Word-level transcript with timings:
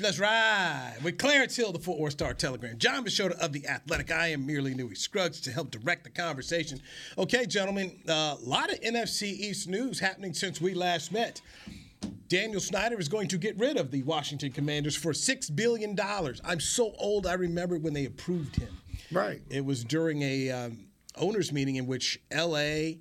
Let's 0.00 0.18
ride 0.18 0.96
with 1.04 1.18
Clarence 1.18 1.54
Hill, 1.56 1.72
the 1.72 1.78
Fort 1.78 1.98
Worth 1.98 2.12
Star 2.12 2.32
Telegram. 2.32 2.78
Jon 2.78 3.04
Machota 3.04 3.32
of 3.32 3.52
The 3.52 3.66
Athletic. 3.66 4.10
I 4.10 4.28
am 4.28 4.46
merely 4.46 4.72
Newy 4.72 4.94
Scruggs 4.94 5.42
to 5.42 5.52
help 5.52 5.70
direct 5.70 6.04
the 6.04 6.10
conversation. 6.10 6.80
Okay, 7.18 7.44
gentlemen, 7.44 8.00
a 8.08 8.12
uh, 8.12 8.36
lot 8.42 8.72
of 8.72 8.80
NFC 8.80 9.24
East 9.24 9.68
news 9.68 10.00
happening 10.00 10.32
since 10.32 10.58
we 10.58 10.72
last 10.72 11.12
met. 11.12 11.42
Daniel 12.28 12.60
Snyder 12.60 12.98
is 12.98 13.10
going 13.10 13.28
to 13.28 13.36
get 13.36 13.58
rid 13.58 13.76
of 13.76 13.90
the 13.90 14.02
Washington 14.04 14.52
Commanders 14.52 14.96
for 14.96 15.12
$6 15.12 15.54
billion. 15.54 15.94
I'm 16.44 16.60
so 16.60 16.94
old, 16.98 17.26
I 17.26 17.34
remember 17.34 17.76
when 17.76 17.92
they 17.92 18.06
approved 18.06 18.56
him. 18.56 18.74
Right. 19.12 19.42
It 19.50 19.66
was 19.66 19.84
during 19.84 20.22
a 20.22 20.50
um, 20.50 20.86
owners 21.16 21.52
meeting 21.52 21.76
in 21.76 21.86
which 21.86 22.18
LA 22.32 22.92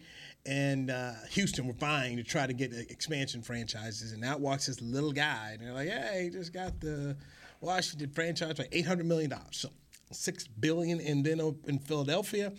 and 0.49 0.89
uh, 0.89 1.13
Houston 1.29 1.67
were 1.67 1.73
vying 1.73 2.17
to 2.17 2.23
try 2.23 2.47
to 2.47 2.53
get 2.53 2.73
expansion 2.73 3.43
franchises, 3.43 4.13
and 4.13 4.25
out 4.25 4.39
walks 4.39 4.65
this 4.65 4.81
little 4.81 5.11
guy, 5.11 5.51
and 5.53 5.61
they're 5.61 5.73
like, 5.73 5.89
"Hey, 5.89 6.23
he 6.23 6.29
just 6.31 6.51
got 6.51 6.79
the 6.79 7.15
Washington 7.61 8.09
franchise 8.09 8.57
for 8.57 8.65
eight 8.71 8.87
hundred 8.87 9.05
million 9.05 9.29
dollars, 9.29 9.57
so 9.57 9.69
six 10.11 10.47
billion." 10.47 10.99
And 11.01 11.23
then 11.23 11.39
in 11.67 11.77
Philadelphia, 11.77 12.51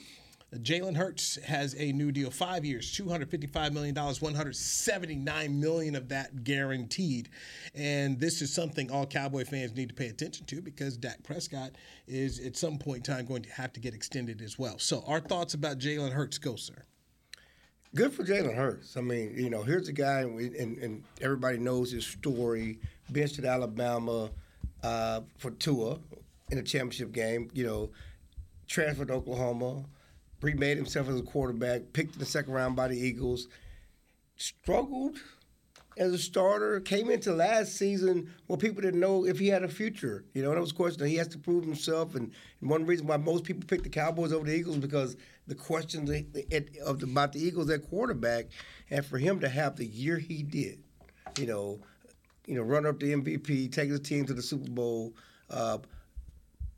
Jalen 0.54 0.96
Hurts 0.96 1.34
has 1.42 1.74
a 1.76 1.90
new 1.90 2.12
deal, 2.12 2.30
five 2.30 2.64
years, 2.64 2.92
two 2.92 3.08
hundred 3.08 3.28
fifty-five 3.28 3.72
million 3.72 3.92
dollars, 3.92 4.22
one 4.22 4.34
hundred 4.34 4.54
seventy-nine 4.54 5.58
million 5.58 5.96
of 5.96 6.10
that 6.10 6.44
guaranteed. 6.44 7.28
And 7.74 8.20
this 8.20 8.40
is 8.40 8.54
something 8.54 8.88
all 8.92 9.04
Cowboy 9.04 9.46
fans 9.46 9.74
need 9.74 9.88
to 9.88 9.96
pay 9.96 10.06
attention 10.06 10.46
to 10.46 10.62
because 10.62 10.96
Dak 10.96 11.24
Prescott 11.24 11.72
is 12.06 12.38
at 12.38 12.56
some 12.56 12.78
point 12.78 13.08
in 13.08 13.14
time 13.14 13.26
going 13.26 13.42
to 13.42 13.50
have 13.50 13.72
to 13.72 13.80
get 13.80 13.94
extended 13.94 14.42
as 14.42 14.60
well. 14.60 14.78
So, 14.78 15.02
our 15.08 15.18
thoughts 15.18 15.54
about 15.54 15.80
Jalen 15.80 16.12
Hurts 16.12 16.38
go, 16.38 16.54
sir 16.54 16.84
good 17.94 18.12
for 18.12 18.24
Jalen 18.24 18.54
Hurts. 18.54 18.96
I 18.96 19.00
mean, 19.00 19.34
you 19.36 19.50
know, 19.50 19.62
here's 19.62 19.88
a 19.88 19.92
guy, 19.92 20.20
and, 20.20 20.78
and 20.78 21.04
everybody 21.20 21.58
knows 21.58 21.90
his 21.90 22.06
story. 22.06 22.78
Benched 23.10 23.38
at 23.38 23.44
Alabama 23.44 24.30
uh, 24.82 25.20
for 25.38 25.50
Tua 25.52 25.98
in 26.50 26.58
a 26.58 26.62
championship 26.62 27.12
game. 27.12 27.50
You 27.52 27.66
know, 27.66 27.90
transferred 28.66 29.08
to 29.08 29.14
Oklahoma, 29.14 29.84
remade 30.40 30.76
himself 30.76 31.08
as 31.08 31.18
a 31.18 31.22
quarterback. 31.22 31.92
Picked 31.92 32.14
in 32.14 32.20
the 32.20 32.26
second 32.26 32.52
round 32.52 32.76
by 32.76 32.88
the 32.88 32.98
Eagles. 32.98 33.48
Struggled 34.36 35.18
as 35.98 36.12
a 36.12 36.18
starter. 36.18 36.80
Came 36.80 37.10
into 37.10 37.32
last 37.32 37.76
season 37.76 38.32
where 38.46 38.56
people 38.56 38.80
didn't 38.80 39.00
know 39.00 39.26
if 39.26 39.38
he 39.38 39.48
had 39.48 39.64
a 39.64 39.68
future. 39.68 40.24
You 40.32 40.42
know, 40.42 40.54
that 40.54 40.60
was 40.60 40.70
a 40.70 40.74
question. 40.74 41.06
He 41.06 41.16
has 41.16 41.28
to 41.28 41.38
prove 41.38 41.64
himself, 41.64 42.14
and, 42.14 42.30
and 42.60 42.70
one 42.70 42.86
reason 42.86 43.06
why 43.06 43.16
most 43.16 43.44
people 43.44 43.64
pick 43.66 43.82
the 43.82 43.88
Cowboys 43.88 44.32
over 44.32 44.46
the 44.46 44.54
Eagles 44.54 44.78
because 44.78 45.16
the 45.50 45.56
questions 45.56 46.08
of 46.86 47.02
about 47.02 47.32
the 47.32 47.44
Eagles 47.44 47.68
at 47.70 47.82
quarterback, 47.90 48.46
and 48.88 49.04
for 49.04 49.18
him 49.18 49.40
to 49.40 49.48
have 49.48 49.74
the 49.74 49.84
year 49.84 50.16
he 50.16 50.44
did, 50.44 50.78
you 51.36 51.46
know, 51.46 51.80
you 52.46 52.54
know, 52.54 52.62
run 52.62 52.86
up 52.86 53.00
the 53.00 53.12
MVP, 53.12 53.70
take 53.72 53.90
his 53.90 53.98
team 53.98 54.24
to 54.26 54.32
the 54.32 54.42
Super 54.42 54.70
Bowl, 54.70 55.12
uh, 55.50 55.78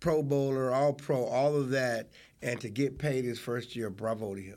Pro 0.01 0.23
Bowler, 0.23 0.73
All 0.73 0.95
Pro, 0.95 1.23
all 1.23 1.55
of 1.55 1.69
that, 1.69 2.09
and 2.41 2.59
to 2.62 2.70
get 2.70 2.98
paid 2.98 3.27
his 3.27 3.39
first 3.39 3.77
year, 3.77 3.91
bravo 3.91 4.34
to 4.34 4.41
him. 4.41 4.56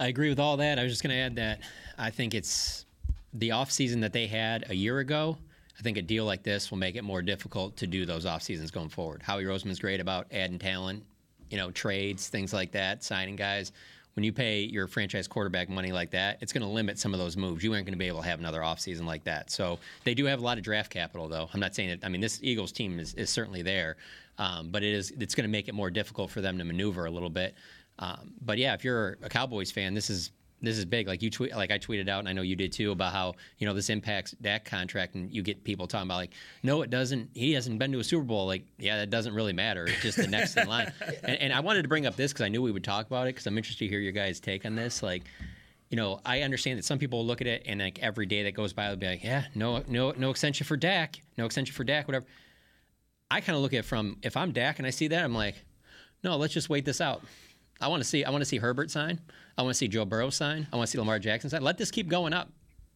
I 0.00 0.08
agree 0.08 0.28
with 0.28 0.40
all 0.40 0.56
that. 0.56 0.80
I 0.80 0.82
was 0.82 0.92
just 0.92 1.04
going 1.04 1.14
to 1.14 1.22
add 1.22 1.36
that 1.36 1.60
I 1.96 2.10
think 2.10 2.34
it's 2.34 2.86
the 3.34 3.50
offseason 3.50 4.00
that 4.00 4.12
they 4.12 4.26
had 4.26 4.68
a 4.68 4.74
year 4.74 4.98
ago. 4.98 5.38
I 5.78 5.82
think 5.82 5.96
a 5.96 6.02
deal 6.02 6.24
like 6.24 6.42
this 6.42 6.72
will 6.72 6.78
make 6.78 6.96
it 6.96 7.04
more 7.04 7.22
difficult 7.22 7.76
to 7.76 7.86
do 7.86 8.04
those 8.04 8.26
off 8.26 8.42
seasons 8.42 8.72
going 8.72 8.88
forward. 8.88 9.22
Howie 9.22 9.44
Roseman's 9.44 9.78
great 9.78 10.00
about 10.00 10.26
adding 10.32 10.58
talent 10.58 11.04
you 11.50 11.56
know, 11.56 11.70
trades, 11.70 12.28
things 12.28 12.52
like 12.52 12.72
that, 12.72 13.04
signing 13.04 13.36
guys. 13.36 13.72
When 14.14 14.24
you 14.24 14.32
pay 14.32 14.60
your 14.60 14.86
franchise 14.86 15.28
quarterback 15.28 15.68
money 15.68 15.92
like 15.92 16.10
that, 16.12 16.38
it's 16.40 16.50
going 16.50 16.62
to 16.62 16.68
limit 16.68 16.98
some 16.98 17.12
of 17.12 17.20
those 17.20 17.36
moves. 17.36 17.62
You 17.62 17.74
aren't 17.74 17.84
going 17.84 17.92
to 17.92 17.98
be 17.98 18.06
able 18.06 18.22
to 18.22 18.28
have 18.28 18.38
another 18.38 18.60
offseason 18.60 19.04
like 19.04 19.24
that. 19.24 19.50
So 19.50 19.78
they 20.04 20.14
do 20.14 20.24
have 20.24 20.40
a 20.40 20.42
lot 20.42 20.56
of 20.56 20.64
draft 20.64 20.90
capital, 20.90 21.28
though. 21.28 21.50
I'm 21.52 21.60
not 21.60 21.74
saying 21.74 21.90
that. 21.90 21.98
I 22.02 22.08
mean, 22.08 22.22
this 22.22 22.40
Eagles 22.42 22.72
team 22.72 22.98
is, 22.98 23.12
is 23.14 23.28
certainly 23.28 23.60
there, 23.60 23.96
um, 24.38 24.70
but 24.70 24.82
it 24.82 24.94
is 24.94 25.10
it's 25.20 25.34
going 25.34 25.44
to 25.44 25.50
make 25.50 25.68
it 25.68 25.74
more 25.74 25.90
difficult 25.90 26.30
for 26.30 26.40
them 26.40 26.56
to 26.56 26.64
maneuver 26.64 27.04
a 27.04 27.10
little 27.10 27.28
bit. 27.28 27.56
Um, 27.98 28.32
but 28.40 28.56
yeah, 28.56 28.72
if 28.72 28.84
you're 28.84 29.18
a 29.22 29.28
Cowboys 29.28 29.70
fan, 29.70 29.92
this 29.92 30.08
is 30.08 30.30
this 30.62 30.78
is 30.78 30.84
big. 30.84 31.06
Like 31.06 31.22
you 31.22 31.30
tweet, 31.30 31.54
like 31.54 31.70
I 31.70 31.78
tweeted 31.78 32.08
out, 32.08 32.20
and 32.20 32.28
I 32.28 32.32
know 32.32 32.42
you 32.42 32.56
did 32.56 32.72
too, 32.72 32.90
about 32.92 33.12
how 33.12 33.34
you 33.58 33.66
know 33.66 33.74
this 33.74 33.90
impacts 33.90 34.32
Dak 34.32 34.64
contract, 34.64 35.14
and 35.14 35.30
you 35.30 35.42
get 35.42 35.64
people 35.64 35.86
talking 35.86 36.08
about 36.08 36.16
like, 36.16 36.32
no, 36.62 36.82
it 36.82 36.90
doesn't. 36.90 37.30
He 37.34 37.52
hasn't 37.52 37.78
been 37.78 37.92
to 37.92 37.98
a 37.98 38.04
Super 38.04 38.24
Bowl. 38.24 38.46
Like, 38.46 38.64
yeah, 38.78 38.96
that 38.96 39.10
doesn't 39.10 39.34
really 39.34 39.52
matter. 39.52 39.86
It's 39.86 40.02
just 40.02 40.16
the 40.16 40.26
next 40.26 40.56
in 40.56 40.68
line. 40.68 40.92
And, 41.22 41.40
and 41.40 41.52
I 41.52 41.60
wanted 41.60 41.82
to 41.82 41.88
bring 41.88 42.06
up 42.06 42.16
this 42.16 42.32
because 42.32 42.44
I 42.44 42.48
knew 42.48 42.62
we 42.62 42.72
would 42.72 42.84
talk 42.84 43.06
about 43.06 43.26
it 43.26 43.34
because 43.34 43.46
I'm 43.46 43.56
interested 43.56 43.84
to 43.84 43.88
hear 43.88 44.00
your 44.00 44.12
guys' 44.12 44.38
take 44.38 44.64
on 44.64 44.74
this. 44.76 45.02
Like, 45.02 45.24
you 45.88 45.96
know, 45.96 46.20
I 46.24 46.42
understand 46.42 46.78
that 46.78 46.84
some 46.84 46.98
people 46.98 47.24
look 47.24 47.40
at 47.40 47.46
it 47.46 47.62
and 47.66 47.80
like 47.80 47.98
every 48.00 48.26
day 48.26 48.44
that 48.44 48.54
goes 48.54 48.72
by, 48.72 48.88
they'll 48.88 48.96
be 48.96 49.06
like, 49.06 49.24
yeah, 49.24 49.44
no, 49.54 49.82
no, 49.88 50.12
no 50.12 50.30
extension 50.30 50.66
for 50.66 50.76
Dak, 50.76 51.20
no 51.36 51.46
extension 51.46 51.74
for 51.74 51.84
Dak, 51.84 52.06
whatever. 52.08 52.26
I 53.30 53.40
kind 53.40 53.56
of 53.56 53.62
look 53.62 53.72
at 53.72 53.80
it 53.80 53.84
from 53.84 54.18
if 54.22 54.36
I'm 54.36 54.52
Dak 54.52 54.78
and 54.78 54.86
I 54.86 54.90
see 54.90 55.08
that, 55.08 55.24
I'm 55.24 55.34
like, 55.34 55.56
no, 56.22 56.36
let's 56.36 56.54
just 56.54 56.68
wait 56.68 56.84
this 56.84 57.00
out. 57.00 57.22
I 57.80 57.88
want 57.88 58.02
to 58.02 58.08
see 58.08 58.24
I 58.24 58.30
want 58.30 58.42
to 58.42 58.46
see 58.46 58.58
Herbert 58.58 58.90
sign. 58.90 59.20
I 59.58 59.62
want 59.62 59.74
to 59.74 59.78
see 59.78 59.88
Joe 59.88 60.04
Burrow 60.04 60.30
sign. 60.30 60.66
I 60.72 60.76
want 60.76 60.88
to 60.88 60.92
see 60.92 60.98
Lamar 60.98 61.18
Jackson 61.18 61.50
sign. 61.50 61.62
Let 61.62 61.78
this 61.78 61.90
keep 61.90 62.08
going 62.08 62.32
up. 62.32 62.50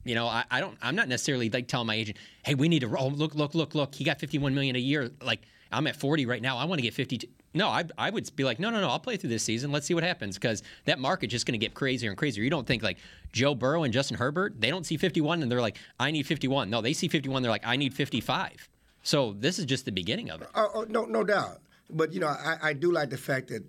You 0.04 0.14
know, 0.14 0.26
I, 0.26 0.44
I 0.50 0.60
don't. 0.60 0.76
I'm 0.82 0.96
not 0.96 1.08
necessarily 1.08 1.50
like 1.50 1.68
telling 1.68 1.86
my 1.86 1.94
agent, 1.94 2.18
"Hey, 2.44 2.54
we 2.54 2.68
need 2.68 2.80
to 2.80 2.88
roll. 2.88 3.10
Look, 3.10 3.34
look, 3.34 3.54
look, 3.54 3.74
look. 3.74 3.94
He 3.94 4.04
got 4.04 4.18
51 4.18 4.54
million 4.54 4.76
a 4.76 4.78
year. 4.78 5.10
Like 5.22 5.40
I'm 5.70 5.86
at 5.86 5.96
40 5.96 6.26
right 6.26 6.40
now. 6.40 6.56
I 6.56 6.64
want 6.64 6.78
to 6.78 6.82
get 6.82 6.94
52." 6.94 7.26
No, 7.52 7.68
I, 7.68 7.84
I 7.98 8.10
would 8.10 8.34
be 8.36 8.44
like, 8.44 8.60
no, 8.60 8.70
no, 8.70 8.80
no. 8.80 8.88
I'll 8.88 9.00
play 9.00 9.16
through 9.16 9.30
this 9.30 9.42
season. 9.42 9.72
Let's 9.72 9.84
see 9.84 9.94
what 9.94 10.04
happens 10.04 10.36
because 10.36 10.62
that 10.84 11.00
market's 11.00 11.32
just 11.32 11.46
going 11.46 11.58
to 11.58 11.64
get 11.64 11.74
crazier 11.74 12.08
and 12.08 12.16
crazier. 12.16 12.44
You 12.44 12.50
don't 12.50 12.66
think 12.66 12.82
like 12.82 12.98
Joe 13.32 13.56
Burrow 13.56 13.82
and 13.82 13.92
Justin 13.92 14.18
Herbert, 14.18 14.60
they 14.60 14.70
don't 14.70 14.86
see 14.86 14.96
51 14.96 15.42
and 15.42 15.50
they're 15.50 15.60
like, 15.60 15.76
I 15.98 16.12
need 16.12 16.26
51. 16.26 16.70
No, 16.70 16.80
they 16.80 16.92
see 16.92 17.08
51. 17.08 17.42
They're 17.42 17.50
like, 17.50 17.66
I 17.66 17.74
need 17.74 17.92
55. 17.92 18.68
So 19.02 19.32
this 19.32 19.58
is 19.58 19.64
just 19.64 19.84
the 19.84 19.90
beginning 19.90 20.30
of 20.30 20.42
it. 20.42 20.48
Oh, 20.54 20.70
oh 20.74 20.86
no, 20.88 21.04
no 21.06 21.24
doubt. 21.24 21.58
But 21.90 22.12
you 22.12 22.20
know, 22.20 22.28
I, 22.28 22.56
I 22.62 22.72
do 22.72 22.92
like 22.92 23.10
the 23.10 23.18
fact 23.18 23.48
that 23.48 23.64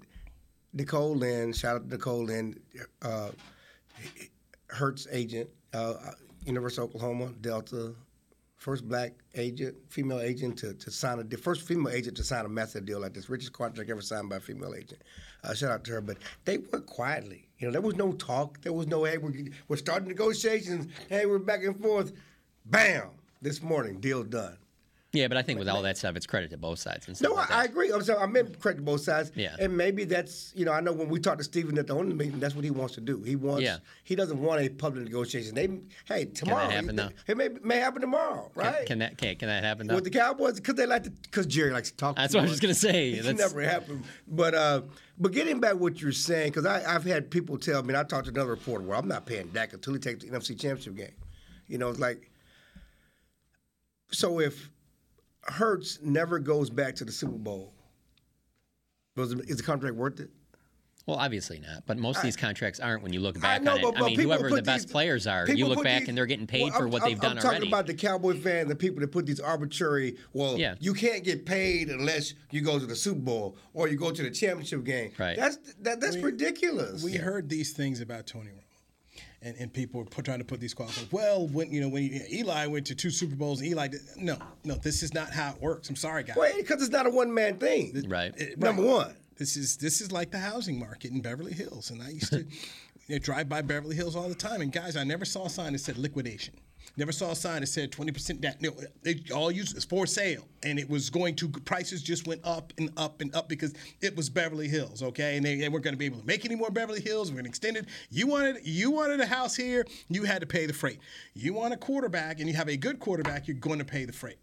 Nicole 0.74 1.16
Lynn, 1.16 1.54
shout 1.54 1.76
out 1.76 1.84
to 1.84 1.90
Nicole 1.90 2.24
Lynn, 2.24 2.60
uh, 3.02 3.32
Hurts 4.68 5.08
agent, 5.12 5.50
uh, 5.74 5.96
University 6.46 6.82
of 6.82 6.90
Oklahoma, 6.90 7.34
Delta, 7.42 7.94
first 8.56 8.88
black 8.88 9.14
agent, 9.36 9.76
female 9.90 10.22
agent 10.22 10.58
to, 10.60 10.74
to 10.76 10.92
sign 10.92 11.20
a 11.20 11.24
the 11.24 11.38
first 11.38 11.64
female 11.64 11.92
agent 11.92 12.16
to 12.18 12.24
sign 12.24 12.46
a 12.46 12.50
massive 12.50 12.86
deal 12.86 13.00
like 13.00 13.14
this, 13.14 13.30
richest 13.30 13.54
contract 13.54 13.90
ever 13.90 14.02
signed 14.02 14.30
by 14.30 14.38
a 14.38 14.40
female 14.40 14.74
agent. 14.76 15.02
Uh, 15.44 15.54
shout 15.54 15.72
out 15.72 15.84
to 15.84 15.92
her, 15.92 16.02
but 16.02 16.18
they 16.46 16.60
worked 16.60 16.88
quietly. 16.88 17.48
You 17.58 17.68
know, 17.68 17.72
there 17.72 17.82
was 17.82 17.96
no 17.96 18.14
talk. 18.14 18.62
There 18.62 18.74
was 18.74 18.88
no 18.88 19.04
hey, 19.04 19.18
we're, 19.18 19.34
we're 19.68 19.78
starting 19.78 20.08
negotiations. 20.08 20.88
Hey, 21.10 21.26
we're 21.26 21.40
back 21.40 21.64
and 21.64 21.80
forth. 21.82 22.14
Bam! 22.66 23.10
This 23.42 23.64
morning, 23.64 24.00
deal 24.00 24.24
done. 24.24 24.58
Yeah, 25.14 25.28
but 25.28 25.36
I 25.36 25.42
think 25.42 25.60
with 25.60 25.68
all 25.68 25.82
that 25.82 25.98
stuff, 25.98 26.16
it's 26.16 26.26
credit 26.26 26.52
to 26.52 26.58
both 26.58 26.80
sides. 26.80 27.08
And 27.08 27.22
no, 27.22 27.34
like 27.34 27.52
I, 27.52 27.62
I 27.62 27.64
agree. 27.66 27.92
I'm 27.92 28.02
sorry, 28.02 28.20
I 28.22 28.26
meant 28.28 28.58
credit 28.60 28.78
to 28.78 28.84
both 28.84 29.02
sides. 29.02 29.32
Yeah. 29.36 29.56
And 29.60 29.76
maybe 29.76 30.06
that's 30.06 30.54
you 30.56 30.64
know 30.64 30.72
I 30.72 30.80
know 30.80 30.94
when 30.94 31.10
we 31.10 31.20
talked 31.20 31.40
to 31.40 31.44
Stephen 31.44 31.78
at 31.78 31.88
the 31.88 31.94
owner 31.94 32.16
meeting, 32.16 32.40
that's 32.40 32.56
what 32.56 32.64
he 32.64 32.72
wants 32.72 32.94
to 32.96 33.02
do. 33.02 33.22
He 33.22 33.36
wants. 33.36 33.64
Yeah. 33.64 33.78
He 34.06 34.16
doesn't 34.16 34.42
want 34.42 34.62
a 34.62 34.70
public 34.70 35.04
negotiation. 35.04 35.54
They 35.54 35.82
hey 36.06 36.26
tomorrow. 36.26 36.70
Can 36.70 36.96
that 36.96 37.04
happen 37.04 37.18
It 37.28 37.38
may, 37.38 37.50
may 37.62 37.78
happen 37.78 38.02
tomorrow, 38.02 38.50
right? 38.56 38.78
Can, 38.78 38.86
can 38.86 39.00
that 39.00 39.18
can, 39.18 39.36
can 39.36 39.48
that 39.50 39.66
happen 39.66 39.88
though? 39.88 39.96
with 39.96 40.06
the 40.06 40.10
Cowboys? 40.10 40.56
Because 40.56 40.76
they 40.76 40.86
like 40.86 41.04
to 41.04 41.10
because 41.10 41.46
Jerry 41.46 41.72
likes 41.72 41.92
to 41.92 41.98
talk. 41.98 42.16
That's 42.16 42.34
what 42.34 42.46
I 42.46 42.50
was 42.50 42.60
gonna 42.60 42.74
say. 42.74 43.12
It 43.22 43.38
never 43.38 43.62
happened. 43.62 44.04
But 44.28 44.54
uh, 44.56 44.82
but 45.18 45.32
getting 45.32 45.60
back 45.60 45.76
what 45.76 46.02
you're 46.02 46.12
saying, 46.12 46.52
because 46.52 46.66
I've 46.66 47.04
had 47.04 47.30
people 47.30 47.58
tell 47.58 47.84
me, 47.84 47.96
I 47.96 48.04
talked 48.04 48.26
to 48.26 48.32
another 48.32 48.50
reporter 48.50 48.84
where 48.84 48.98
I'm 48.98 49.08
not 49.08 49.26
paying 49.26 49.48
Dak 49.48 49.74
until 49.74 49.94
he 49.94 50.00
takes 50.00 50.24
the 50.24 50.32
NFC 50.32 50.60
Championship 50.60 50.96
game. 50.96 51.16
You 51.68 51.78
know, 51.78 51.90
it's 51.90 52.00
like 52.00 52.32
so 54.12 54.40
if 54.40 54.70
Hurts 55.44 56.00
never 56.02 56.40
goes 56.40 56.70
back 56.70 56.96
to 56.96 57.06
the 57.06 57.12
Super 57.12 57.38
Bowl, 57.38 57.74
is 59.18 59.58
the 59.58 59.64
contract 59.64 59.96
worth 59.96 60.20
it? 60.20 60.30
Well, 61.08 61.18
obviously 61.18 61.60
not. 61.60 61.86
But 61.88 61.98
most 61.98 62.18
of 62.18 62.24
these 62.24 62.36
contracts 62.36 62.80
aren't 62.80 63.02
when 63.02 63.12
you 63.12 63.20
look 63.20 63.40
back 63.40 63.64
know, 63.64 63.72
on 63.72 63.80
it. 63.80 63.82
But, 63.82 63.96
but 63.96 64.04
I 64.04 64.08
mean, 64.08 64.20
whoever 64.20 64.50
the 64.50 64.62
best 64.62 64.86
these, 64.86 64.92
players 64.92 65.26
are, 65.26 65.50
you 65.50 65.66
look 65.66 65.84
back 65.84 66.02
these, 66.02 66.10
and 66.10 66.18
they're 66.18 66.28
getting 66.28 66.46
paid 66.46 66.72
well, 66.72 66.80
for 66.80 66.88
what 66.88 67.02
I'm, 67.02 67.10
they've 67.10 67.20
done 67.20 67.32
I'm 67.32 67.38
talking 67.38 67.50
already. 67.50 67.68
about 67.68 67.88
the 67.88 67.96
Cowboy 67.96 68.40
fans, 68.40 68.70
the 68.70 68.76
people 68.76 69.00
that 69.02 69.12
put 69.12 69.26
these 69.26 69.40
arbitrary. 69.40 70.18
Well, 70.34 70.60
yeah. 70.60 70.76
you 70.80 70.94
can't 70.94 71.24
get 71.24 71.46
paid 71.46 71.90
unless 71.90 72.36
you 72.52 72.62
go 72.62 72.78
to 72.78 72.86
the 72.86 72.96
Super 72.96 73.20
Bowl 73.20 73.58
or 73.74 73.88
you 73.88 73.98
go 73.98 74.12
to 74.12 74.22
the 74.22 74.30
championship 74.30 74.84
game. 74.84 75.12
Right. 75.18 75.36
That's 75.36 75.58
that, 75.82 76.00
that's 76.00 76.18
we, 76.18 76.24
ridiculous. 76.24 77.04
We 77.04 77.14
yeah. 77.14 77.22
heard 77.22 77.50
these 77.50 77.74
things 77.74 78.00
about 78.00 78.28
Tony 78.28 78.52
Romo 78.52 78.71
and, 79.42 79.56
and 79.58 79.74
people 79.74 80.02
were 80.02 80.24
trying 80.24 80.40
to 80.40 80.46
put 80.46 80.60
these 80.60 80.74
qualifiers. 80.74 81.12
Well, 81.12 81.48
when 81.48 81.72
you 81.72 81.82
know 81.82 81.90
when 81.90 82.04
you, 82.04 82.22
Eli 82.32 82.68
went 82.68 82.88
to 82.88 82.96
two 82.96 83.10
Super 83.10 83.36
Bowls, 83.36 83.64
Eli 83.64 83.88
did, 83.88 84.02
no, 84.18 84.38
no, 84.64 84.76
this 84.76 85.04
is 85.04 85.14
not 85.14 85.32
how 85.32 85.52
it 85.52 85.62
works. 85.62 85.90
I'm 85.90 85.96
sorry, 85.96 86.24
guys. 86.24 86.36
Well, 86.36 86.54
because 86.58 86.82
it's 86.82 86.92
not 86.92 87.08
a 87.08 87.10
one 87.10 87.34
man 87.34 87.58
thing, 87.58 88.06
right? 88.08 88.34
It, 88.38 88.60
Number 88.60 88.84
right. 88.84 88.92
one. 88.92 89.16
This 89.38 89.58
is 89.58 89.78
this 89.78 90.02
is 90.02 90.12
like 90.12 90.32
the 90.32 90.40
housing 90.40 90.80
market 90.80 91.12
in 91.12 91.22
Beverly 91.22 91.54
Hills, 91.54 91.90
and 91.90 92.02
I 92.02 92.10
used 92.10 92.32
to 92.32 92.40
you 93.08 93.16
know, 93.16 93.20
drive 93.20 93.50
by 93.50 93.62
Beverly 93.62 93.96
Hills 93.96 94.16
all 94.16 94.30
the 94.30 94.36
time. 94.36 94.62
And 94.62 94.72
guys, 94.72 94.96
I 94.96 95.04
never 95.04 95.26
saw 95.26 95.46
a 95.46 95.50
sign 95.50 95.74
that 95.74 95.80
said 95.80 95.98
liquidation. 95.98 96.54
Never 96.98 97.12
saw 97.12 97.32
a 97.32 97.36
sign 97.36 97.62
that 97.62 97.68
said 97.68 97.92
20% 97.92 98.42
down. 98.42 98.54
No, 98.60 98.72
they 99.02 99.22
all 99.34 99.52
used 99.52 99.90
for 99.90 100.06
sale, 100.06 100.46
and 100.64 100.78
it 100.78 100.90
was 100.90 101.10
going 101.10 101.36
to 101.38 101.48
prices 101.50 102.04
just 102.04 102.28
went 102.28 102.42
up 102.44 102.74
and 102.78 102.92
up 102.98 103.22
and 103.22 103.34
up 103.36 103.48
because 103.48 103.74
it 104.02 104.16
was 104.16 104.30
Beverly 104.30 104.68
Hills, 104.68 105.02
okay? 105.02 105.38
And 105.38 105.46
they, 105.46 105.56
they 105.56 105.70
weren't 105.70 105.84
going 105.84 105.94
to 105.94 105.98
be 105.98 106.06
able 106.06 106.20
to 106.20 106.28
make 106.28 106.44
any 106.46 106.56
more 106.56 106.70
Beverly 106.70 107.02
Hills. 107.02 107.30
We're 107.30 107.36
going 107.36 107.46
to 107.46 107.50
extend 107.50 107.78
it. 107.78 107.86
You 108.10 108.28
wanted 108.28 108.58
you 108.64 108.92
wanted 108.92 109.22
a 109.22 109.26
house 109.26 109.56
here, 109.56 109.86
you 110.10 110.24
had 110.24 110.42
to 110.42 110.48
pay 110.48 110.66
the 110.66 110.74
freight. 110.74 111.00
You 111.34 111.54
want 111.54 111.74
a 111.74 111.78
quarterback, 111.78 112.40
and 112.40 112.50
you 112.50 112.56
have 112.56 112.68
a 112.68 112.78
good 112.78 113.00
quarterback, 113.00 113.48
you're 113.48 113.58
going 113.58 113.80
to 113.80 113.86
pay 113.86 114.06
the 114.06 114.14
freight. 114.14 114.38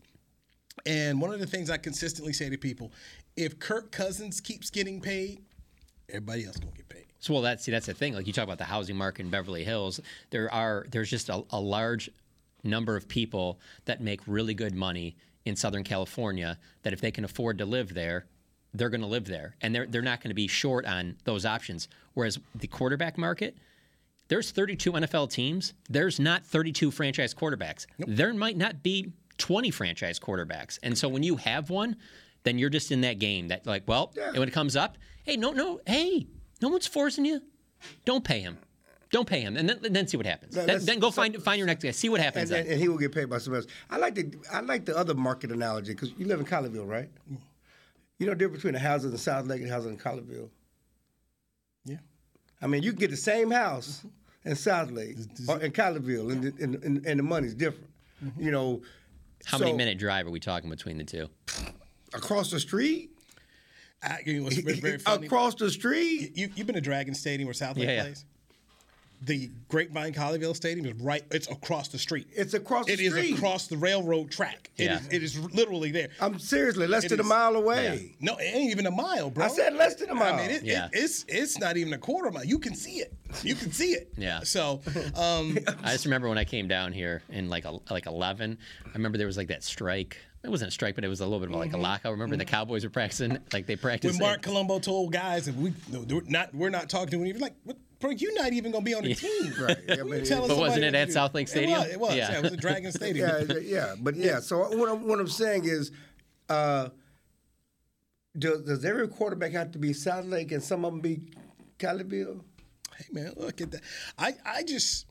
And 0.86 1.20
one 1.20 1.32
of 1.32 1.40
the 1.40 1.46
things 1.46 1.70
I 1.70 1.76
consistently 1.76 2.32
say 2.32 2.48
to 2.48 2.56
people, 2.56 2.92
if 3.36 3.58
Kirk 3.58 3.92
Cousins 3.92 4.40
keeps 4.40 4.70
getting 4.70 5.00
paid, 5.00 5.42
everybody 6.08 6.44
else 6.44 6.56
gonna 6.56 6.72
get 6.72 6.88
paid. 6.88 7.06
So 7.20 7.34
well, 7.34 7.42
that's 7.42 7.64
see, 7.64 7.72
that's 7.72 7.86
the 7.86 7.94
thing. 7.94 8.14
Like 8.14 8.26
you 8.26 8.32
talk 8.32 8.44
about 8.44 8.58
the 8.58 8.64
housing 8.64 8.96
market 8.96 9.22
in 9.22 9.30
Beverly 9.30 9.64
Hills, 9.64 10.00
there 10.30 10.52
are 10.52 10.86
there's 10.90 11.10
just 11.10 11.28
a, 11.28 11.44
a 11.50 11.60
large 11.60 12.10
number 12.68 12.96
of 12.96 13.08
people 13.08 13.60
that 13.86 14.00
make 14.00 14.20
really 14.26 14.54
good 14.54 14.74
money 14.74 15.16
in 15.44 15.56
Southern 15.56 15.84
California. 15.84 16.58
That 16.82 16.92
if 16.92 17.00
they 17.00 17.10
can 17.10 17.24
afford 17.24 17.58
to 17.58 17.64
live 17.64 17.94
there, 17.94 18.26
they're 18.74 18.90
going 18.90 19.00
to 19.00 19.06
live 19.06 19.26
there, 19.26 19.56
and 19.60 19.74
they're 19.74 19.86
they're 19.86 20.02
not 20.02 20.20
going 20.20 20.30
to 20.30 20.34
be 20.34 20.48
short 20.48 20.84
on 20.86 21.16
those 21.24 21.44
options. 21.44 21.88
Whereas 22.14 22.38
the 22.54 22.66
quarterback 22.66 23.16
market, 23.18 23.56
there's 24.28 24.50
32 24.50 24.92
NFL 24.92 25.30
teams. 25.30 25.74
There's 25.88 26.20
not 26.20 26.44
32 26.44 26.90
franchise 26.90 27.34
quarterbacks. 27.34 27.86
There 27.98 28.32
might 28.34 28.56
not 28.56 28.82
be 28.82 29.12
20 29.38 29.70
franchise 29.70 30.18
quarterbacks. 30.18 30.78
And 30.82 30.96
so 30.98 31.08
when 31.08 31.22
you 31.22 31.36
have 31.36 31.70
one, 31.70 31.96
then 32.42 32.58
you're 32.58 32.70
just 32.70 32.92
in 32.92 33.00
that 33.02 33.18
game 33.18 33.48
that 33.48 33.66
like, 33.66 33.84
well, 33.86 34.12
and 34.28 34.38
when 34.38 34.48
it 34.48 34.52
comes 34.52 34.76
up, 34.76 34.98
hey, 35.24 35.36
no, 35.36 35.52
no, 35.52 35.80
hey, 35.86 36.26
no 36.60 36.68
one's 36.68 36.86
forcing 36.86 37.24
you. 37.24 37.40
Don't 38.04 38.24
pay 38.24 38.40
him. 38.40 38.58
Don't 39.10 39.26
pay 39.26 39.40
him, 39.40 39.56
and 39.56 39.68
then, 39.68 39.78
then 39.90 40.06
see 40.06 40.16
what 40.18 40.26
happens. 40.26 40.54
Let- 40.54 40.66
Then, 40.66 40.74
let's- 40.76 40.86
then 40.86 40.98
go 40.98 41.08
so- 41.08 41.16
find 41.22 41.42
find 41.42 41.58
your 41.58 41.66
next 41.66 41.82
guy. 41.82 41.92
See 41.92 42.08
what 42.08 42.20
happens. 42.20 42.50
and, 42.50 42.58
and, 42.60 42.66
then. 42.66 42.72
and 42.74 42.82
he 42.82 42.88
will 42.88 42.98
get 42.98 43.12
paid 43.12 43.26
by 43.30 43.38
somebody 43.38 43.64
else. 43.64 43.72
I 43.88 43.96
like 43.96 44.14
the 44.14 44.34
I 44.52 44.60
like 44.60 44.84
the 44.84 44.96
other 44.96 45.14
market 45.14 45.50
analogy 45.50 45.94
because 45.94 46.12
you 46.18 46.26
live 46.26 46.40
in 46.40 46.46
Colleyville, 46.46 46.86
right? 46.86 47.08
You 48.18 48.26
know 48.26 48.32
the 48.32 48.38
difference 48.38 48.62
between 48.62 48.74
a 48.74 48.78
house 48.80 49.04
in 49.04 49.16
South 49.16 49.46
Lake 49.46 49.62
and 49.62 49.70
a 49.70 49.72
house 49.72 49.86
in 49.86 49.96
Colleyville. 49.96 50.50
Yeah. 51.84 51.96
I 52.60 52.66
mean, 52.66 52.82
you 52.82 52.90
can 52.90 52.98
get 52.98 53.10
the 53.10 53.16
same 53.16 53.50
house 53.50 53.98
mm-hmm. 53.98 54.48
in 54.50 54.56
South 54.56 54.90
Lake 54.90 55.16
or 55.48 55.60
in 55.60 55.72
Colleyville, 55.72 56.32
and, 56.32 56.42
the- 56.42 56.62
and, 56.64 56.74
and, 56.84 57.06
and 57.06 57.18
the 57.18 57.22
money's 57.22 57.54
different. 57.54 57.88
Mm-hmm. 58.24 58.42
You 58.42 58.50
know, 58.50 58.82
How 59.44 59.58
many 59.58 59.72
minute 59.72 59.98
drive 59.98 60.26
are 60.26 60.30
we 60.30 60.40
talking 60.40 60.68
between 60.68 60.98
the 60.98 61.04
two? 61.04 61.28
across 62.12 62.50
the 62.50 62.58
street? 62.60 63.10
I, 64.02 64.18
you 64.24 64.42
know, 64.42 64.48
very, 64.50 64.80
very 64.80 64.98
funny. 64.98 65.26
across 65.26 65.54
the 65.54 65.70
street? 65.70 66.32
You, 66.36 66.50
you've 66.54 66.66
been 66.66 66.74
to 66.74 66.80
Dragon 66.80 67.14
Stadium 67.14 67.46
where 67.46 67.54
South 67.54 67.76
Lake 67.76 67.86
Yeah, 67.88 67.94
yeah. 67.94 68.02
plays? 68.02 68.24
The 69.22 69.50
Grapevine 69.68 70.12
Colleyville 70.12 70.54
Stadium 70.54 70.86
is 70.86 70.94
right. 71.02 71.24
It's 71.32 71.50
across 71.50 71.88
the 71.88 71.98
street. 71.98 72.28
It's 72.32 72.54
across 72.54 72.86
the 72.86 72.92
It 72.92 73.00
is 73.00 73.12
street. 73.12 73.34
across 73.36 73.66
the 73.66 73.76
railroad 73.76 74.30
track. 74.30 74.70
It 74.76 74.84
Yeah. 74.84 74.98
is. 75.00 75.08
It 75.10 75.22
is 75.24 75.38
literally 75.52 75.90
there. 75.90 76.10
I'm 76.20 76.38
seriously 76.38 76.86
less 76.86 77.04
It 77.04 77.08
than 77.08 77.20
a 77.20 77.24
mile 77.24 77.56
away. 77.56 78.14
No, 78.20 78.36
it 78.36 78.44
ain't 78.44 78.70
even 78.70 78.86
a 78.86 78.90
mile, 78.92 79.28
bro. 79.30 79.46
I 79.46 79.48
said 79.48 79.74
less 79.74 79.96
than 79.96 80.10
a 80.10 80.14
mile. 80.14 80.34
I 80.34 80.36
mean, 80.36 80.50
it, 80.50 80.62
Yeah. 80.62 80.86
it, 80.86 80.90
it's 81.02 81.24
it's 81.26 81.58
not 81.58 81.76
even 81.76 81.92
a 81.94 81.98
quarter 81.98 82.30
mile. 82.30 82.44
You 82.44 82.60
can 82.60 82.74
see 82.76 83.00
it. 83.00 83.12
You 83.42 83.56
can 83.56 83.72
see 83.72 83.90
it. 83.92 84.12
Yeah. 84.16 84.40
So, 84.44 84.80
um, 85.16 85.58
I 85.82 85.92
just 85.92 86.04
remember 86.04 86.28
when 86.28 86.38
I 86.38 86.44
came 86.44 86.68
down 86.68 86.92
here 86.92 87.22
in 87.28 87.48
like 87.48 87.64
a, 87.64 87.78
like 87.90 88.06
11. 88.06 88.56
I 88.86 88.90
remember 88.92 89.18
there 89.18 89.26
was 89.26 89.36
like 89.36 89.48
that 89.48 89.64
strike. 89.64 90.16
It 90.44 90.48
wasn't 90.50 90.68
a 90.68 90.72
strike, 90.72 90.94
but 90.94 91.02
it 91.04 91.08
was 91.08 91.20
a 91.20 91.24
little 91.24 91.40
bit 91.40 91.48
of 91.52 91.56
like 91.56 91.72
a 91.72 91.76
lockout. 91.76 92.12
Remember 92.12 92.36
the 92.36 92.44
Cowboys 92.44 92.84
were 92.84 92.90
practicing 92.90 93.38
like 93.52 93.66
they 93.66 93.74
practiced. 93.74 94.14
when 94.14 94.20
practiced. 94.20 94.20
Mark 94.20 94.42
Colombo 94.42 94.78
told 94.78 95.12
guys, 95.12 95.48
and 95.48 95.60
we 95.60 95.72
no, 95.90 96.04
we're 96.08 96.22
not 96.28 96.54
we're 96.54 96.70
not 96.70 96.88
talking 96.88 97.10
to 97.10 97.16
him. 97.18 97.26
You're 97.26 97.38
like, 97.38 97.56
what, 97.64 97.76
bro, 98.00 98.10
you're 98.10 98.34
not 98.34 98.52
even 98.52 98.72
gonna 98.72 98.84
be 98.84 98.94
on 98.94 99.04
the 99.04 99.14
team. 99.14 99.52
Right. 99.60 99.76
Yeah, 99.88 99.94
I 99.94 99.98
You 99.98 100.04
mean, 100.04 100.24
telling 100.24 100.48
But 100.48 100.58
wasn't 100.58 100.84
it 100.84 100.94
at 100.94 101.06
to. 101.06 101.12
South 101.12 101.34
Lake 101.34 101.48
Stadium? 101.48 101.80
It 101.82 101.82
was. 101.82 101.92
It 101.92 102.00
was. 102.00 102.14
Yeah. 102.16 102.30
Yeah. 102.32 102.38
it 102.38 102.42
was 102.42 102.52
at 102.52 102.60
Dragon 102.60 102.92
Stadium. 103.00 103.28
yeah, 103.28 103.44
yeah, 103.54 103.58
yeah, 103.60 103.94
but 104.00 104.16
yeah. 104.16 104.40
So 104.40 104.58
what 104.76 104.88
I'm, 104.90 105.06
what 105.06 105.18
I'm 105.20 105.28
saying 105.28 105.64
is, 105.64 105.90
uh, 106.48 106.88
does, 108.38 108.62
does 108.62 108.84
every 108.84 109.08
quarterback 109.08 109.52
have 109.52 109.72
to 109.72 109.78
be 109.78 109.92
South 109.92 110.24
Lake 110.26 110.52
and 110.52 110.62
some 110.62 110.84
of 110.84 110.92
them 110.92 111.00
be 111.00 111.20
Colleyville? 111.78 112.40
Hey 112.96 113.04
man, 113.12 113.32
look 113.36 113.60
at 113.60 113.70
that. 113.72 113.80
I 114.18 114.34
I 114.44 114.62
just 114.62 115.06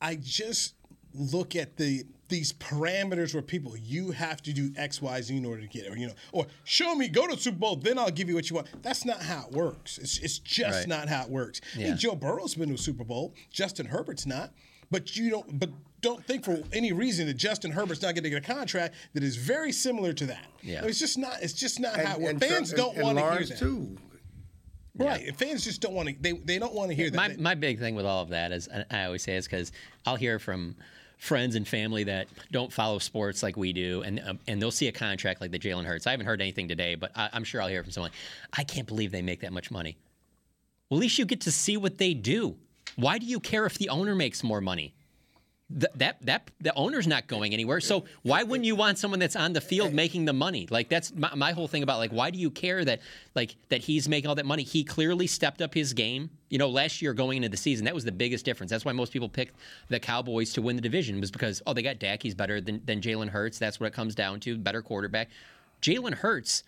I 0.00 0.14
just 0.16 0.74
look 1.14 1.56
at 1.56 1.76
the 1.76 2.04
these 2.28 2.52
parameters 2.52 3.32
where 3.34 3.42
people 3.42 3.76
you 3.76 4.10
have 4.10 4.42
to 4.42 4.52
do 4.52 4.70
X 4.76 5.00
Y 5.00 5.20
Z 5.22 5.36
in 5.36 5.44
order 5.44 5.62
to 5.62 5.68
get 5.68 5.86
it, 5.86 5.92
or 5.92 5.96
you 5.96 6.08
know, 6.08 6.14
or 6.32 6.46
show 6.64 6.94
me 6.94 7.08
go 7.08 7.26
to 7.26 7.34
the 7.34 7.40
Super 7.40 7.58
Bowl, 7.58 7.76
then 7.76 7.98
I'll 7.98 8.10
give 8.10 8.28
you 8.28 8.34
what 8.34 8.48
you 8.50 8.56
want. 8.56 8.68
That's 8.82 9.04
not 9.04 9.22
how 9.22 9.46
it 9.46 9.52
works. 9.52 9.98
It's 9.98 10.18
it's 10.18 10.38
just 10.38 10.80
Right. 10.80 10.88
not 10.88 11.08
how 11.08 11.22
it 11.24 11.30
works. 11.30 11.60
Hey, 11.74 11.94
Joe 11.96 12.14
Burrow's 12.14 12.54
been 12.54 12.68
to 12.68 12.74
a 12.74 12.78
Super 12.78 13.04
Bowl. 13.04 13.34
Justin 13.50 13.86
Herbert's 13.86 14.26
not. 14.26 14.52
But 14.90 15.16
you 15.16 15.30
don't. 15.30 15.58
But 15.58 15.70
don't 16.00 16.24
think 16.24 16.44
for 16.44 16.62
any 16.72 16.92
reason 16.92 17.26
that 17.26 17.34
Justin 17.34 17.72
Herbert's 17.72 18.00
not 18.02 18.14
going 18.14 18.24
to 18.24 18.30
get 18.30 18.38
a 18.38 18.46
contract 18.54 18.94
that 19.14 19.22
is 19.22 19.36
very 19.36 19.72
similar 19.72 20.12
to 20.12 20.26
that. 20.26 20.46
Yeah. 20.62 20.84
It's 20.84 20.98
just 20.98 21.18
not. 21.18 21.42
It's 21.42 21.52
just 21.52 21.78
not 21.80 21.96
how 21.98 22.14
it 22.14 22.20
works. 22.20 22.38
Tra- 22.38 22.48
Fans 22.48 22.72
don't 22.72 22.96
want 22.96 23.18
to 23.18 23.24
hear 23.32 23.44
that. 23.46 23.58
too. 23.58 23.96
Right. 24.96 25.34
Fans 25.36 25.62
just 25.62 25.80
don't 25.80 25.94
want 25.94 26.08
to. 26.08 26.16
They 26.20 26.32
they 26.32 26.58
don't 26.58 26.74
want 26.74 26.90
to 26.90 26.94
hear 26.94 27.10
that. 27.10 27.16
my, 27.16 27.36
my 27.38 27.54
big 27.54 27.78
thing 27.78 27.94
with 27.94 28.04
all 28.06 28.22
of 28.22 28.30
that 28.30 28.50
is, 28.50 28.66
and 28.66 28.84
I 28.90 29.04
always 29.04 29.22
say 29.22 29.36
is 29.36 29.46
because 29.46 29.70
I'll 30.06 30.16
hear 30.16 30.38
from 30.40 30.74
friends 31.18 31.56
and 31.56 31.66
family 31.66 32.04
that 32.04 32.28
don't 32.50 32.72
follow 32.72 32.98
sports 32.98 33.42
like 33.42 33.56
we 33.56 33.72
do, 33.72 34.02
and 34.02 34.20
um, 34.26 34.38
and 34.48 34.62
they'll 34.62 34.70
see 34.70 34.88
a 34.88 34.92
contract 34.92 35.40
like 35.40 35.50
the 35.50 35.58
Jalen 35.58 35.84
Hurts. 35.84 36.06
I 36.06 36.12
haven't 36.12 36.26
heard 36.26 36.40
anything 36.40 36.68
today, 36.68 36.94
but 36.94 37.12
I, 37.16 37.28
I'm 37.32 37.44
sure 37.44 37.60
I'll 37.60 37.68
hear 37.68 37.82
from 37.82 37.92
someone. 37.92 38.12
I 38.56 38.64
can't 38.64 38.86
believe 38.86 39.12
they 39.12 39.22
make 39.22 39.40
that 39.40 39.52
much 39.52 39.70
money. 39.70 39.96
Well, 40.88 40.98
at 40.98 41.02
least 41.02 41.18
you 41.18 41.26
get 41.26 41.42
to 41.42 41.52
see 41.52 41.76
what 41.76 41.98
they 41.98 42.14
do. 42.14 42.56
Why 42.96 43.18
do 43.18 43.26
you 43.26 43.40
care 43.40 43.66
if 43.66 43.76
the 43.76 43.90
owner 43.90 44.14
makes 44.14 44.42
more 44.42 44.60
money? 44.60 44.94
Th- 45.70 45.92
that 45.96 46.24
that 46.24 46.50
the 46.60 46.74
owner's 46.74 47.06
not 47.06 47.26
going 47.26 47.52
anywhere. 47.52 47.80
So 47.80 48.06
why 48.22 48.42
wouldn't 48.42 48.64
you 48.64 48.74
want 48.74 48.96
someone 48.96 49.20
that's 49.20 49.36
on 49.36 49.52
the 49.52 49.60
field 49.60 49.92
making 49.92 50.24
the 50.24 50.32
money? 50.32 50.66
Like 50.70 50.88
that's 50.88 51.14
my, 51.14 51.34
my 51.34 51.52
whole 51.52 51.68
thing 51.68 51.82
about 51.82 51.98
like 51.98 52.10
why 52.10 52.30
do 52.30 52.38
you 52.38 52.50
care 52.50 52.82
that 52.86 53.00
like 53.34 53.54
that 53.68 53.82
he's 53.82 54.08
making 54.08 54.28
all 54.28 54.34
that 54.36 54.46
money? 54.46 54.62
He 54.62 54.82
clearly 54.82 55.26
stepped 55.26 55.60
up 55.60 55.74
his 55.74 55.92
game. 55.92 56.30
You 56.48 56.56
know, 56.56 56.70
last 56.70 57.02
year 57.02 57.12
going 57.12 57.36
into 57.36 57.50
the 57.50 57.58
season, 57.58 57.84
that 57.84 57.94
was 57.94 58.04
the 58.04 58.12
biggest 58.12 58.46
difference. 58.46 58.70
That's 58.70 58.86
why 58.86 58.92
most 58.92 59.12
people 59.12 59.28
picked 59.28 59.56
the 59.88 60.00
Cowboys 60.00 60.54
to 60.54 60.62
win 60.62 60.74
the 60.74 60.80
division 60.80 61.20
was 61.20 61.30
because 61.30 61.60
oh 61.66 61.74
they 61.74 61.82
got 61.82 61.98
Dak, 61.98 62.22
he's 62.22 62.34
better 62.34 62.62
than 62.62 62.80
than 62.86 63.02
Jalen 63.02 63.28
Hurts. 63.28 63.58
That's 63.58 63.78
what 63.78 63.88
it 63.88 63.92
comes 63.92 64.14
down 64.14 64.40
to, 64.40 64.56
better 64.56 64.80
quarterback. 64.80 65.28
Jalen 65.82 66.14
Hurts 66.14 66.62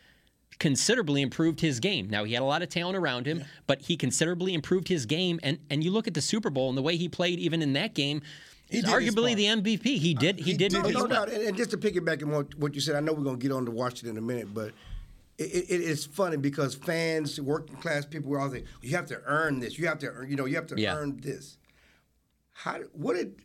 considerably 0.58 1.23
improved 1.23 1.61
his 1.61 1.81
game. 1.81 2.11
Now 2.11 2.25
he 2.25 2.35
had 2.35 2.43
a 2.43 2.44
lot 2.44 2.62
of 2.62 2.69
talent 2.69 2.96
around 2.96 3.26
him, 3.26 3.44
but 3.67 3.81
he 3.81 3.96
considerably 3.96 4.53
improved 4.53 4.89
his 4.89 5.06
game. 5.06 5.41
And 5.43 5.58
and 5.70 5.82
you 5.82 5.91
look 5.91 6.06
at 6.06 6.15
the 6.15 6.20
Super 6.20 6.51
Bowl 6.51 6.69
and 6.69 6.77
the 6.77 6.82
way 6.82 6.96
he 6.96 7.08
played, 7.08 7.39
even 7.39 7.63
in 7.63 7.72
that 7.72 7.94
game, 7.94 8.22
he's 8.70 8.84
did 8.84 8.91
arguably 8.93 9.34
the 9.36 9.44
MVP. 9.46 9.82
He 9.82 10.15
did. 10.15 10.39
He, 10.39 10.55
did. 10.55 10.72
did 10.72 10.72
No, 10.72 10.89
no 10.89 11.06
doubt. 11.06 11.29
And, 11.31 11.43
and 11.43 11.56
just 11.56 11.70
to 11.72 11.79
piggyback 11.79 12.22
on 12.22 12.31
what, 12.31 12.55
what 12.56 12.74
you 12.74 12.81
said, 12.81 12.96
I 12.96 13.00
know 13.00 13.12
we're 13.12 13.24
going 13.24 13.39
to 13.39 13.43
get 13.43 13.53
on 13.53 13.65
to 13.67 13.70
Washington 13.70 14.10
in 14.10 14.19
a 14.19 14.27
minute, 14.27 14.53
but 14.55 14.72
it, 15.39 15.43
it, 15.43 15.81
it's 15.81 16.05
funny 16.05 16.36
because 16.36 16.74
fans, 16.74 17.41
working 17.41 17.77
class 17.77 18.05
people, 18.06 18.31
we're 18.31 18.41
all 18.41 18.50
saying, 18.50 18.65
you 18.82 18.94
have 18.96 19.06
to 19.06 19.20
earn 19.27 19.60
this. 19.60 19.79
You 19.79 19.86
have 19.89 19.98
to, 20.00 20.08
earn, 20.08 20.31
you 20.31 20.36
know, 20.36 20.44
you 20.44 20.56
have 20.56 20.67
to 20.69 20.81
Yeah. 20.81 20.96
earn 20.96 21.19
this. 21.20 21.56
How? 22.53 22.79
What 22.93 23.17
did 23.17 23.36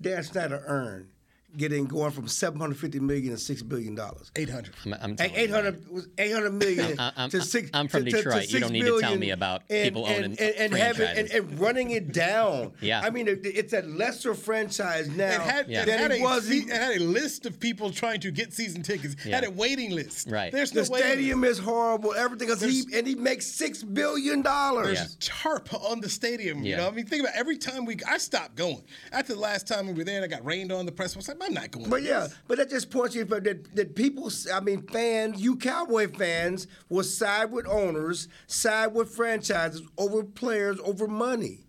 Dan 0.00 0.22
Snyder 0.24 0.62
earn? 0.66 1.08
Getting 1.54 1.84
going 1.84 2.10
from 2.12 2.28
seven 2.28 2.58
hundred 2.60 2.78
fifty 2.78 2.98
million 2.98 3.32
to 3.32 3.38
six 3.38 3.62
billion 3.62 3.94
dollars. 3.94 4.30
Eight 4.36 4.48
hundred. 4.48 4.72
I'm, 4.86 4.94
I'm 5.02 5.16
telling 5.16 5.34
you, 5.34 5.38
Eight 5.40 5.50
hundred 5.50 5.86
was 5.90 6.08
eight 6.16 6.32
hundred 6.32 6.54
million 6.54 6.98
I'm- 6.98 7.12
I'm- 7.14 7.30
to 7.30 7.42
six. 7.42 7.68
I'm 7.74 7.88
from 7.88 8.06
to- 8.06 8.10
to- 8.10 8.16
to 8.16 8.22
Detroit. 8.22 8.48
You 8.50 8.60
don't 8.60 8.72
need 8.72 8.86
to 8.86 8.98
tell 9.00 9.16
me 9.18 9.30
about 9.30 9.62
and- 9.68 9.84
people 9.84 10.06
and, 10.06 10.24
owning 10.24 10.38
and, 10.40 10.54
and 10.56 10.74
having 10.74 11.08
and, 11.08 11.30
and 11.30 11.60
running 11.60 11.90
it 11.90 12.12
down. 12.12 12.72
Yeah. 12.80 13.02
I 13.04 13.10
mean, 13.10 13.28
it, 13.28 13.40
it's 13.44 13.74
a 13.74 13.82
lesser 13.82 14.34
franchise 14.34 15.08
now 15.10 15.26
It 15.34 15.40
had, 15.42 15.68
Yeah. 15.68 15.82
it, 15.82 15.86
than 15.86 15.98
had 15.98 16.10
it 16.12 16.20
a, 16.20 16.22
was. 16.22 16.46
se- 16.48 16.56
it 16.56 16.70
had 16.70 16.96
a 16.96 17.04
list 17.04 17.44
of 17.46 17.60
people 17.60 17.90
trying 17.90 18.20
to 18.20 18.30
get 18.30 18.52
season 18.54 18.82
tickets. 18.82 19.14
It 19.24 19.30
Had 19.32 19.44
a 19.44 19.50
waiting 19.50 19.90
list. 19.90 20.30
Right. 20.30 20.50
There's 20.52 20.70
The 20.70 20.80
no 20.80 20.84
stadium 20.84 21.42
list. 21.42 21.60
is 21.60 21.64
horrible. 21.66 22.14
Everything 22.14 22.48
else, 22.50 22.60
he 22.62 22.84
and 22.94 23.06
he 23.06 23.14
makes 23.14 23.46
six 23.46 23.82
billion 23.82 24.40
dollars. 24.42 24.98
Yeah. 24.98 25.06
Tarp 25.20 25.72
on 25.74 26.00
the 26.00 26.08
stadium. 26.08 26.62
You 26.62 26.70
Yeah. 26.70 26.76
know, 26.78 26.88
I 26.88 26.90
mean, 26.92 27.04
think 27.06 27.22
about 27.24 27.34
it. 27.34 27.38
every 27.40 27.58
time 27.58 27.84
we. 27.84 27.98
I 28.08 28.16
stopped 28.16 28.56
going 28.56 28.82
after 29.12 29.34
the 29.34 29.40
last 29.40 29.66
time 29.68 29.86
we 29.86 29.92
were 29.92 30.04
there. 30.04 30.16
and 30.22 30.24
I 30.24 30.28
got 30.34 30.44
rained 30.46 30.72
on. 30.72 30.86
The 30.86 30.92
press 30.92 31.14
was 31.14 31.28
like, 31.28 31.38
I'm 31.42 31.54
not 31.54 31.70
going. 31.70 31.90
But 31.90 31.98
to 32.00 32.02
yeah, 32.06 32.20
this." 32.20 32.34
but 32.48 32.58
that 32.58 32.70
just 32.70 32.90
points 32.90 33.14
you 33.14 33.24
that 33.24 33.74
that 33.74 33.94
people, 33.94 34.30
I 34.52 34.60
mean, 34.60 34.82
fans, 34.82 35.40
you 35.42 35.56
Cowboy 35.56 36.10
fans, 36.12 36.66
will 36.88 37.04
side 37.04 37.50
with 37.52 37.66
owners, 37.66 38.28
side 38.46 38.88
with 38.94 39.14
franchises 39.14 39.82
over 39.98 40.22
players, 40.24 40.78
over 40.84 41.06
money, 41.08 41.60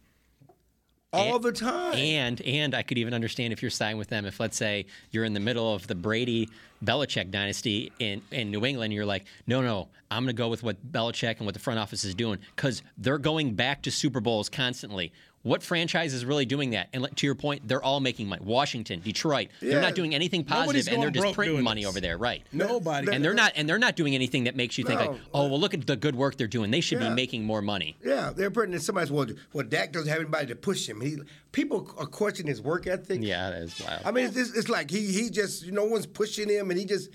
all 1.12 1.36
And- 1.36 1.44
the 1.44 1.52
time. 1.52 1.96
And 1.96 2.42
and 2.42 2.74
I 2.76 2.84
could 2.84 2.98
even 2.98 3.14
understand 3.14 3.54
if 3.54 3.62
you're 3.62 3.72
siding 3.72 3.98
with 3.98 4.10
them. 4.10 4.26
If 4.26 4.40
let's 4.40 4.58
say 4.58 4.86
you're 5.12 5.26
in 5.26 5.34
the 5.34 5.40
middle 5.40 5.74
of 5.74 5.88
the 5.88 5.96
Brady 5.96 6.50
Belichick 6.84 7.32
dynasty 7.32 7.92
in 8.00 8.22
in 8.32 8.52
New 8.52 8.66
England, 8.66 8.94
you're 8.94 9.06
like, 9.06 9.26
no, 9.48 9.62
no, 9.62 9.90
I'm 10.12 10.24
going 10.24 10.36
to 10.36 10.40
go 10.40 10.50
with 10.50 10.64
what 10.64 10.92
Belichick 10.92 11.38
and 11.38 11.46
what 11.46 11.54
the 11.54 11.60
front 11.60 11.80
office 11.80 12.04
is 12.04 12.14
doing 12.16 12.40
because 12.56 12.82
they're 12.98 13.18
going 13.18 13.54
back 13.54 13.84
to 13.84 13.92
Super 13.92 14.20
Bowls 14.20 14.50
constantly. 14.50 15.12
What 15.44 15.62
franchise 15.62 16.14
is 16.14 16.24
really 16.24 16.46
doing 16.46 16.70
that? 16.72 16.88
And 16.94 17.06
to 17.18 17.28
your 17.28 17.36
point, 17.36 17.68
they're 17.68 17.84
all 17.84 18.00
making 18.00 18.30
money. 18.30 18.42
Washington, 18.46 19.02
Detroit, 19.02 19.50
they're 19.60 19.82
not 19.82 19.94
doing 19.94 20.16
anything 20.16 20.46
and 20.50 21.04
they're 21.04 21.12
just 21.12 21.36
printing 21.36 21.62
money 21.62 21.82
this. 21.82 21.90
over 21.90 22.00
there, 22.00 22.18
right? 22.18 22.44
Nobody. 22.54 23.12
And 23.12 23.24
they're 23.24 23.34
not, 23.34 23.52
and 23.58 23.68
they're 23.68 23.78
not 23.78 23.98
doing 23.98 24.16
anything 24.16 24.46
that 24.46 24.56
makes 24.56 24.78
you 24.78 24.86
think 24.86 25.02
No. 25.02 25.12
like, 25.12 25.22
oh, 25.34 25.48
well, 25.50 25.60
look 25.60 25.74
at 25.74 25.86
the 25.86 25.98
good 25.98 26.16
work 26.16 26.38
they're 26.38 26.48
doing. 26.48 26.72
They 26.72 26.80
should 26.80 27.02
Yeah. 27.02 27.10
be 27.10 27.16
making 27.16 27.44
more 27.44 27.62
money. 27.62 27.98
Yeah, 28.04 28.32
they're 28.34 28.52
putting 28.52 28.78
somebody's 28.80 29.12
well, 29.12 29.28
well, 29.52 29.66
Dak 29.68 29.92
doesn't 29.92 30.08
have 30.08 30.20
anybody 30.22 30.48
to 30.48 30.56
push 30.56 30.88
him. 30.88 31.02
He 31.02 31.18
people 31.52 31.94
are 31.98 32.06
questioning 32.06 32.48
his 32.50 32.62
work 32.62 32.88
ethic. 32.88 33.20
Yeah, 33.22 33.50
that 33.50 33.62
is 33.64 33.80
wild. 33.82 34.02
I 34.06 34.12
mean, 34.12 34.26
it's, 34.28 34.38
it's, 34.38 34.52
it's 34.58 34.70
like 34.70 34.90
he 34.90 35.12
he 35.12 35.30
just 35.30 35.68
no 35.72 35.84
one's 35.84 36.08
pushing 36.08 36.48
him, 36.50 36.70
and 36.72 36.80
he 36.80 36.86
just. 36.86 37.10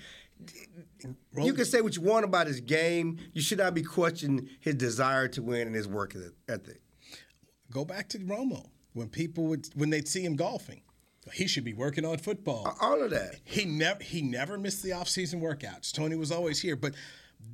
You 1.41 1.53
can 1.53 1.65
say 1.65 1.81
what 1.81 1.95
you 1.95 2.01
want 2.01 2.25
about 2.25 2.47
his 2.47 2.59
game. 2.61 3.17
You 3.33 3.41
should 3.41 3.57
not 3.57 3.73
be 3.73 3.83
questioning 3.83 4.49
his 4.59 4.75
desire 4.75 5.27
to 5.29 5.41
win 5.41 5.67
and 5.67 5.75
his 5.75 5.87
work 5.87 6.15
ethic. 6.47 6.81
Go 7.71 7.85
back 7.85 8.09
to 8.09 8.19
Romo 8.19 8.69
when 8.93 9.09
people 9.09 9.45
would 9.45 9.67
when 9.75 9.89
they'd 9.89 10.07
see 10.07 10.23
him 10.23 10.35
golfing. 10.35 10.81
He 11.33 11.47
should 11.47 11.63
be 11.63 11.73
working 11.73 12.05
on 12.05 12.17
football. 12.17 12.75
All 12.81 13.03
of 13.03 13.11
that. 13.11 13.35
He 13.43 13.65
never 13.65 14.01
he 14.03 14.21
never 14.21 14.57
missed 14.57 14.83
the 14.83 14.91
offseason 14.91 15.41
workouts. 15.41 15.91
Tony 15.91 16.15
was 16.15 16.31
always 16.31 16.59
here, 16.59 16.75
but 16.75 16.93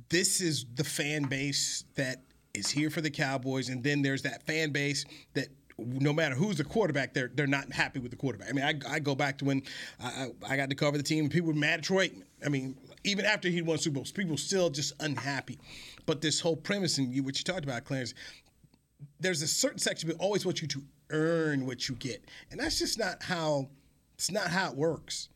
this 0.08 0.40
is 0.40 0.64
the 0.74 0.84
fan 0.84 1.24
base 1.24 1.84
that 1.94 2.22
is 2.54 2.70
here 2.70 2.90
for 2.90 3.00
the 3.00 3.10
Cowboys, 3.10 3.68
and 3.68 3.82
then 3.84 4.02
there's 4.02 4.22
that 4.22 4.46
fan 4.46 4.70
base 4.70 5.04
that 5.34 5.48
no 5.78 6.12
matter 6.12 6.34
who's 6.34 6.56
the 6.56 6.64
quarterback, 6.64 7.12
they're 7.12 7.30
they're 7.34 7.46
not 7.46 7.70
happy 7.70 7.98
with 7.98 8.10
the 8.10 8.16
quarterback. 8.16 8.48
I 8.48 8.52
mean, 8.52 8.64
I, 8.64 8.94
I 8.94 8.98
go 8.98 9.14
back 9.14 9.38
to 9.38 9.44
when 9.44 9.62
I, 10.00 10.28
I 10.48 10.56
got 10.56 10.70
to 10.70 10.76
cover 10.76 10.96
the 10.96 11.02
team, 11.02 11.24
and 11.24 11.30
people 11.30 11.48
were 11.48 11.54
mad 11.54 11.80
at 11.80 11.84
Troy 11.84 12.08
Aikman. 12.08 12.22
I 12.44 12.48
mean, 12.48 12.76
even 13.04 13.24
after 13.24 13.48
he 13.48 13.62
won 13.62 13.78
Super 13.78 13.96
Bowls, 13.96 14.12
people 14.12 14.32
were 14.32 14.38
still 14.38 14.70
just 14.70 14.92
unhappy. 15.00 15.58
But 16.06 16.20
this 16.20 16.40
whole 16.40 16.56
premise 16.56 16.98
and 16.98 17.12
you, 17.12 17.22
what 17.22 17.38
you 17.38 17.44
talked 17.44 17.64
about, 17.64 17.84
Clarence, 17.84 18.14
there's 19.20 19.42
a 19.42 19.48
certain 19.48 19.78
section 19.78 20.08
that 20.08 20.18
always 20.18 20.44
wants 20.44 20.62
you 20.62 20.68
to 20.68 20.82
earn 21.10 21.66
what 21.66 21.88
you 21.88 21.94
get, 21.96 22.24
and 22.50 22.60
that's 22.60 22.78
just 22.78 22.98
not 22.98 23.22
how 23.22 23.68
it's 24.14 24.30
not 24.30 24.48
how 24.48 24.70
it 24.70 24.76
works. 24.76 25.28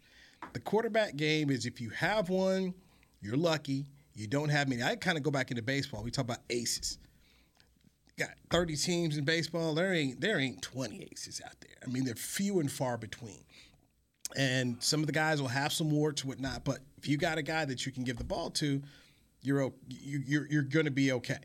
The 0.53 0.61
quarterback 0.61 1.17
game 1.17 1.51
is 1.51 1.67
if 1.67 1.81
you 1.81 1.91
have 1.91 2.29
one, 2.29 2.75
you're 3.21 3.37
lucky. 3.37 3.87
You 4.15 4.27
don't 4.27 4.49
have 4.49 4.69
many. 4.69 4.83
I 4.83 4.97
kind 4.97 5.17
of 5.17 5.25
go 5.25 5.31
back 5.31 5.51
into 5.51 5.63
baseball. 5.63 6.03
We 6.03 6.11
talk 6.11 6.25
about 6.25 6.41
aces. 6.51 6.99
Got 8.19 8.31
30 8.51 8.77
teams 8.77 9.17
in 9.17 9.25
baseball. 9.25 9.75
There 9.75 9.95
ain't 9.95 10.21
there 10.21 10.39
ain't 10.39 10.61
20 10.63 11.09
aces 11.13 11.41
out 11.45 11.55
there. 11.61 11.77
I 11.83 11.91
mean, 11.91 12.05
they're 12.05 12.15
few 12.15 12.61
and 12.61 12.71
far 12.71 12.99
between. 12.99 13.45
And 14.37 14.77
some 14.83 15.01
of 15.01 15.07
the 15.07 15.13
guys 15.13 15.41
will 15.41 15.49
have 15.49 15.73
some 15.73 15.91
warts, 15.91 16.25
whatnot. 16.25 16.65
But 16.65 16.79
if 16.99 17.09
you 17.09 17.17
got 17.17 17.39
a 17.39 17.43
guy 17.43 17.65
that 17.65 17.85
you 17.87 17.93
can 17.93 18.05
give 18.05 18.17
the 18.17 18.25
ball 18.25 18.51
to, 18.51 18.83
you're 19.43 19.73
you're 19.89 20.47
you're 20.51 20.63
going 20.63 20.85
to 20.85 20.91
be 20.91 21.13
okay. 21.13 21.39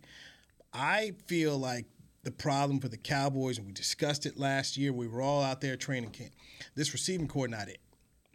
I 0.73 1.13
feel 1.27 1.57
like 1.57 1.85
the 2.25 2.31
problem 2.31 2.79
for 2.79 2.89
the 2.89 2.97
Cowboys, 2.97 3.57
and 3.57 3.65
we 3.65 3.71
discussed 3.71 4.25
it 4.25 4.37
last 4.37 4.75
year. 4.75 4.91
We 4.91 5.07
were 5.07 5.21
all 5.21 5.41
out 5.41 5.61
there 5.61 5.77
training 5.77 6.09
camp. 6.11 6.33
This 6.75 6.91
receiving 6.91 7.27
corps 7.27 7.47
not 7.47 7.69
it. 7.69 7.79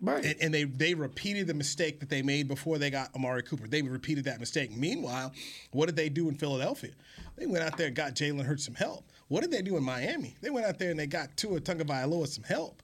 Right. 0.00 0.24
And, 0.24 0.36
and 0.40 0.54
they 0.54 0.64
they 0.64 0.94
repeated 0.94 1.46
the 1.46 1.52
mistake 1.52 2.00
that 2.00 2.08
they 2.08 2.22
made 2.22 2.48
before 2.48 2.78
they 2.78 2.88
got 2.88 3.14
Amari 3.14 3.42
Cooper. 3.42 3.68
They 3.68 3.82
repeated 3.82 4.24
that 4.24 4.40
mistake. 4.40 4.74
Meanwhile, 4.74 5.32
what 5.72 5.86
did 5.86 5.96
they 5.96 6.08
do 6.08 6.30
in 6.30 6.36
Philadelphia? 6.36 6.92
They 7.36 7.46
went 7.46 7.64
out 7.64 7.76
there 7.76 7.88
and 7.88 7.94
got 7.96 8.14
Jalen 8.14 8.46
Hurts 8.46 8.64
some 8.64 8.74
help. 8.74 9.04
What 9.28 9.42
did 9.42 9.50
they 9.50 9.60
do 9.60 9.76
in 9.76 9.82
Miami? 9.84 10.36
They 10.40 10.48
went 10.50 10.64
out 10.64 10.78
there 10.78 10.90
and 10.90 10.98
they 10.98 11.06
got 11.06 11.36
Tua 11.36 11.60
Tagovailoa 11.60 12.26
some 12.28 12.44
help. 12.44 12.82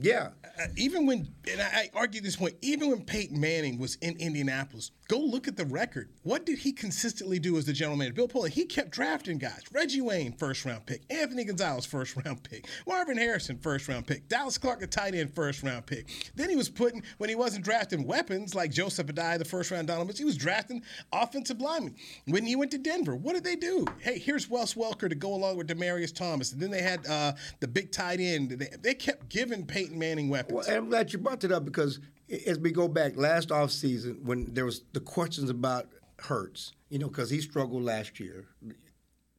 yeah. 0.00 0.30
Uh, 0.58 0.66
even 0.76 1.06
when, 1.06 1.28
and 1.50 1.60
I, 1.60 1.64
I 1.64 1.90
argue 1.94 2.20
this 2.20 2.36
point, 2.36 2.54
even 2.62 2.90
when 2.90 3.04
Peyton 3.04 3.38
Manning 3.38 3.78
was 3.78 3.96
in 3.96 4.16
Indianapolis, 4.18 4.90
go 5.10 5.18
look 5.18 5.48
at 5.48 5.56
the 5.56 5.64
record. 5.64 6.08
What 6.22 6.46
did 6.46 6.58
he 6.60 6.70
consistently 6.70 7.40
do 7.40 7.58
as 7.58 7.66
the 7.66 7.72
general 7.72 7.96
manager? 7.96 8.14
Bill 8.14 8.28
Polian, 8.28 8.50
he 8.50 8.64
kept 8.64 8.90
drafting 8.90 9.38
guys. 9.38 9.64
Reggie 9.72 10.00
Wayne, 10.00 10.32
first 10.32 10.64
round 10.64 10.86
pick. 10.86 11.02
Anthony 11.10 11.42
Gonzalez, 11.44 11.84
first 11.84 12.14
round 12.24 12.44
pick. 12.44 12.68
Marvin 12.86 13.18
Harrison, 13.18 13.58
first 13.58 13.88
round 13.88 14.06
pick. 14.06 14.28
Dallas 14.28 14.56
Clark, 14.56 14.82
a 14.82 14.86
tight 14.86 15.16
end, 15.16 15.34
first 15.34 15.64
round 15.64 15.84
pick. 15.84 16.30
Then 16.36 16.48
he 16.48 16.54
was 16.54 16.68
putting, 16.68 17.02
when 17.18 17.28
he 17.28 17.34
wasn't 17.34 17.64
drafting 17.64 18.06
weapons 18.06 18.54
like 18.54 18.70
Joseph 18.70 19.08
Addai, 19.08 19.38
the 19.38 19.44
first 19.44 19.72
round 19.72 19.88
Donovan, 19.88 20.14
he 20.16 20.24
was 20.24 20.36
drafting 20.36 20.80
offensive 21.12 21.60
linemen. 21.60 21.96
When 22.26 22.44
he 22.44 22.54
went 22.54 22.70
to 22.70 22.78
Denver, 22.78 23.16
what 23.16 23.32
did 23.32 23.42
they 23.42 23.56
do? 23.56 23.86
Hey, 23.98 24.16
here's 24.16 24.48
Wes 24.48 24.74
Welker 24.74 25.08
to 25.08 25.16
go 25.16 25.34
along 25.34 25.56
with 25.56 25.66
Demaryius 25.66 26.14
Thomas. 26.14 26.52
And 26.52 26.62
then 26.62 26.70
they 26.70 26.82
had 26.82 27.04
uh, 27.08 27.32
the 27.58 27.66
big 27.66 27.90
tight 27.90 28.20
end. 28.20 28.50
They, 28.50 28.68
they 28.80 28.94
kept 28.94 29.28
giving 29.28 29.66
Peyton 29.66 29.98
Manning 29.98 30.28
weapons. 30.28 30.68
Well, 30.68 30.76
I'm 30.76 30.88
glad 30.88 31.12
you 31.12 31.18
brought 31.18 31.40
that 31.40 31.50
up 31.50 31.64
because 31.64 31.98
as 32.46 32.58
we 32.58 32.70
go 32.72 32.88
back 32.88 33.16
last 33.16 33.48
offseason 33.48 34.22
when 34.22 34.52
there 34.54 34.64
was 34.64 34.82
the 34.92 35.00
questions 35.00 35.50
about 35.50 35.88
Hurts, 36.18 36.72
you 36.90 36.98
know, 36.98 37.08
because 37.08 37.30
he 37.30 37.40
struggled 37.40 37.82
last 37.82 38.20
year, 38.20 38.46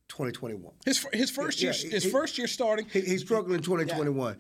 2021. 0.10 0.74
His 0.86 1.06
his 1.14 1.30
first 1.30 1.62
Yeah, 1.62 1.72
year 1.74 1.92
his 1.92 2.04
he- 2.04 2.10
first 2.10 2.38
year 2.38 2.48
starting. 2.48 2.86
He, 2.92 3.02
he 3.02 3.18
struggled 3.18 3.52
in 3.54 3.62
2021. 3.62 4.38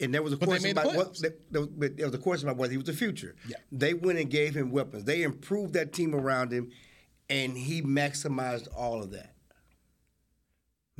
And 0.00 0.14
there 0.14 0.22
was 0.22 0.32
a 0.32 0.36
they 0.36 0.46
question 0.46 0.70
about 0.70 0.94
what 0.94 1.18
there 1.20 1.34
there 1.50 2.06
was 2.06 2.14
a 2.14 2.18
question 2.18 2.48
about 2.48 2.58
whether 2.58 2.70
he 2.72 2.76
was 2.76 2.86
the 2.86 2.92
future. 2.92 3.34
Yeah. 3.48 3.56
They 3.72 3.94
went 3.94 4.18
and 4.18 4.30
gave 4.30 4.54
him 4.56 4.70
weapons. 4.70 5.04
They 5.04 5.22
improved 5.22 5.72
that 5.74 5.92
team 5.92 6.14
around 6.14 6.52
him, 6.52 6.70
and 7.28 7.56
he 7.56 7.82
maximized 7.82 8.68
all 8.76 9.02
of 9.02 9.10
that. 9.12 9.34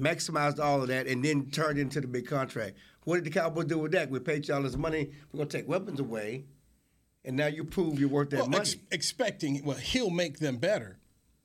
Maximized 0.00 0.60
all 0.60 0.82
of 0.82 0.88
that, 0.88 1.06
and 1.08 1.24
then 1.24 1.50
turned 1.50 1.78
into 1.78 2.00
the 2.00 2.06
big 2.06 2.26
contract. 2.26 2.76
What 3.08 3.14
did 3.14 3.24
the 3.24 3.30
Cowboys 3.30 3.64
do 3.64 3.78
with 3.78 3.92
that? 3.92 4.10
We 4.10 4.18
paid 4.18 4.46
you 4.46 4.52
all 4.52 4.60
this 4.60 4.76
money. 4.76 5.12
We're 5.32 5.38
gonna 5.38 5.48
take 5.48 5.66
weapons 5.66 5.98
away, 5.98 6.44
and 7.24 7.38
now 7.38 7.46
you 7.46 7.64
prove 7.64 7.98
you're 7.98 8.06
worth 8.10 8.28
that 8.30 8.40
well, 8.40 8.48
money. 8.50 8.60
ex- 8.60 8.76
expecting 8.90 9.64
well 9.64 9.78
he'll 9.78 10.10
make 10.10 10.40
them 10.40 10.58
better. 10.58 10.98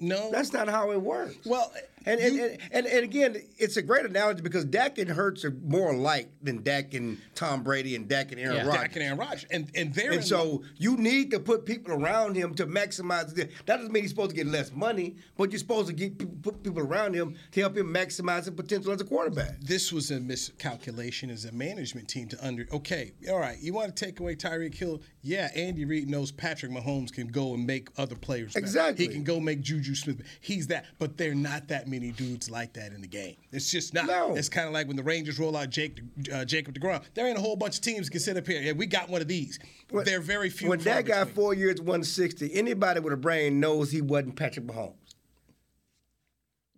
No, 0.03 0.29
That's 0.31 0.51
not 0.53 0.67
how 0.69 0.91
it 0.91 1.01
works. 1.01 1.36
well. 1.45 1.72
And 2.05 2.19
and, 2.19 2.36
you- 2.36 2.43
and, 2.43 2.60
and 2.74 2.86
and 2.86 3.03
again, 3.05 3.38
it's 3.57 3.77
a 3.77 3.81
great 3.81 4.05
analogy 4.05 4.41
because 4.41 4.65
Dak 4.65 4.98
and 4.98 5.10
Hurts 5.10 5.45
are 5.45 5.51
more 5.63 5.93
alike 5.93 6.29
than 6.41 6.62
Dak 6.62 6.93
and 6.95 7.17
Tom 7.33 7.63
Brady 7.63 7.95
and 7.95 8.10
Dak 8.10 8.33
and 8.33 8.41
Aaron 8.41 8.57
Yeah. 8.57 8.63
Rodgers. 8.67 8.81
Dak 8.81 8.95
and 8.98 9.03
Aaron 9.03 9.17
Rodgers, 9.17 9.45
and 9.51 9.72
and 9.74 9.93
they're 9.93 10.12
And 10.12 10.22
so 10.24 10.63
you 10.77 10.98
need 10.98 11.31
to 11.31 11.39
put 11.39 11.65
people 11.65 11.93
around 11.93 12.36
him 12.36 12.55
to 12.55 12.67
maximize. 12.67 13.33
The, 13.33 13.45
that 13.67 13.77
doesn't 13.77 13.93
mean 13.93 14.03
he's 14.03 14.10
supposed 14.10 14.31
to 14.31 14.36
get 14.36 14.48
less 14.48 14.74
money, 14.74 15.15
but 15.38 15.51
you're 15.53 15.60
supposed 15.60 15.88
to 15.88 15.93
get 15.93 16.41
put 16.41 16.62
people 16.62 16.81
around 16.81 17.13
him 17.13 17.36
to 17.53 17.62
help 17.62 17.77
him 17.77 17.93
maximize 17.93 18.39
his 18.39 18.50
potential 18.50 18.91
as 18.91 19.00
a 19.00 19.05
quarterback. 19.05 19.62
this 19.62 19.93
was 19.93 20.12
a 20.12 20.19
miscalculation 20.19 21.29
as 21.29 21.45
a 21.45 21.53
management 21.53 22.10
team 22.10 22.27
to 22.27 22.45
under. 22.45 22.67
Okay, 22.74 23.13
all 23.29 23.39
right, 23.39 23.57
you 23.62 23.72
want 23.72 23.95
to 23.95 24.05
take 24.05 24.19
away 24.19 24.36
Tyreek 24.36 24.75
Hill? 24.75 25.01
Yeah, 25.22 25.50
Andy 25.55 25.86
Reid 25.86 26.10
knows 26.10 26.33
Patrick 26.33 26.72
Mahomes 26.74 27.13
can 27.13 27.27
go 27.27 27.53
and 27.53 27.65
make 27.65 27.88
other 27.98 28.15
players. 28.15 28.53
better. 28.55 28.65
Exactly. 28.65 29.05
he 29.07 29.12
can 29.13 29.24
go 29.24 29.39
make 29.39 29.62
Juju 29.62 29.92
Smith. 29.95 30.21
He's 30.41 30.67
that, 30.67 30.85
but 31.00 31.17
they're 31.17 31.35
not 31.35 31.67
that 31.69 31.88
many 31.88 32.12
dudes 32.12 32.50
like 32.50 32.73
that 32.73 32.91
in 32.93 33.01
the 33.01 33.07
game. 33.07 33.35
It's 33.51 33.71
just 33.71 33.93
not. 33.93 34.07
No. 34.07 34.35
It's 34.35 34.50
kind 34.50 34.67
of 34.67 34.73
like 34.73 34.88
when 34.88 34.95
the 34.95 35.03
Rangers 35.03 35.39
roll 35.39 35.55
out 35.55 35.69
Jake, 35.69 36.01
uh, 36.31 36.45
Jacob 36.45 36.75
Degrom. 36.75 37.03
There 37.13 37.27
ain't 37.27 37.38
a 37.38 37.41
whole 37.41 37.55
bunch 37.55 37.77
of 37.77 37.81
teams 37.81 38.09
can 38.09 38.19
sit 38.19 38.38
up 38.38 38.47
here. 38.47 38.62
Yeah, 38.62 38.73
we 38.73 38.85
got 38.85 39.09
one 39.09 39.21
of 39.21 39.27
these. 39.27 39.59
they're 39.91 40.19
very 40.19 40.50
few. 40.50 40.69
When 40.69 40.79
that 40.79 41.05
guy 41.05 41.19
between. 41.23 41.35
four 41.35 41.53
years, 41.53 41.81
one 41.81 42.03
sixty, 42.03 42.53
anybody 42.53 43.00
with 43.00 43.13
a 43.13 43.17
brain 43.17 43.59
knows 43.59 43.91
he 43.91 44.01
wasn't 44.01 44.35
Patrick 44.35 44.65
Mahomes, 44.65 44.93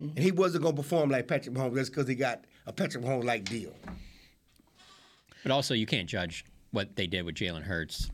and 0.00 0.18
he 0.18 0.30
wasn't 0.32 0.62
going 0.62 0.76
to 0.76 0.82
perform 0.82 1.10
like 1.10 1.28
Patrick 1.28 1.54
Mahomes 1.54 1.74
just 1.74 1.92
because 1.92 2.08
he 2.08 2.14
got 2.14 2.44
a 2.66 2.72
Patrick 2.72 3.04
Mahomes 3.04 3.24
like 3.24 3.44
deal. 3.44 3.72
But 5.42 5.52
also, 5.52 5.74
you 5.74 5.86
can't 5.86 6.08
judge 6.08 6.44
what 6.72 6.96
they 6.96 7.06
did 7.06 7.24
with 7.24 7.36
Jalen 7.36 7.62
Hurts 7.62 8.10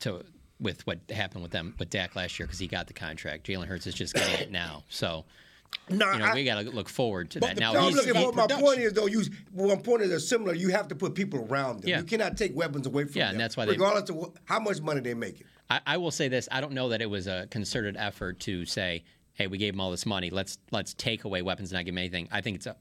to 0.00 0.24
with 0.62 0.86
what 0.86 1.00
happened 1.10 1.42
with 1.42 1.52
them 1.52 1.74
with 1.78 1.90
Dak 1.90 2.16
last 2.16 2.38
year 2.38 2.46
because 2.46 2.58
he 2.58 2.66
got 2.68 2.86
the 2.86 2.94
contract. 2.94 3.46
Jalen 3.46 3.66
Hurts 3.66 3.86
is 3.86 3.94
just 3.94 4.14
getting 4.14 4.40
it 4.40 4.50
now, 4.50 4.84
so 4.88 5.24
No, 5.90 6.12
you 6.12 6.18
know 6.18 6.24
I- 6.26 6.34
we 6.34 6.44
got 6.44 6.62
to 6.62 6.70
look 6.70 6.88
forward 6.88 7.30
to 7.32 7.40
that. 7.40 7.58
Now 7.58 7.72
No, 7.72 7.80
I'm 7.80 7.84
he's, 7.86 7.96
looking 7.96 8.14
he- 8.14 8.22
for 8.24 8.32
my 8.32 8.46
point 8.46 8.78
is 8.80 8.92
though. 8.92 9.06
You 9.06 9.22
one 9.52 9.80
point 9.82 10.02
is 10.02 10.10
they're 10.10 10.18
similar. 10.18 10.54
You 10.54 10.68
have 10.68 10.88
to 10.88 10.94
put 10.94 11.14
people 11.14 11.46
around 11.50 11.80
them. 11.82 11.88
Yeah. 11.90 11.98
You 11.98 12.04
cannot 12.04 12.36
take 12.36 12.54
weapons 12.54 12.86
away 12.86 13.04
from 13.04 13.12
Yeah, 13.18 13.24
them. 13.26 13.32
and 13.32 13.40
that's 13.40 13.56
why 13.56 13.64
they- 13.66 13.72
regardless 13.72 14.08
of 14.10 14.16
what, 14.16 14.32
how 14.44 14.60
much 14.60 14.80
money 14.80 15.00
they 15.00 15.14
make 15.14 15.40
it. 15.40 15.46
I, 15.70 15.80
I 15.86 15.96
will 15.96 16.10
say 16.10 16.28
this: 16.28 16.48
I 16.52 16.60
don't 16.60 16.72
know 16.72 16.90
that 16.90 17.00
it 17.02 17.08
was 17.10 17.26
a 17.26 17.46
concerted 17.50 17.96
effort 17.96 18.38
to 18.40 18.64
say, 18.66 19.04
"Hey, 19.32 19.46
we 19.46 19.56
gave 19.58 19.72
them 19.72 19.80
all 19.80 19.90
this 19.90 20.04
money. 20.06 20.28
Let's 20.30 20.58
let's 20.70 20.92
take 20.94 21.24
away 21.24 21.40
weapons 21.42 21.72
and 21.72 21.78
not 21.78 21.84
give 21.86 21.94
them 21.94 21.98
anything." 21.98 22.28
I 22.30 22.42
think 22.42 22.56
it's 22.56 22.66
a, 22.66 22.76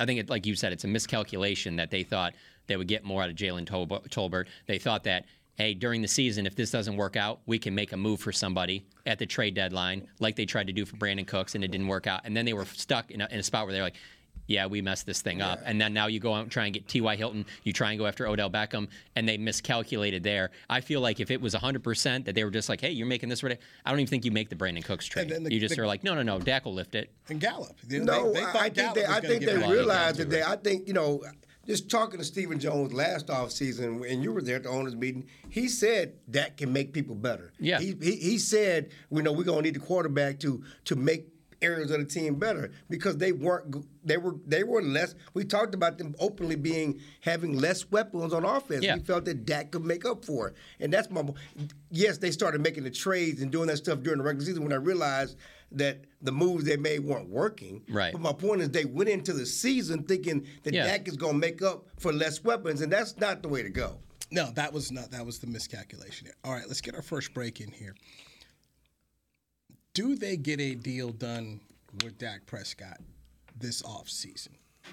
I 0.00 0.04
think 0.06 0.18
it, 0.20 0.28
like 0.28 0.46
you 0.46 0.56
said, 0.56 0.72
it's 0.72 0.84
a 0.84 0.88
miscalculation 0.88 1.76
that 1.76 1.90
they 1.90 2.02
thought 2.02 2.34
they 2.66 2.76
would 2.76 2.88
get 2.88 3.04
more 3.04 3.22
out 3.22 3.30
of 3.30 3.36
Jalen 3.36 3.66
Tol- 3.66 3.86
Tolbert. 3.86 4.46
They 4.66 4.78
thought 4.78 5.04
that, 5.04 5.24
hey, 5.58 5.74
during 5.74 6.00
the 6.00 6.08
season, 6.08 6.46
if 6.46 6.54
this 6.54 6.70
doesn't 6.70 6.96
work 6.96 7.16
out, 7.16 7.40
we 7.44 7.58
can 7.58 7.74
make 7.74 7.92
a 7.92 7.96
move 7.96 8.20
for 8.20 8.30
somebody 8.32 8.86
at 9.04 9.18
the 9.18 9.26
trade 9.26 9.54
deadline, 9.54 10.06
like 10.20 10.36
they 10.36 10.46
tried 10.46 10.68
to 10.68 10.72
do 10.72 10.86
for 10.86 10.96
Brandin 10.96 11.26
Cooks, 11.26 11.54
and 11.56 11.64
it 11.64 11.70
didn't 11.72 11.88
work 11.88 12.06
out. 12.06 12.20
And 12.24 12.36
then 12.36 12.44
they 12.46 12.52
were 12.52 12.64
stuck 12.64 13.10
in 13.10 13.20
a, 13.20 13.28
in 13.30 13.40
a 13.40 13.42
spot 13.42 13.66
where 13.66 13.74
they're 13.74 13.82
like. 13.82 13.96
Yeah, 14.50 14.64
we 14.64 14.80
messed 14.80 15.04
this 15.04 15.20
thing 15.20 15.42
up. 15.42 15.60
And 15.66 15.78
then 15.78 15.92
now 15.92 16.06
you 16.06 16.20
go 16.20 16.32
out 16.32 16.40
and 16.40 16.50
try 16.50 16.64
and 16.64 16.72
get 16.72 16.88
T.Y. 16.88 17.16
Hilton. 17.16 17.44
You 17.64 17.72
try 17.74 17.90
and 17.90 17.98
go 17.98 18.06
after 18.06 18.26
Odell 18.26 18.48
Beckham, 18.48 18.88
and 19.14 19.28
they 19.28 19.36
miscalculated 19.36 20.22
there. 20.22 20.52
I 20.70 20.80
feel 20.80 21.02
like 21.02 21.20
if 21.20 21.30
it 21.30 21.38
was 21.38 21.54
100% 21.54 22.24
that 22.24 22.34
they 22.34 22.44
were 22.44 22.50
just 22.50 22.70
like, 22.70 22.80
hey, 22.80 22.90
you're 22.92 23.06
making 23.06 23.28
this, 23.28 23.42
ready, 23.42 23.58
I 23.84 23.90
don't 23.90 24.00
even 24.00 24.08
think 24.08 24.24
you 24.24 24.30
make 24.30 24.48
the 24.48 24.56
Brandin 24.56 24.82
Cooks 24.82 25.04
trade. 25.04 25.28
the- 25.28 25.52
you 25.52 25.60
just 25.60 25.76
the- 25.76 25.82
are 25.82 25.86
like, 25.86 26.02
no, 26.02 26.14
no, 26.14 26.22
no, 26.22 26.38
Dak 26.38 26.64
will 26.64 26.72
lift 26.72 26.94
it. 26.94 27.10
and 27.28 27.38
Gallup. 27.38 27.76
They- 27.86 27.98
No, 27.98 28.32
they, 28.32 28.40
they 28.40 28.46
I- 28.46 28.52
thought 28.52 28.62
think 28.74 28.94
they, 28.94 29.00
was 29.02 29.10
I 29.10 29.20
think 29.20 29.44
they 29.44 29.50
it. 29.52 29.58
Well, 29.58 29.68
he 29.68 29.74
realized 29.74 30.16
that 30.18 30.30
they. 30.30 30.42
I 30.42 30.56
think 30.56 30.88
you 30.88 30.94
know, 30.94 31.22
just 31.68 31.90
talking 31.90 32.18
to 32.18 32.24
Stephen 32.24 32.58
Jones 32.58 32.92
last 32.94 33.26
offseason, 33.26 34.10
and 34.10 34.22
you 34.22 34.32
were 34.32 34.40
there 34.40 34.56
at 34.56 34.62
the 34.62 34.70
owners' 34.70 34.96
meeting. 34.96 35.26
He 35.50 35.68
said 35.68 36.14
that 36.28 36.56
can 36.56 36.72
make 36.72 36.92
people 36.94 37.14
better. 37.14 37.52
Yeah. 37.60 37.78
He 37.78 37.94
he, 38.00 38.16
he 38.16 38.38
said, 38.38 38.90
you 39.10 39.22
know, 39.22 39.32
we're 39.32 39.44
gonna 39.44 39.62
need 39.62 39.74
the 39.74 39.80
quarterback 39.80 40.40
to 40.40 40.64
to 40.86 40.96
make 40.96 41.28
areas 41.60 41.90
of 41.90 41.98
the 41.98 42.04
team 42.04 42.36
better 42.36 42.70
because 42.88 43.16
they 43.16 43.32
weren't 43.32 43.84
they 44.06 44.16
were 44.16 44.36
they 44.46 44.64
were 44.64 44.80
less. 44.80 45.14
We 45.34 45.44
talked 45.44 45.74
about 45.74 45.98
them 45.98 46.14
openly 46.18 46.56
being 46.56 47.00
having 47.20 47.58
less 47.58 47.90
weapons 47.90 48.32
on 48.32 48.46
offense. 48.46 48.84
Yeah. 48.84 48.94
We 48.96 49.00
felt 49.02 49.26
that 49.26 49.44
Dak 49.44 49.70
could 49.72 49.84
make 49.84 50.06
up 50.06 50.24
for 50.24 50.48
it, 50.48 50.54
and 50.80 50.90
that's 50.90 51.10
my. 51.10 51.22
Yes, 51.90 52.16
they 52.16 52.30
started 52.30 52.62
making 52.62 52.84
the 52.84 52.90
trades 52.90 53.42
and 53.42 53.50
doing 53.50 53.66
that 53.68 53.76
stuff 53.76 54.00
during 54.00 54.18
the 54.18 54.24
regular 54.24 54.46
season 54.46 54.62
when 54.62 54.72
I 54.72 54.76
realized 54.76 55.36
that 55.72 56.04
the 56.22 56.32
moves 56.32 56.64
they 56.64 56.76
made 56.76 57.00
weren't 57.00 57.28
working. 57.28 57.82
Right. 57.88 58.12
But 58.12 58.20
my 58.20 58.32
point 58.32 58.62
is, 58.62 58.70
they 58.70 58.84
went 58.84 59.08
into 59.08 59.32
the 59.32 59.46
season 59.46 60.02
thinking 60.04 60.46
that 60.62 60.72
Yeah. 60.74 60.84
Dak 60.86 61.08
is 61.08 61.16
going 61.16 61.34
to 61.34 61.38
make 61.38 61.62
up 61.62 61.86
for 61.98 62.12
less 62.12 62.42
weapons, 62.42 62.80
and 62.80 62.90
that's 62.92 63.16
not 63.18 63.42
the 63.42 63.48
way 63.48 63.62
to 63.62 63.70
go. 63.70 63.98
No, 64.30 64.50
that 64.52 64.72
was 64.72 64.92
not. 64.92 65.10
That 65.10 65.24
was 65.24 65.38
the 65.38 65.46
miscalculation. 65.46 66.26
Here. 66.26 66.34
All 66.44 66.52
right, 66.52 66.64
let's 66.66 66.80
get 66.80 66.94
our 66.94 67.02
first 67.02 67.32
break 67.34 67.60
in 67.60 67.70
here. 67.70 67.94
Do 69.94 70.16
they 70.16 70.36
get 70.36 70.60
a 70.60 70.74
deal 70.74 71.10
done 71.10 71.60
with 72.04 72.18
Dak 72.18 72.46
Prescott 72.46 72.98
this 73.58 73.82
offseason? 73.82 74.50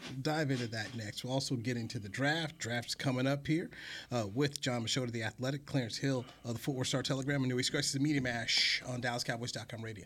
We'll 0.10 0.22
dive 0.22 0.52
into 0.52 0.68
that 0.68 0.94
next. 0.96 1.24
We'll 1.24 1.34
also 1.34 1.56
get 1.56 1.78
into 1.78 2.00
the 2.00 2.10
draft. 2.10 2.58
Draft's 2.58 2.96
coming 2.96 3.28
up 3.28 3.46
here 3.48 3.70
uh, 4.12 4.26
with 4.34 4.60
Jon 4.60 4.84
Machota, 4.84 5.12
the 5.12 5.24
Athletic, 5.24 5.66
Clarence 5.66 5.98
Hill 5.98 6.26
of 6.44 6.54
the 6.54 6.60
Fort 6.60 6.78
Worth 6.78 6.88
Star 6.88 7.02
Telegram, 7.04 7.42
and 7.44 7.50
Newy 7.50 7.64
Scruggs 7.64 7.88
is 7.88 7.94
the 7.94 8.00
Media 8.00 8.22
Mash 8.22 8.82
on 8.88 9.02
DallasCowboys.com 9.02 9.82
radio. 9.82 10.06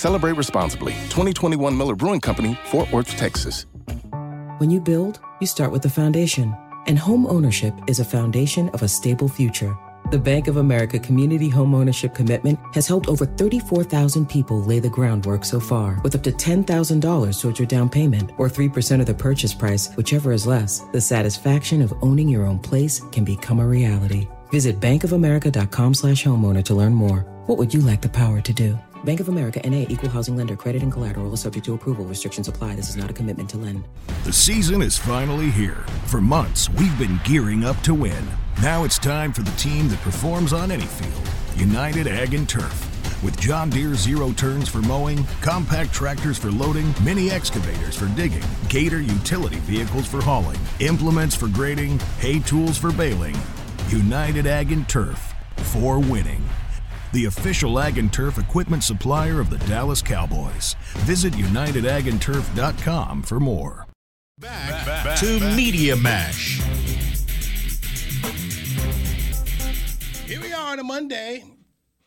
Celebrate 0.00 0.32
responsibly. 0.32 0.94
2021 1.10 1.76
Miller 1.76 1.94
Brewing 1.94 2.22
Company, 2.22 2.58
Fort 2.64 2.90
Worth, 2.90 3.14
Texas. 3.18 3.66
When 4.56 4.70
you 4.70 4.80
build, 4.80 5.20
you 5.40 5.46
start 5.46 5.72
with 5.72 5.82
the 5.82 5.90
foundation. 5.90 6.56
And 6.86 6.98
home 6.98 7.26
ownership 7.26 7.74
is 7.86 8.00
a 8.00 8.04
foundation 8.04 8.70
of 8.70 8.82
a 8.82 8.88
stable 8.88 9.28
future. 9.28 9.76
The 10.10 10.18
Bank 10.18 10.48
of 10.48 10.56
America 10.56 10.98
Community 10.98 11.50
Home 11.50 11.74
Ownership 11.74 12.14
Commitment 12.14 12.58
has 12.72 12.88
helped 12.88 13.08
over 13.08 13.26
34,000 13.26 14.26
people 14.26 14.62
lay 14.62 14.78
the 14.78 14.88
groundwork 14.88 15.44
so 15.44 15.60
far, 15.60 16.00
with 16.02 16.14
up 16.14 16.22
to 16.22 16.32
$10,000 16.32 17.40
towards 17.40 17.58
your 17.58 17.66
down 17.66 17.90
payment 17.90 18.32
or 18.38 18.48
3% 18.48 19.00
of 19.00 19.06
the 19.06 19.12
purchase 19.12 19.52
price, 19.52 19.94
whichever 19.96 20.32
is 20.32 20.46
less. 20.46 20.80
The 20.92 21.00
satisfaction 21.00 21.82
of 21.82 21.92
owning 22.00 22.26
your 22.30 22.46
own 22.46 22.58
place 22.58 23.00
can 23.12 23.24
become 23.24 23.60
a 23.60 23.66
reality. 23.66 24.28
Visit 24.48 24.80
bankofamerica.com 24.80 25.92
slash 25.92 26.24
homeowner 26.24 26.64
to 26.64 26.74
learn 26.74 26.94
more. 26.94 27.20
What 27.44 27.58
would 27.58 27.74
you 27.74 27.80
like 27.80 28.00
the 28.00 28.08
power 28.08 28.40
to 28.40 28.52
do? 28.54 28.78
Bank 29.04 29.20
of 29.20 29.28
America 29.28 29.60
NA 29.64 29.86
Equal 29.88 30.10
Housing 30.10 30.36
Lender 30.36 30.56
Credit 30.56 30.82
and 30.82 30.92
collateral 30.92 31.32
is 31.32 31.40
subject 31.40 31.64
to 31.66 31.74
approval. 31.74 32.04
Restrictions 32.04 32.48
apply. 32.48 32.74
This 32.74 32.90
is 32.90 32.96
not 32.96 33.10
a 33.10 33.14
commitment 33.14 33.48
to 33.50 33.56
lend. 33.56 33.84
The 34.24 34.32
season 34.32 34.82
is 34.82 34.98
finally 34.98 35.50
here. 35.50 35.84
For 36.06 36.20
months, 36.20 36.68
we've 36.70 36.98
been 36.98 37.18
gearing 37.24 37.64
up 37.64 37.80
to 37.82 37.94
win. 37.94 38.24
Now 38.60 38.84
it's 38.84 38.98
time 38.98 39.32
for 39.32 39.42
the 39.42 39.50
team 39.52 39.88
that 39.88 40.00
performs 40.00 40.52
on 40.52 40.70
any 40.70 40.84
field 40.84 41.30
United 41.56 42.06
Ag 42.06 42.34
and 42.34 42.48
Turf. 42.48 42.86
With 43.22 43.38
John 43.38 43.68
Deere 43.68 43.94
zero 43.94 44.32
turns 44.32 44.68
for 44.68 44.78
mowing, 44.78 45.24
compact 45.42 45.92
tractors 45.92 46.38
for 46.38 46.50
loading, 46.50 46.94
mini 47.02 47.30
excavators 47.30 47.94
for 47.94 48.06
digging, 48.16 48.42
Gator 48.68 49.00
utility 49.00 49.58
vehicles 49.60 50.06
for 50.06 50.22
hauling, 50.22 50.58
implements 50.80 51.34
for 51.34 51.48
grading, 51.48 51.98
hay 52.18 52.40
tools 52.40 52.78
for 52.78 52.92
baling. 52.92 53.36
United 53.88 54.46
Ag 54.46 54.72
and 54.72 54.88
Turf 54.88 55.34
for 55.56 55.98
winning. 55.98 56.42
The 57.12 57.24
official 57.24 57.80
Ag 57.80 57.98
and 57.98 58.12
Turf 58.12 58.38
equipment 58.38 58.84
supplier 58.84 59.40
of 59.40 59.50
the 59.50 59.58
Dallas 59.66 60.00
Cowboys. 60.00 60.76
Visit 60.98 61.32
UnitedAgAndTurf.com 61.32 63.22
for 63.22 63.40
more. 63.40 63.86
Back, 64.38 65.18
to 65.18 65.40
Media 65.54 65.96
Mash. 65.96 66.60
Here 70.26 70.40
we 70.40 70.52
are 70.52 70.72
on 70.72 70.78
a 70.78 70.84
Monday. 70.84 71.44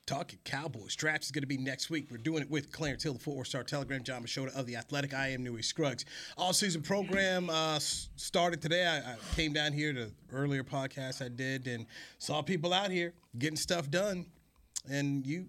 Talking 0.05 0.39
Cowboys. 0.45 0.95
Draft 0.95 1.25
is 1.25 1.31
going 1.31 1.43
to 1.43 1.47
be 1.47 1.57
next 1.57 1.89
week. 1.89 2.07
We're 2.09 2.17
doing 2.17 2.41
it 2.41 2.49
with 2.49 2.71
Clarence 2.71 3.03
Hill, 3.03 3.13
the 3.13 3.19
four-star 3.19 3.63
Telegram, 3.63 4.03
Jon 4.03 4.23
Machota 4.23 4.55
of 4.55 4.65
The 4.65 4.77
Athletic. 4.77 5.13
I 5.13 5.29
am 5.29 5.43
Newy 5.43 5.61
Scruggs. 5.61 6.05
All 6.37 6.53
season 6.53 6.81
program 6.81 7.49
uh, 7.49 7.79
started 7.79 8.61
today. 8.61 8.85
I, 8.85 9.13
I 9.13 9.15
came 9.35 9.53
down 9.53 9.73
here 9.73 9.93
to 9.93 10.11
earlier 10.31 10.63
podcast 10.63 11.23
I 11.23 11.29
did 11.29 11.67
and 11.67 11.85
saw 12.19 12.41
people 12.41 12.73
out 12.73 12.89
here 12.89 13.13
getting 13.37 13.57
stuff 13.57 13.89
done. 13.91 14.25
And 14.89 15.25
you 15.25 15.47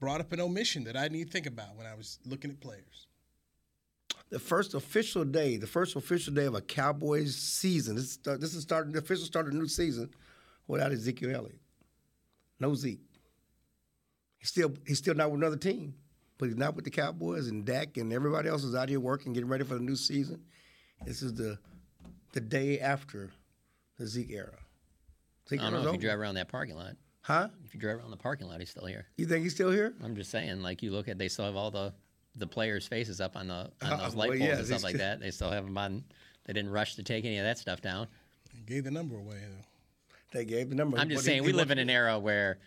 brought 0.00 0.20
up 0.20 0.32
an 0.32 0.40
omission 0.40 0.84
that 0.84 0.96
I 0.96 1.08
need 1.08 1.26
to 1.26 1.30
think 1.30 1.46
about 1.46 1.76
when 1.76 1.86
I 1.86 1.94
was 1.94 2.18
looking 2.26 2.50
at 2.50 2.60
players. 2.60 3.06
the 4.30 4.38
first 4.38 4.74
official 4.74 5.24
day, 5.24 5.58
the 5.58 5.66
first 5.66 5.94
official 5.94 6.32
day 6.32 6.46
of 6.46 6.54
a 6.54 6.60
Cowboys 6.60 7.36
season. 7.36 7.96
This 7.96 8.04
is, 8.04 8.18
this 8.40 8.54
is 8.54 8.62
starting 8.62 8.92
the 8.92 8.98
official 8.98 9.26
start 9.26 9.46
of 9.46 9.52
a 9.52 9.56
new 9.56 9.68
season 9.68 10.10
without 10.66 10.90
Ezekiel 10.90 11.34
Elliott. 11.36 11.60
No 12.58 12.74
Zeke. 12.74 13.00
He's 14.38 14.48
still 14.48 14.72
he's 14.86 14.98
still 14.98 15.14
not 15.14 15.30
with 15.30 15.40
another 15.40 15.56
team, 15.56 15.94
but 16.38 16.46
he's 16.48 16.56
not 16.56 16.74
with 16.74 16.84
the 16.84 16.90
Cowboys 16.90 17.48
and 17.48 17.64
Dak 17.64 17.96
and 17.96 18.12
everybody 18.12 18.48
else 18.48 18.64
is 18.64 18.74
out 18.74 18.88
here 18.88 19.00
working, 19.00 19.32
getting 19.32 19.48
ready 19.48 19.64
for 19.64 19.74
the 19.74 19.80
new 19.80 19.96
season. 19.96 20.42
This 21.04 21.22
is 21.22 21.34
the 21.34 21.58
the 22.32 22.40
day 22.40 22.80
after 22.80 23.30
the 23.98 24.06
Zeke 24.06 24.30
era. 24.30 24.58
Zeke 25.48 25.60
I 25.60 25.70
don't 25.70 25.82
know 25.82 25.90
if 25.90 25.94
you 25.96 26.00
drive 26.00 26.18
around 26.18 26.36
that 26.36 26.48
parking 26.48 26.76
lot. 26.76 26.96
Huh? 27.22 27.48
If 27.64 27.72
you 27.74 27.80
drive 27.80 27.98
around 27.98 28.10
the 28.10 28.16
parking 28.16 28.48
lot, 28.48 28.58
he's 28.60 28.70
still 28.70 28.84
here. 28.86 29.06
You 29.16 29.26
think 29.26 29.44
he's 29.44 29.54
still 29.54 29.70
here? 29.70 29.94
I'm 30.02 30.16
just 30.16 30.30
saying, 30.30 30.60
like 30.62 30.82
you 30.82 30.90
look 30.90 31.08
at, 31.08 31.18
they 31.18 31.28
still 31.28 31.44
have 31.44 31.56
all 31.56 31.70
the 31.70 31.92
the 32.36 32.46
players' 32.46 32.86
faces 32.86 33.20
up 33.20 33.36
on 33.36 33.46
the 33.48 33.54
on 33.54 33.92
Uh, 33.92 33.96
those 33.98 34.16
well, 34.16 34.28
light 34.28 34.38
poles 34.38 34.40
yeah, 34.40 34.56
and 34.56 34.66
stuff 34.66 34.82
like 34.82 34.96
that. 34.98 35.20
They 35.20 35.30
still 35.30 35.50
have 35.50 35.64
them 35.64 35.76
on. 35.78 36.02
They 36.46 36.52
didn't 36.52 36.70
rush 36.70 36.96
to 36.96 37.02
take 37.02 37.24
any 37.24 37.38
of 37.38 37.44
that 37.44 37.58
stuff 37.58 37.80
down. 37.80 38.08
They 38.52 38.74
gave 38.74 38.84
the 38.84 38.90
number 38.90 39.16
away, 39.16 39.36
though. 39.40 39.64
They 40.38 40.44
gave 40.44 40.68
the 40.70 40.74
number. 40.74 40.98
I'm 40.98 41.08
just 41.08 41.18
but 41.20 41.24
saying, 41.26 41.42
he- 41.42 41.46
we 41.46 41.52
he 41.52 41.58
live 41.58 41.70
in 41.70 41.78
an 41.78 41.90
era 41.90 42.18
where 42.18 42.58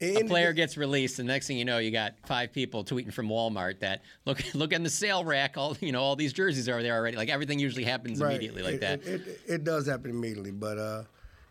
a 0.00 0.22
player 0.24 0.52
gets 0.52 0.76
released, 0.76 1.18
and 1.18 1.26
next 1.26 1.46
thing 1.46 1.56
you 1.56 1.64
know, 1.64 1.78
you 1.78 1.90
got 1.90 2.14
five 2.26 2.52
people 2.52 2.84
tweeting 2.84 3.12
from 3.12 3.28
Walmart 3.28 3.80
that 3.80 4.02
look 4.26 4.42
look 4.54 4.72
in 4.72 4.82
the 4.84 4.90
sale 4.90 5.24
rack. 5.24 5.56
All 5.56 5.76
you 5.80 5.90
know, 5.90 6.02
all 6.02 6.14
these 6.14 6.32
jerseys 6.34 6.68
are 6.68 6.82
there 6.82 6.94
already. 6.94 7.16
Like 7.16 7.30
everything 7.30 7.58
usually 7.58 7.84
happens 7.84 8.20
Right. 8.20 8.32
immediately 8.32 8.62
like 8.62 8.74
It- 8.74 8.80
that. 8.82 9.06
It, 9.06 9.26
it, 9.26 9.40
it 9.48 9.64
does 9.64 9.86
happen 9.86 10.10
immediately, 10.10 10.50
but 10.52 10.76
uh, 10.78 11.02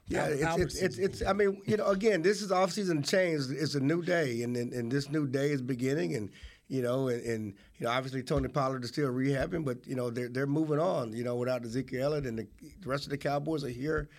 yeah, 0.08 0.26
Al- 0.44 0.62
it's, 0.62 0.76
it's, 0.76 0.76
it's, 0.76 0.98
it's. 0.98 1.26
I 1.26 1.34
mean, 1.34 1.62
you 1.65 1.78
know, 1.78 1.88
again, 1.88 2.22
this 2.22 2.41
is 2.41 2.52
off 2.52 2.72
season 2.72 3.02
change. 3.02 3.44
It's 3.50 3.76
a 3.76 3.80
new 3.80 4.02
day, 4.04 4.44
and, 4.44 4.56
and 4.56 4.72
and 4.74 4.91
this 4.91 5.10
new 5.10 5.28
day 5.28 5.50
is 5.50 5.62
beginning, 5.62 6.15
and 6.15 6.30
you 6.68 6.82
know, 6.82 7.08
and, 7.08 7.24
and 7.24 7.54
you 7.78 7.86
know, 7.86 7.91
obviously 7.91 8.22
Tony 8.22 8.48
Pollard 8.48 8.84
is 8.84 8.89
still 8.91 9.10
rehabbing, 9.10 9.65
but 9.65 9.86
you 9.88 9.96
know, 9.96 10.10
they're 10.10 10.30
they're 10.30 10.48
moving 10.48 10.80
on. 10.80 11.12
You 11.12 11.24
know, 11.24 11.36
without 11.36 11.65
Ezekiel 11.65 12.13
Elliott, 12.13 12.28
and 12.28 12.38
the, 12.38 12.48
the 12.82 12.89
rest 12.89 13.06
of 13.06 13.10
the 13.10 13.18
Cowboys 13.18 13.63
are 13.63 13.70
here. 13.70 14.10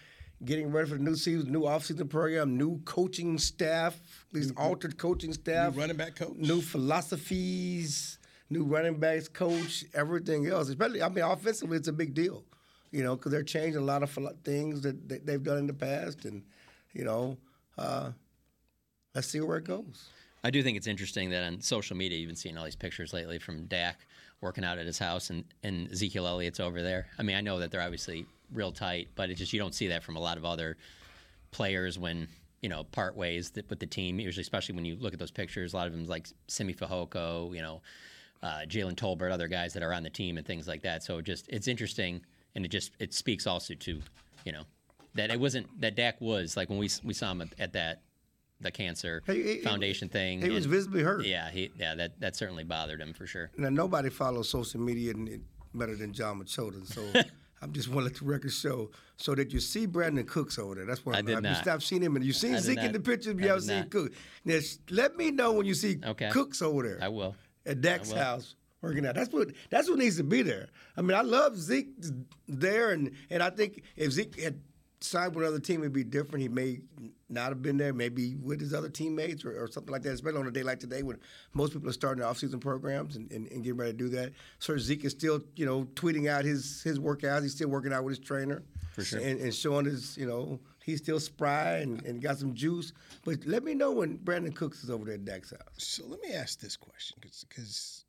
Getting 0.44 0.70
ready 0.70 0.90
for 0.90 0.96
the 0.96 1.02
new 1.02 1.16
season, 1.16 1.50
new 1.50 1.62
offseason 1.62 2.10
program, 2.10 2.58
new 2.58 2.78
coaching 2.84 3.38
staff, 3.38 3.98
these 4.34 4.52
mm-hmm. 4.52 4.60
altered 4.60 4.98
coaching 4.98 5.32
staff, 5.32 5.74
New 5.74 5.80
running 5.80 5.96
back 5.96 6.14
coach. 6.14 6.36
new 6.36 6.60
philosophies, 6.60 8.18
new 8.50 8.64
running 8.64 8.98
backs 8.98 9.28
coach, 9.28 9.84
everything 9.94 10.46
else. 10.46 10.68
Especially, 10.68 11.02
I 11.02 11.08
mean, 11.08 11.24
offensively, 11.24 11.78
it's 11.78 11.88
a 11.88 11.92
big 11.92 12.12
deal, 12.12 12.44
you 12.96 13.02
know, 13.02 13.14
because 13.14 13.30
they're 13.30 13.42
changing 13.42 13.82
a 13.82 13.84
lot 13.84 14.02
of 14.02 14.10
things 14.42 14.80
that, 14.80 15.26
they've 15.26 15.42
done 15.42 15.58
in 15.58 15.66
the 15.66 15.74
past, 15.74 16.24
and 16.24 16.42
you 16.94 17.04
know, 17.04 17.36
uh, 17.76 18.10
let's 19.14 19.28
see 19.28 19.38
where 19.38 19.58
it 19.58 19.64
goes. 19.64 20.08
I 20.42 20.48
do 20.48 20.62
think 20.62 20.78
it's 20.78 20.86
interesting 20.86 21.28
that 21.28 21.44
on 21.44 21.60
social 21.60 21.94
media 21.94 22.18
you've 22.18 22.28
been 22.28 22.36
seeing 22.36 22.56
all 22.56 22.64
these 22.64 22.74
pictures 22.74 23.12
lately 23.12 23.38
from 23.38 23.66
Dak 23.66 24.06
working 24.40 24.64
out 24.64 24.78
at 24.78 24.86
his 24.86 24.98
house 24.98 25.28
and, 25.28 25.44
and 25.62 25.92
Ezekiel 25.92 26.26
Elliott's 26.26 26.58
over 26.58 26.82
there. 26.82 27.08
I 27.18 27.22
mean, 27.22 27.36
I 27.36 27.42
know 27.42 27.58
that 27.58 27.70
they're 27.70 27.82
obviously 27.82 28.24
real 28.50 28.72
tight, 28.72 29.08
but 29.14 29.28
it 29.28 29.34
just 29.34 29.52
you 29.52 29.58
don't 29.58 29.74
see 29.74 29.88
that 29.88 30.02
from 30.02 30.16
a 30.16 30.20
lot 30.20 30.38
of 30.38 30.46
other 30.46 30.78
players 31.50 31.98
when 31.98 32.26
you 32.62 32.70
know 32.70 32.84
part 32.84 33.14
ways 33.14 33.52
with 33.68 33.78
the 33.78 33.86
team. 33.86 34.18
Usually, 34.20 34.40
especially 34.40 34.74
when 34.74 34.86
you 34.86 34.96
look 34.96 35.12
at 35.12 35.18
those 35.18 35.30
pictures, 35.30 35.74
a 35.74 35.76
lot 35.76 35.86
of 35.86 35.92
them 35.92 36.06
like 36.06 36.28
Simi 36.48 36.72
Fehoko, 36.72 37.54
you 37.54 37.60
know, 37.60 37.82
uh, 38.42 38.60
Jalen 38.66 38.94
Tolbert, 38.94 39.32
other 39.32 39.48
guys 39.48 39.74
that 39.74 39.82
are 39.82 39.92
on 39.92 40.02
the 40.02 40.08
team 40.08 40.38
and 40.38 40.46
things 40.46 40.66
like 40.66 40.80
that. 40.80 41.02
So 41.02 41.20
just 41.20 41.46
it's 41.50 41.68
interesting 41.68 42.22
and 42.56 42.64
it 42.64 42.68
just 42.68 42.90
it 42.98 43.14
speaks 43.14 43.46
also 43.46 43.74
to, 43.74 44.00
you 44.44 44.52
know, 44.52 44.62
that 45.14 45.30
it 45.30 45.38
wasn't 45.38 45.66
that 45.80 45.94
Dak 45.94 46.20
was 46.20 46.56
like 46.56 46.68
when 46.68 46.78
we 46.78 46.90
we 47.04 47.14
saw 47.14 47.30
him 47.30 47.42
at, 47.42 47.48
at 47.60 47.72
that 47.74 48.02
the 48.60 48.70
cancer 48.70 49.22
He- 49.26 49.42
he- 49.42 49.60
foundation 49.62 50.08
thing. 50.08 50.40
he 50.40 50.48
was 50.48 50.66
visibly 50.66 51.02
hurt. 51.02 51.24
Yeah, 51.26 51.50
he 51.50 51.70
yeah 51.78 51.94
that 51.94 52.18
that 52.20 52.34
certainly 52.34 52.64
bothered 52.64 53.00
him 53.00 53.12
for 53.12 53.26
sure. 53.26 53.50
Now 53.56 53.68
nobody 53.68 54.08
follows 54.10 54.48
social 54.48 54.80
media 54.80 55.12
better 55.74 55.94
than 55.94 56.12
Jon 56.14 56.42
Machota, 56.42 56.84
so 56.86 57.02
I'm 57.62 57.72
just 57.72 57.88
want 57.88 58.00
to 58.06 58.12
let 58.12 58.14
the 58.20 58.24
record 58.24 58.52
show 58.52 58.90
so 59.18 59.34
that 59.34 59.52
you 59.52 59.60
see 59.60 59.86
Brandin 59.86 60.26
Cooks 60.26 60.58
over 60.58 60.74
there. 60.74 60.86
That's 60.86 61.04
what 61.04 61.14
I 61.14 61.18
I'm, 61.18 61.26
did 61.26 61.34
You 61.36 61.40
not. 61.42 61.56
stopped 61.58 61.82
seeing 61.82 62.02
him, 62.02 62.16
and 62.16 62.24
you 62.24 62.32
seen 62.32 62.58
Zeke 62.58 62.78
in 62.78 62.92
the 62.92 63.00
pictures. 63.00 63.34
but 63.34 63.42
You 63.42 63.48
haven't 63.48 63.64
seen 63.64 63.78
not. 63.80 63.90
Cook. 63.90 64.12
Now, 64.44 64.58
let 64.90 65.16
me 65.16 65.30
know 65.30 65.52
when 65.52 65.66
you 65.66 65.74
see 65.74 65.98
Okay. 66.04 66.30
Cooks 66.30 66.60
over 66.62 66.82
there. 66.82 66.98
I 67.02 67.08
will. 67.08 67.34
at 67.66 67.80
Dak's 67.82 68.10
will. 68.10 68.18
house 68.18 68.54
working 68.86 69.06
out. 69.06 69.14
That's 69.14 69.32
what 69.32 69.48
that's 69.70 69.88
what 69.88 69.98
needs 69.98 70.16
to 70.16 70.24
be 70.24 70.42
there. 70.42 70.68
I 70.96 71.02
mean, 71.02 71.16
I 71.16 71.22
love 71.22 71.56
Zeke 71.56 71.88
there, 72.48 72.90
and 72.90 73.12
and 73.30 73.42
I 73.42 73.50
think 73.50 73.82
if 73.96 74.12
Zeke 74.12 74.40
had 74.40 74.60
signed 75.00 75.34
with 75.34 75.44
another 75.44 75.60
team, 75.60 75.80
it'd 75.80 75.92
be 75.92 76.04
different. 76.04 76.42
He 76.42 76.48
may 76.48 76.80
not 77.28 77.48
have 77.50 77.60
been 77.60 77.76
there, 77.76 77.92
maybe 77.92 78.34
with 78.36 78.60
his 78.60 78.72
other 78.72 78.88
teammates 78.88 79.44
or, 79.44 79.62
or 79.62 79.68
something 79.68 79.92
like 79.92 80.02
that. 80.02 80.12
Especially 80.12 80.40
on 80.40 80.46
a 80.46 80.50
day 80.50 80.62
like 80.62 80.80
today, 80.80 81.02
when 81.02 81.18
most 81.52 81.72
people 81.72 81.88
are 81.88 81.92
starting 81.92 82.20
their 82.20 82.28
off-season 82.28 82.60
programs 82.60 83.16
and, 83.16 83.30
and, 83.30 83.46
and 83.52 83.62
getting 83.62 83.76
ready 83.76 83.92
to 83.92 83.98
do 83.98 84.08
that. 84.10 84.32
So 84.58 84.76
Zeke 84.78 85.04
is 85.04 85.12
still, 85.12 85.42
you 85.54 85.66
know, 85.66 85.84
tweeting 85.94 86.28
out 86.28 86.44
his 86.44 86.82
his 86.82 86.98
workouts. 86.98 87.42
He's 87.42 87.52
still 87.52 87.68
working 87.68 87.92
out 87.92 88.04
with 88.04 88.16
his 88.16 88.26
trainer, 88.26 88.62
For 88.92 89.04
sure. 89.04 89.20
and, 89.20 89.40
and 89.40 89.54
showing 89.54 89.84
his, 89.84 90.16
you 90.16 90.26
know, 90.26 90.60
he's 90.82 90.98
still 90.98 91.20
spry 91.20 91.78
and, 91.78 92.02
and 92.04 92.22
got 92.22 92.38
some 92.38 92.54
juice. 92.54 92.92
But 93.24 93.44
let 93.44 93.64
me 93.64 93.74
know 93.74 93.90
when 93.92 94.18
Brandin 94.18 94.54
Cooks 94.54 94.82
is 94.82 94.90
over 94.90 95.04
there 95.04 95.14
at 95.14 95.24
Dak's 95.24 95.50
house. 95.50 95.60
So 95.76 96.06
let 96.06 96.22
me 96.22 96.32
ask 96.32 96.58
this 96.60 96.76
question 96.76 97.18
because 97.20 98.05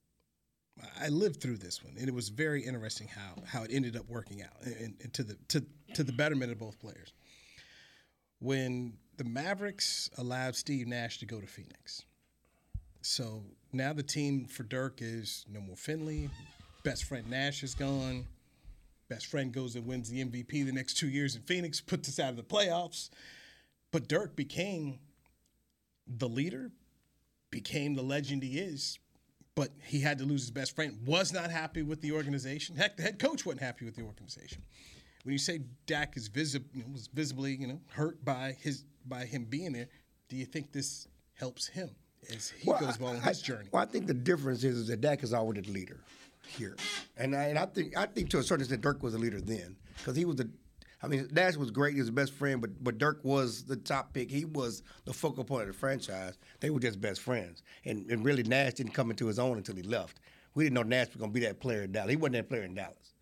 I 0.99 1.09
lived 1.09 1.41
through 1.41 1.57
this 1.57 1.83
one, 1.83 1.95
and 1.99 2.07
it 2.07 2.13
was 2.13 2.29
very 2.29 2.63
interesting 2.63 3.07
how 3.07 3.43
how 3.45 3.63
it 3.63 3.71
ended 3.71 3.95
up 3.95 4.07
working 4.07 4.41
out, 4.41 4.61
and, 4.63 4.95
and 5.01 5.13
to 5.13 5.23
the 5.23 5.35
to 5.49 5.65
to 5.93 6.03
the 6.03 6.11
betterment 6.13 6.51
of 6.51 6.59
both 6.59 6.79
players. 6.79 7.13
When 8.39 8.93
the 9.17 9.23
Mavericks 9.23 10.09
allowed 10.17 10.55
Steve 10.55 10.87
Nash 10.87 11.17
to 11.19 11.25
go 11.25 11.39
to 11.39 11.47
Phoenix, 11.47 12.03
so 13.01 13.43
now 13.73 13.93
the 13.93 14.03
team 14.03 14.45
for 14.45 14.63
Dirk 14.63 14.99
is 15.01 15.45
no 15.49 15.59
more 15.61 15.75
Finley. 15.75 16.29
Best 16.83 17.05
friend 17.05 17.29
Nash 17.29 17.63
is 17.63 17.73
gone. 17.73 18.27
Best 19.09 19.27
friend 19.27 19.53
goes 19.53 19.75
and 19.75 19.85
wins 19.85 20.09
the 20.09 20.23
MVP 20.23 20.65
the 20.65 20.71
next 20.71 20.95
two 20.95 21.07
years 21.07 21.35
in 21.35 21.41
Phoenix, 21.43 21.79
puts 21.79 22.09
us 22.09 22.19
out 22.19 22.31
of 22.31 22.35
the 22.35 22.43
playoffs. 22.43 23.09
But 23.91 24.07
Dirk 24.07 24.35
became 24.35 24.99
the 26.05 26.27
leader, 26.27 26.71
became 27.49 27.95
the 27.95 28.01
legend 28.01 28.43
he 28.43 28.59
is, 28.59 28.99
but 29.57 29.71
he 29.83 29.99
had 29.99 30.19
to 30.19 30.23
lose 30.23 30.41
his 30.41 30.51
best 30.51 30.75
friend. 30.75 30.95
Was 31.07 31.33
not 31.33 31.49
happy 31.49 31.81
with 31.81 31.99
the 32.01 32.11
organization. 32.11 32.75
Heck, 32.75 32.95
the 32.95 33.01
head 33.01 33.17
coach 33.17 33.43
wasn't 33.43 33.63
happy 33.63 33.85
with 33.85 33.95
the 33.95 34.03
organization. 34.03 34.61
When 35.23 35.33
you 35.33 35.39
say 35.39 35.61
Dak 35.87 36.15
is 36.15 36.27
visible, 36.27 36.67
you 36.75 36.83
know, 36.83 36.89
was 36.93 37.07
visibly, 37.07 37.55
you 37.55 37.65
know, 37.65 37.81
hurt 37.89 38.23
by 38.23 38.55
his 38.61 38.85
by 39.07 39.25
him 39.25 39.45
being 39.49 39.73
there, 39.73 39.87
do 40.29 40.35
you 40.35 40.45
think 40.45 40.71
this 40.71 41.07
helps 41.33 41.67
him 41.67 41.89
as 42.31 42.49
he 42.49 42.69
Well, 42.69 42.79
goes 42.79 42.99
along 42.99 43.15
I- 43.17 43.29
his 43.29 43.41
journey? 43.41 43.67
Well, 43.71 43.81
I 43.81 43.87
think 43.87 44.05
the 44.05 44.13
difference 44.13 44.63
is, 44.63 44.77
is 44.77 44.87
that 44.89 45.01
Dak 45.01 45.23
is 45.23 45.33
already 45.33 45.61
the 45.61 45.71
leader 45.71 46.01
here, 46.55 46.75
and 47.17 47.35
I, 47.35 47.45
and 47.45 47.57
I 47.57 47.65
think 47.65 47.97
I 47.97 48.05
think 48.05 48.29
to 48.29 48.37
a 48.37 48.43
certain 48.43 48.61
extent 48.61 48.83
Dirk 48.83 49.01
was 49.01 49.15
a 49.15 49.17
leader 49.17 49.41
then 49.41 49.75
because 49.97 50.15
he 50.15 50.23
was 50.25 50.35
the. 50.35 50.49
I 51.01 51.07
mean, 51.07 51.27
Nash 51.31 51.55
was 51.55 51.71
great; 51.71 51.93
he 51.93 51.99
was 51.99 52.07
the 52.07 52.13
best 52.13 52.33
friend, 52.33 52.59
but 52.59 52.83
but 52.83 52.97
Dirk 52.97 53.19
was 53.23 53.63
the 53.63 53.75
top 53.75 54.13
pick. 54.13 54.31
He 54.31 54.45
was 54.45 54.83
the 55.05 55.13
focal 55.13 55.43
point 55.43 55.63
of 55.63 55.67
the 55.67 55.73
franchise. 55.73 56.37
They 56.59 56.69
were 56.69 56.79
just 56.79 56.99
best 56.99 57.21
friends, 57.21 57.63
and 57.85 58.09
and 58.09 58.25
really 58.25 58.43
Nash 58.43 58.75
didn't 58.75 58.93
come 58.93 59.11
into 59.11 59.27
his 59.27 59.39
own 59.39 59.57
until 59.57 59.75
he 59.75 59.83
left. 59.83 60.19
We 60.55 60.63
didn't 60.63 60.75
know 60.75 60.83
Nash 60.83 61.07
was 61.09 61.17
going 61.17 61.31
to 61.31 61.39
be 61.39 61.45
that 61.45 61.59
player 61.59 61.83
in 61.83 61.91
Dallas. 61.91 62.09
He 62.09 62.15
wasn't 62.15 62.33
that 62.33 62.49
player 62.49 62.63
in 62.63 62.73
Dallas 62.73 63.13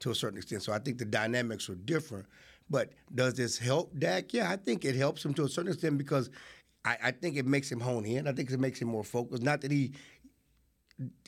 to 0.00 0.10
a 0.10 0.14
certain 0.14 0.38
extent. 0.38 0.62
So 0.62 0.72
I 0.72 0.78
think 0.78 0.98
the 0.98 1.04
dynamics 1.04 1.68
were 1.68 1.74
different. 1.74 2.26
But 2.70 2.92
does 3.14 3.34
this 3.34 3.58
help 3.58 3.98
Dak? 3.98 4.32
Yeah, 4.32 4.50
I 4.50 4.56
think 4.56 4.84
it 4.84 4.94
helps 4.94 5.24
him 5.24 5.34
to 5.34 5.44
a 5.44 5.48
certain 5.48 5.72
extent 5.72 5.98
because 5.98 6.30
I, 6.84 6.96
I 7.04 7.10
think 7.10 7.36
it 7.36 7.46
makes 7.46 7.70
him 7.70 7.80
hone 7.80 8.06
in. 8.06 8.26
I 8.26 8.32
think 8.32 8.50
it 8.50 8.60
makes 8.60 8.80
him 8.80 8.88
more 8.88 9.04
focused. 9.04 9.42
Not 9.42 9.60
that 9.60 9.70
he, 9.70 9.92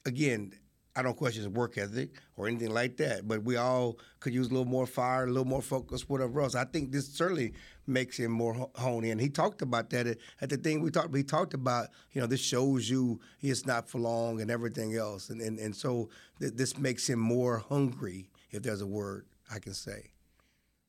again, 0.07 0.55
I 0.95 1.03
don't 1.03 1.17
question 1.17 1.43
his 1.43 1.49
work 1.49 1.79
ethic 1.79 2.21
or 2.37 2.49
anything 2.49 2.71
like 2.71 2.99
that, 2.99 3.27
but 3.27 3.43
we 3.43 3.57
all 3.57 3.99
could 4.21 4.35
use 4.35 4.49
a 4.49 4.51
little 4.51 4.67
more 4.67 4.87
fire, 4.87 5.25
a 5.25 5.29
little 5.29 5.47
more 5.47 5.63
focus, 5.63 6.07
whatever 6.07 6.43
else. 6.43 6.55
I 6.55 6.65
think 6.65 6.93
this 6.93 7.09
certainly 7.09 7.55
makes 7.87 8.19
him 8.19 8.31
more 8.31 8.53
ho- 8.53 8.71
hone 8.75 9.05
in. 9.05 9.19
He 9.19 9.31
talked 9.31 9.63
about 9.63 9.89
that 9.91 10.19
at, 10.41 10.51
the 10.51 10.59
thing 10.59 10.83
we 10.83 10.91
talked. 10.91 11.15
He 11.17 11.23
talked 11.23 11.55
about, 11.55 11.89
you 12.13 12.21
know, 12.21 12.27
this 12.27 12.41
shows 12.41 12.91
you 12.91 13.21
it's 13.41 13.65
not 13.65 13.89
for 13.89 14.01
long 14.01 14.43
and 14.43 14.51
everything 14.51 14.95
else, 14.95 15.31
and 15.31 15.41
and, 15.41 15.59
and 15.59 15.75
so 15.75 16.11
th- 16.41 16.53
this 16.55 16.77
makes 16.77 17.09
him 17.09 17.19
more 17.19 17.59
hungry, 17.59 18.31
if 18.51 18.63
there's 18.63 18.83
a 18.83 18.87
word 18.87 19.25
I 19.51 19.61
can 19.61 19.73
say. 19.73 20.11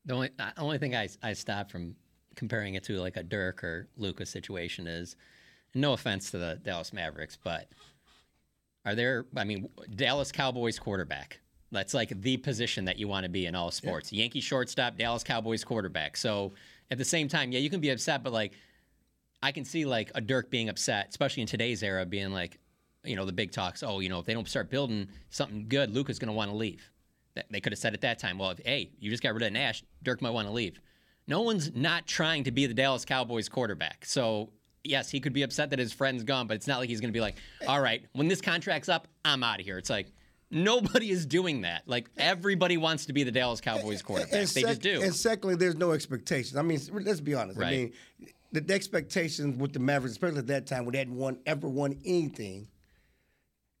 The 0.04 0.14
only 0.14 0.30
the 0.36 0.60
only 0.60 0.78
thing 0.78 0.94
I 0.94 1.08
I 1.22 1.32
stop 1.32 1.70
from 1.70 1.96
comparing 2.36 2.74
it 2.74 2.84
to 2.84 2.98
like 3.00 3.16
a 3.16 3.22
Dirk 3.22 3.64
or 3.64 3.88
Luka's 3.96 4.28
situation 4.28 4.86
is, 4.86 5.16
no 5.74 5.94
offense 5.94 6.30
to 6.32 6.38
the 6.38 6.60
Dallas 6.62 6.92
Mavericks, 6.92 7.38
but 7.42 7.68
are 8.84 8.94
there? 8.94 9.26
I 9.36 9.44
mean, 9.44 9.68
Dallas 9.94 10.30
Cowboys 10.32 10.78
quarterback. 10.78 11.40
That's 11.72 11.94
like 11.94 12.20
the 12.20 12.36
position 12.36 12.84
that 12.84 12.98
you 12.98 13.08
want 13.08 13.24
to 13.24 13.28
be 13.30 13.46
in 13.46 13.54
all 13.54 13.70
sports. 13.70 14.12
Yankee 14.12 14.40
shortstop, 14.40 14.96
Dallas 14.96 15.24
Cowboys 15.24 15.64
quarterback. 15.64 16.16
So 16.16 16.52
at 16.90 16.98
the 16.98 17.04
same 17.04 17.26
time, 17.28 17.50
yeah, 17.50 17.58
you 17.58 17.70
can 17.70 17.80
be 17.80 17.90
upset, 17.90 18.22
but 18.22 18.32
like 18.32 18.52
I 19.42 19.50
can 19.52 19.64
see 19.64 19.84
like 19.84 20.10
a 20.14 20.20
Dirk 20.20 20.50
being 20.50 20.68
upset, 20.68 21.08
especially 21.10 21.40
in 21.42 21.48
today's 21.48 21.82
era, 21.82 22.06
being 22.06 22.30
like, 22.32 22.58
you 23.04 23.16
know, 23.16 23.24
the 23.26 23.32
big 23.32 23.50
talks. 23.50 23.82
Oh, 23.82 24.00
you 24.00 24.08
know, 24.08 24.20
if 24.20 24.24
they 24.26 24.34
don't 24.34 24.48
start 24.48 24.70
building 24.70 25.08
something 25.30 25.66
good, 25.68 25.90
Luka's 25.90 26.18
going 26.18 26.28
to 26.28 26.32
want 26.34 26.50
to 26.50 26.56
leave. 26.56 26.88
That- 27.34 27.46
They 27.50 27.60
could 27.60 27.72
have 27.72 27.78
said 27.80 27.92
at 27.94 28.00
that 28.02 28.18
time, 28.18 28.38
well, 28.38 28.50
if, 28.50 28.60
hey, 28.64 28.90
you 29.00 29.10
just 29.10 29.22
got 29.22 29.34
rid 29.34 29.42
of 29.42 29.52
Nash, 29.52 29.82
Dirk 30.02 30.22
might 30.22 30.30
want 30.30 30.46
to 30.46 30.52
leave. 30.52 30.80
No 31.26 31.40
one's 31.42 31.74
not 31.74 32.06
trying 32.06 32.44
to 32.44 32.52
be 32.52 32.66
the 32.66 32.74
Dallas 32.74 33.04
Cowboys 33.04 33.48
quarterback. 33.48 34.04
So 34.06 34.50
yes, 34.84 35.10
he 35.10 35.18
could 35.20 35.32
be 35.32 35.42
upset 35.42 35.70
that 35.70 35.78
his 35.78 35.92
friend's 35.92 36.22
gone, 36.24 36.46
but 36.46 36.54
it's 36.56 36.66
not 36.66 36.78
like 36.78 36.88
he's 36.88 37.00
going 37.00 37.10
to 37.12 37.16
be 37.16 37.20
like, 37.20 37.36
all 37.66 37.80
right, 37.80 38.04
when 38.12 38.28
this 38.28 38.40
contract's 38.40 38.88
up, 38.88 39.08
I'm 39.24 39.42
out 39.42 39.58
of 39.60 39.66
here. 39.66 39.78
It's 39.78 39.90
like 39.90 40.12
nobody 40.50 41.10
is 41.10 41.26
doing 41.26 41.62
that. 41.62 41.82
Like 41.86 42.08
everybody 42.16 42.76
wants 42.76 43.06
to 43.06 43.12
be 43.12 43.24
the 43.24 43.32
Dallas 43.32 43.60
Cowboys 43.60 44.02
quarterback. 44.02 44.48
They 44.48 44.62
just 44.62 44.80
do. 44.82 45.02
And 45.02 45.14
secondly, 45.14 45.56
there's 45.56 45.76
no 45.76 45.92
expectations. 45.92 46.56
I 46.56 46.62
mean, 46.62 46.78
let's 46.92 47.20
be 47.20 47.34
honest. 47.34 47.58
I 47.58 47.62
Right. 47.62 47.70
mean, 47.72 47.92
the, 48.52 48.60
the 48.60 48.74
expectations 48.74 49.56
with 49.58 49.72
the 49.72 49.80
Mavericks, 49.80 50.12
especially 50.12 50.38
at 50.38 50.46
that 50.48 50.66
time, 50.66 50.84
when 50.84 50.92
they 50.92 50.98
hadn't 50.98 51.16
won 51.16 51.38
ever 51.46 51.68
won 51.68 51.98
anything. 52.04 52.68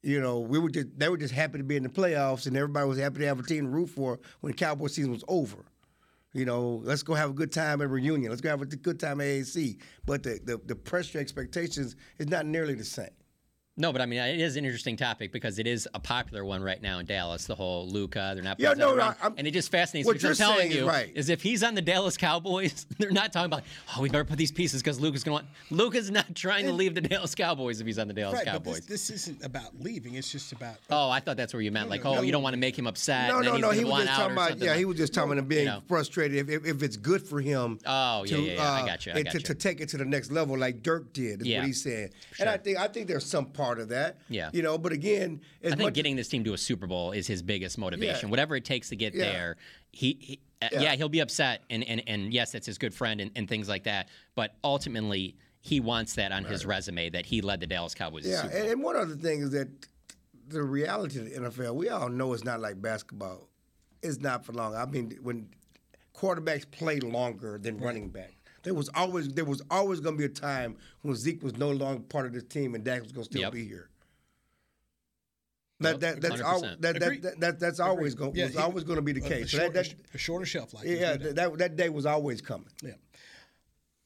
You 0.02 0.20
know, 0.20 0.40
we 0.40 0.58
were 0.58 0.68
just 0.68 0.88
they 0.98 1.08
were 1.08 1.16
just 1.16 1.32
happy 1.32 1.56
to 1.58 1.64
be 1.64 1.76
in 1.76 1.82
the 1.82 1.88
playoffs, 1.88 2.46
and 2.46 2.54
everybody 2.56 2.86
was 2.86 2.98
happy 2.98 3.20
to 3.20 3.26
have 3.26 3.38
a 3.38 3.42
team 3.42 3.64
to 3.64 3.70
root 3.70 3.88
for 3.88 4.18
when 4.40 4.50
the 4.52 4.56
Cowboy 4.56 4.88
season 4.88 5.12
was 5.12 5.24
over. 5.28 5.64
You 6.34 6.44
know, 6.44 6.82
let's 6.84 7.04
go 7.04 7.14
have 7.14 7.30
a 7.30 7.32
good 7.32 7.52
time 7.52 7.80
at 7.80 7.88
reunion. 7.88 8.30
Let's 8.30 8.42
go 8.42 8.50
have 8.50 8.60
a 8.60 8.66
good 8.66 8.98
time 8.98 9.20
at 9.20 9.26
AAC. 9.26 9.78
But 10.04 10.24
the, 10.24 10.40
the, 10.44 10.60
the 10.66 10.74
pressure 10.74 11.20
expectations 11.20 11.94
is 12.18 12.28
not 12.28 12.44
nearly 12.44 12.74
the 12.74 12.84
same. 12.84 13.08
No, 13.76 13.92
but 13.92 14.00
I 14.00 14.06
mean, 14.06 14.20
it 14.20 14.40
is 14.40 14.56
an 14.56 14.64
interesting 14.64 14.96
topic 14.96 15.32
because 15.32 15.58
it 15.58 15.66
is 15.66 15.88
a 15.94 15.98
popular 15.98 16.44
one 16.44 16.62
right 16.62 16.80
now 16.80 17.00
in 17.00 17.06
Dallas. 17.06 17.46
The 17.46 17.56
whole 17.56 17.88
Luka, 17.88 18.30
they're 18.34 18.44
not. 18.44 18.60
Yeah, 18.60 18.68
putting 18.68 18.96
that 18.98 19.20
no, 19.20 19.34
and 19.36 19.48
it 19.48 19.50
just 19.50 19.68
fascinates 19.72 20.06
what 20.06 20.14
me. 20.14 20.22
you're 20.22 20.30
I'm 20.30 20.36
telling 20.36 20.70
you, 20.70 20.86
right. 20.86 21.10
is 21.12 21.28
if 21.28 21.42
he's 21.42 21.64
on 21.64 21.74
the 21.74 21.82
Dallas 21.82 22.16
Cowboys, 22.16 22.86
they're 22.98 23.10
not 23.10 23.32
talking 23.32 23.46
about. 23.46 23.64
Oh, 23.96 24.00
we 24.00 24.10
better 24.10 24.24
put 24.24 24.38
these 24.38 24.52
pieces 24.52 24.80
because 24.80 25.00
Luka's 25.00 25.24
going 25.24 25.38
to 25.38 25.44
want. 25.44 25.56
Luka's 25.70 26.08
not 26.08 26.36
trying 26.36 26.66
to 26.66 26.72
leave 26.72 26.94
the 26.94 27.00
Dallas 27.00 27.34
Cowboys 27.34 27.80
if 27.80 27.86
he's 27.88 27.98
on 27.98 28.06
the 28.06 28.14
Dallas 28.14 28.36
right, 28.36 28.46
Cowboys. 28.46 28.80
but 28.80 28.88
this, 28.88 29.08
this 29.08 29.10
isn't 29.10 29.44
about 29.44 29.70
leaving. 29.80 30.14
It's 30.14 30.30
just 30.30 30.52
about 30.52 30.76
oh, 30.90 31.10
I 31.10 31.18
thought 31.18 31.36
that's 31.36 31.52
where 31.52 31.60
you 31.60 31.72
meant. 31.72 31.90
Like, 31.90 32.06
oh, 32.06 32.22
you 32.22 32.30
don't 32.30 32.44
want 32.44 32.54
to 32.54 32.60
make 32.60 32.78
him 32.78 32.86
upset. 32.86 33.26
No, 33.28 33.38
and 33.38 33.46
no, 33.46 33.56
no. 33.56 33.70
He 33.70 33.84
was 33.84 34.04
just 34.04 34.16
talking 34.16 34.32
about 34.34 34.58
yeah. 34.58 34.70
like- 34.70 34.78
He 34.78 34.84
was 34.84 34.98
just 34.98 35.12
talking 35.12 35.32
about 35.32 35.48
being 35.48 35.64
you 35.64 35.70
know. 35.70 35.82
frustrated 35.88 36.48
if, 36.48 36.64
if, 36.64 36.82
it's 36.84 36.96
good 36.96 37.22
for 37.22 37.40
him. 37.40 37.80
Oh, 37.84 38.24
yeah, 38.24 38.36
yeah, 38.36 38.52
yeah. 38.52 38.62
I 38.62 38.82
uh, 38.82 38.86
got 38.86 39.06
you, 39.06 39.12
I 39.14 39.22
got 39.22 39.32
to, 39.32 39.38
you. 39.38 39.44
to 39.46 39.54
take 39.54 39.80
it 39.80 39.88
to 39.88 39.96
the 39.96 40.04
next 40.04 40.30
level, 40.30 40.56
like 40.56 40.80
Dirk 40.84 41.12
did, 41.12 41.40
is 41.40 41.48
Yeah. 41.48 41.58
what 41.58 41.66
he's 41.66 41.82
saying. 41.82 42.10
And 42.38 42.48
I 42.48 42.56
think 42.56 42.78
I 42.78 42.86
think 42.86 43.08
there's 43.08 43.26
some 43.26 43.46
part 43.46 43.63
of 43.78 43.88
that. 43.88 44.18
Yeah. 44.28 44.50
You 44.52 44.62
know, 44.62 44.78
but 44.78 44.92
again, 44.92 45.40
as 45.62 45.72
I 45.72 45.76
think 45.76 45.86
much, 45.88 45.94
getting 45.94 46.16
this 46.16 46.28
team 46.28 46.44
to 46.44 46.52
a 46.54 46.58
Super 46.58 46.86
Bowl 46.86 47.12
is 47.12 47.26
his 47.26 47.42
biggest 47.42 47.78
motivation. 47.78 48.28
Yeah. 48.28 48.30
Whatever 48.30 48.56
it 48.56 48.64
takes 48.64 48.88
to 48.90 48.96
get 48.96 49.14
Yeah. 49.14 49.24
there, 49.24 49.56
he, 49.92 50.16
he 50.20 50.40
uh, 50.62 50.68
Yeah. 50.72 50.80
yeah. 50.82 50.94
he'll 50.96 51.08
be 51.08 51.20
upset, 51.20 51.62
and 51.70 51.82
and 51.84 52.02
and 52.06 52.32
yes, 52.32 52.52
that's 52.52 52.66
his 52.66 52.78
good 52.78 52.94
friend 52.94 53.20
and, 53.20 53.30
and 53.36 53.48
things 53.48 53.68
like 53.68 53.84
that. 53.84 54.08
But 54.34 54.54
ultimately, 54.62 55.36
he 55.60 55.80
wants 55.80 56.14
that 56.16 56.30
on 56.32 56.44
his 56.44 56.66
resume 56.66 57.10
that 57.10 57.24
he 57.26 57.40
led 57.40 57.60
the 57.60 57.66
Dallas 57.66 57.94
Cowboys. 57.94 58.26
yeah. 58.26 58.42
And, 58.46 58.68
and 58.68 58.82
one 58.82 58.96
other 58.96 59.16
thing 59.16 59.40
is 59.40 59.50
that 59.50 59.68
the 60.48 60.62
reality 60.62 61.18
of 61.20 61.24
the 61.24 61.30
NFL, 61.50 61.74
we 61.74 61.88
all 61.88 62.08
know 62.10 62.32
it's 62.34 62.44
not 62.44 62.60
like 62.60 62.80
basketball. 62.82 63.48
It's 64.02 64.20
not 64.20 64.44
for 64.44 64.52
long. 64.52 64.74
I 64.74 64.84
mean, 64.84 65.18
when 65.22 65.48
quarterbacks 66.14 66.70
play 66.70 67.00
longer 67.00 67.58
than 67.58 67.78
running 67.78 68.10
back. 68.10 68.33
There 68.64 68.74
was 68.74 68.88
always 68.94 69.28
there 69.28 69.44
was 69.44 69.62
always 69.70 70.00
going 70.00 70.16
to 70.16 70.18
be 70.18 70.24
a 70.24 70.28
time 70.28 70.76
when 71.02 71.14
Zeke 71.14 71.42
was 71.42 71.56
no 71.56 71.70
longer 71.70 72.00
part 72.02 72.26
of 72.26 72.32
this 72.32 72.44
team 72.44 72.74
and 72.74 72.82
Dak 72.82 73.02
was 73.02 73.12
going 73.12 73.24
to 73.26 73.30
still 73.30 73.42
Yep. 73.42 73.52
be 73.52 73.64
here. 73.66 73.88
That, 75.80 76.00
that 76.00 76.20
that's 76.22 76.40
al- 76.40 76.62
100%. 76.62 76.80
that, 76.80 77.00
that, 77.00 77.40
that 77.40 77.60
that's 77.60 77.80
always 77.80 78.14
going 78.14 78.34
Yeah, 78.34 78.44
was 78.46 78.54
he- 78.54 78.58
always 78.60 78.84
going 78.84 78.96
to 78.96 79.02
be 79.02 79.12
the 79.12 79.20
case. 79.20 79.46
A, 79.46 79.48
So 79.48 79.58
short, 79.58 79.74
that, 79.74 79.84
that, 79.86 79.94
a 80.14 80.18
shorter 80.18 80.46
shelf 80.46 80.72
life. 80.72 80.84
yeah, 80.86 81.16
There's 81.16 81.20
no 81.20 81.32
doubt. 81.32 81.34
that, 81.34 81.58
that 81.58 81.76
day 81.76 81.88
was 81.88 82.06
always 82.06 82.40
coming. 82.40 82.68
yeah. 82.82 82.92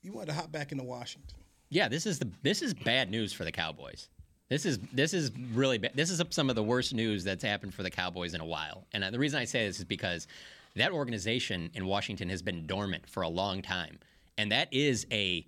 You 0.02 0.12
wanted 0.12 0.26
to 0.28 0.32
hop 0.34 0.50
back 0.50 0.72
into 0.72 0.84
Washington. 0.84 1.36
Yeah, 1.70 1.88
this 1.88 2.06
is 2.06 2.18
the 2.18 2.30
this 2.42 2.62
is 2.62 2.72
bad 2.72 3.10
news 3.10 3.32
for 3.32 3.44
the 3.44 3.52
Cowboys. 3.52 4.08
This 4.48 4.64
is 4.64 4.78
this 4.92 5.12
is 5.12 5.30
really 5.52 5.76
bad. 5.76 5.92
This 5.94 6.08
is 6.10 6.22
some 6.30 6.48
of 6.48 6.56
the 6.56 6.62
worst 6.62 6.94
news 6.94 7.24
that's 7.24 7.44
happened 7.44 7.74
for 7.74 7.82
the 7.82 7.90
Cowboys 7.90 8.32
in 8.32 8.40
a 8.40 8.44
while. 8.46 8.86
And 8.94 9.04
uh, 9.04 9.10
the 9.10 9.18
reason 9.18 9.38
I 9.38 9.44
say 9.44 9.66
this 9.66 9.78
is 9.78 9.84
because 9.84 10.26
that 10.76 10.92
organization 10.92 11.70
in 11.74 11.84
Washington 11.84 12.30
has 12.30 12.40
been 12.40 12.66
dormant 12.66 13.06
for 13.08 13.22
a 13.22 13.28
long 13.28 13.60
time, 13.60 13.98
and 14.38 14.52
that 14.52 14.72
is 14.72 15.06
a 15.12 15.46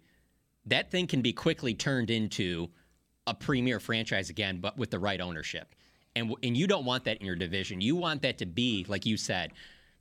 that 0.66 0.90
thing 0.90 1.06
can 1.06 1.22
be 1.22 1.32
quickly 1.32 1.72
turned 1.72 2.10
into 2.10 2.68
a 3.26 3.34
premier 3.34 3.80
franchise 3.80 4.28
again, 4.28 4.58
but 4.60 4.76
with 4.76 4.90
the 4.90 4.98
right 4.98 5.20
ownership. 5.20 5.74
And 6.16 6.34
and 6.42 6.56
you 6.56 6.66
don't 6.66 6.84
want 6.84 7.04
that 7.04 7.18
in 7.18 7.26
your 7.26 7.36
division. 7.36 7.80
You 7.80 7.96
want 7.96 8.20
that 8.22 8.36
to 8.38 8.46
be 8.46 8.84
like 8.88 9.06
you 9.06 9.16
said. 9.16 9.52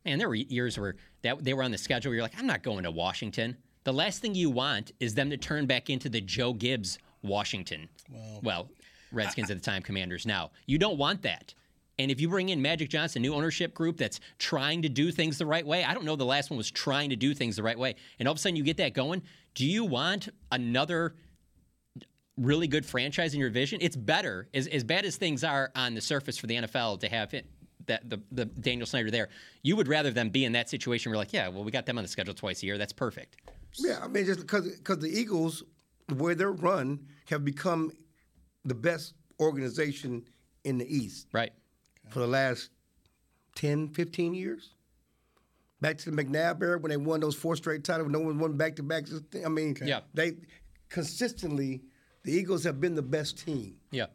Man, 0.05 0.17
there 0.17 0.29
were 0.29 0.35
years 0.35 0.79
where 0.79 0.95
that 1.21 1.43
they 1.43 1.53
were 1.53 1.63
on 1.63 1.71
the 1.71 1.77
schedule. 1.77 2.09
Where 2.09 2.15
you're 2.15 2.23
like, 2.23 2.37
I'm 2.37 2.47
not 2.47 2.63
going 2.63 2.83
to 2.83 2.91
Washington. 2.91 3.55
The 3.83 3.93
last 3.93 4.21
thing 4.21 4.35
you 4.35 4.49
want 4.49 4.91
is 4.99 5.13
them 5.13 5.29
to 5.29 5.37
turn 5.37 5.65
back 5.65 5.89
into 5.89 6.09
the 6.09 6.21
Joe 6.21 6.53
Gibbs 6.53 6.97
Washington. 7.21 7.87
Well, 8.09 8.39
well 8.43 8.69
Redskins 9.11 9.51
at 9.51 9.57
the 9.57 9.63
time, 9.63 9.81
Commanders 9.81 10.25
now. 10.25 10.51
You 10.65 10.77
don't 10.77 10.97
want 10.97 11.21
that. 11.23 11.53
And 11.99 12.09
if 12.09 12.21
you 12.21 12.29
bring 12.29 12.47
in 12.47 12.61
Magic 12.61 12.89
Johnson, 12.89 13.21
new 13.21 13.35
ownership 13.35 13.73
group 13.73 13.97
that's 13.97 14.21
trying 14.39 14.81
to 14.83 14.89
do 14.89 15.11
things 15.11 15.37
the 15.37 15.45
right 15.45 15.67
way, 15.67 15.83
I 15.83 15.93
don't 15.93 16.05
know 16.05 16.15
the 16.15 16.25
last 16.25 16.49
one 16.49 16.55
was 16.55 16.71
trying 16.71 17.09
to 17.09 17.17
do 17.17 17.33
things 17.33 17.57
the 17.57 17.63
right 17.63 17.77
way. 17.77 17.95
And 18.17 18.27
all 18.27 18.31
of 18.31 18.37
a 18.37 18.41
sudden 18.41 18.55
you 18.55 18.63
get 18.63 18.77
that 18.77 18.93
going. 18.93 19.21
Do 19.53 19.65
you 19.65 19.83
want 19.83 20.29
another 20.49 21.15
really 22.37 22.67
good 22.67 22.85
franchise 22.85 23.33
in 23.33 23.39
your 23.41 23.49
vision? 23.49 23.79
It's 23.81 23.97
better, 23.97 24.47
as, 24.53 24.67
as 24.67 24.85
bad 24.85 25.03
as 25.03 25.17
things 25.17 25.43
are 25.43 25.71
on 25.75 25.93
the 25.93 25.99
surface 25.99 26.37
for 26.37 26.47
the 26.47 26.55
NFL, 26.55 27.01
to 27.01 27.09
have 27.09 27.33
it, 27.33 27.45
that 27.87 28.09
the, 28.09 28.21
the 28.31 28.45
Daniel 28.45 28.87
Snyder 28.87 29.11
there. 29.11 29.27
You 29.61 29.75
would 29.75 29.89
rather 29.89 30.11
them 30.11 30.29
be 30.29 30.45
in 30.45 30.53
that 30.53 30.69
situation 30.69 31.09
where, 31.09 31.15
you're 31.15 31.21
like, 31.21 31.33
yeah, 31.33 31.49
well, 31.49 31.65
we 31.65 31.71
got 31.71 31.85
them 31.85 31.97
on 31.97 32.05
the 32.05 32.09
schedule 32.09 32.33
twice 32.33 32.63
a 32.63 32.65
year. 32.65 32.77
That's 32.77 32.93
perfect. 32.93 33.35
Yeah, 33.77 33.99
I 34.01 34.07
mean, 34.07 34.25
just 34.25 34.39
because 34.39 34.71
because 34.77 34.99
the 34.99 35.09
Eagles, 35.09 35.63
where 36.15 36.33
they're 36.33 36.53
run, 36.53 37.07
have 37.25 37.43
become 37.43 37.91
the 38.63 38.73
best 38.73 39.15
organization 39.41 40.23
in 40.63 40.77
the 40.77 40.95
East. 40.95 41.27
Right. 41.33 41.51
For 42.09 42.19
the 42.19 42.27
last 42.27 42.69
10, 43.55 43.89
15 43.89 44.33
years. 44.33 44.69
Back 45.81 45.97
to 45.99 46.11
the 46.11 46.23
McNabb 46.23 46.61
era 46.61 46.77
when 46.77 46.89
they 46.89 46.97
won 46.97 47.21
those 47.21 47.35
four 47.35 47.55
straight 47.55 47.83
titles, 47.85 48.09
no 48.11 48.19
one 48.19 48.37
won 48.37 48.57
back 48.57 48.75
to 48.77 48.83
back. 48.83 49.05
I 49.45 49.49
mean, 49.49 49.77
Yeah. 49.81 50.01
they 50.13 50.35
consistently, 50.89 51.81
the 52.23 52.33
Eagles 52.33 52.63
have 52.65 52.81
been 52.81 52.95
the 52.95 53.01
best 53.01 53.37
team 53.37 53.77
Yeah. 53.91 54.07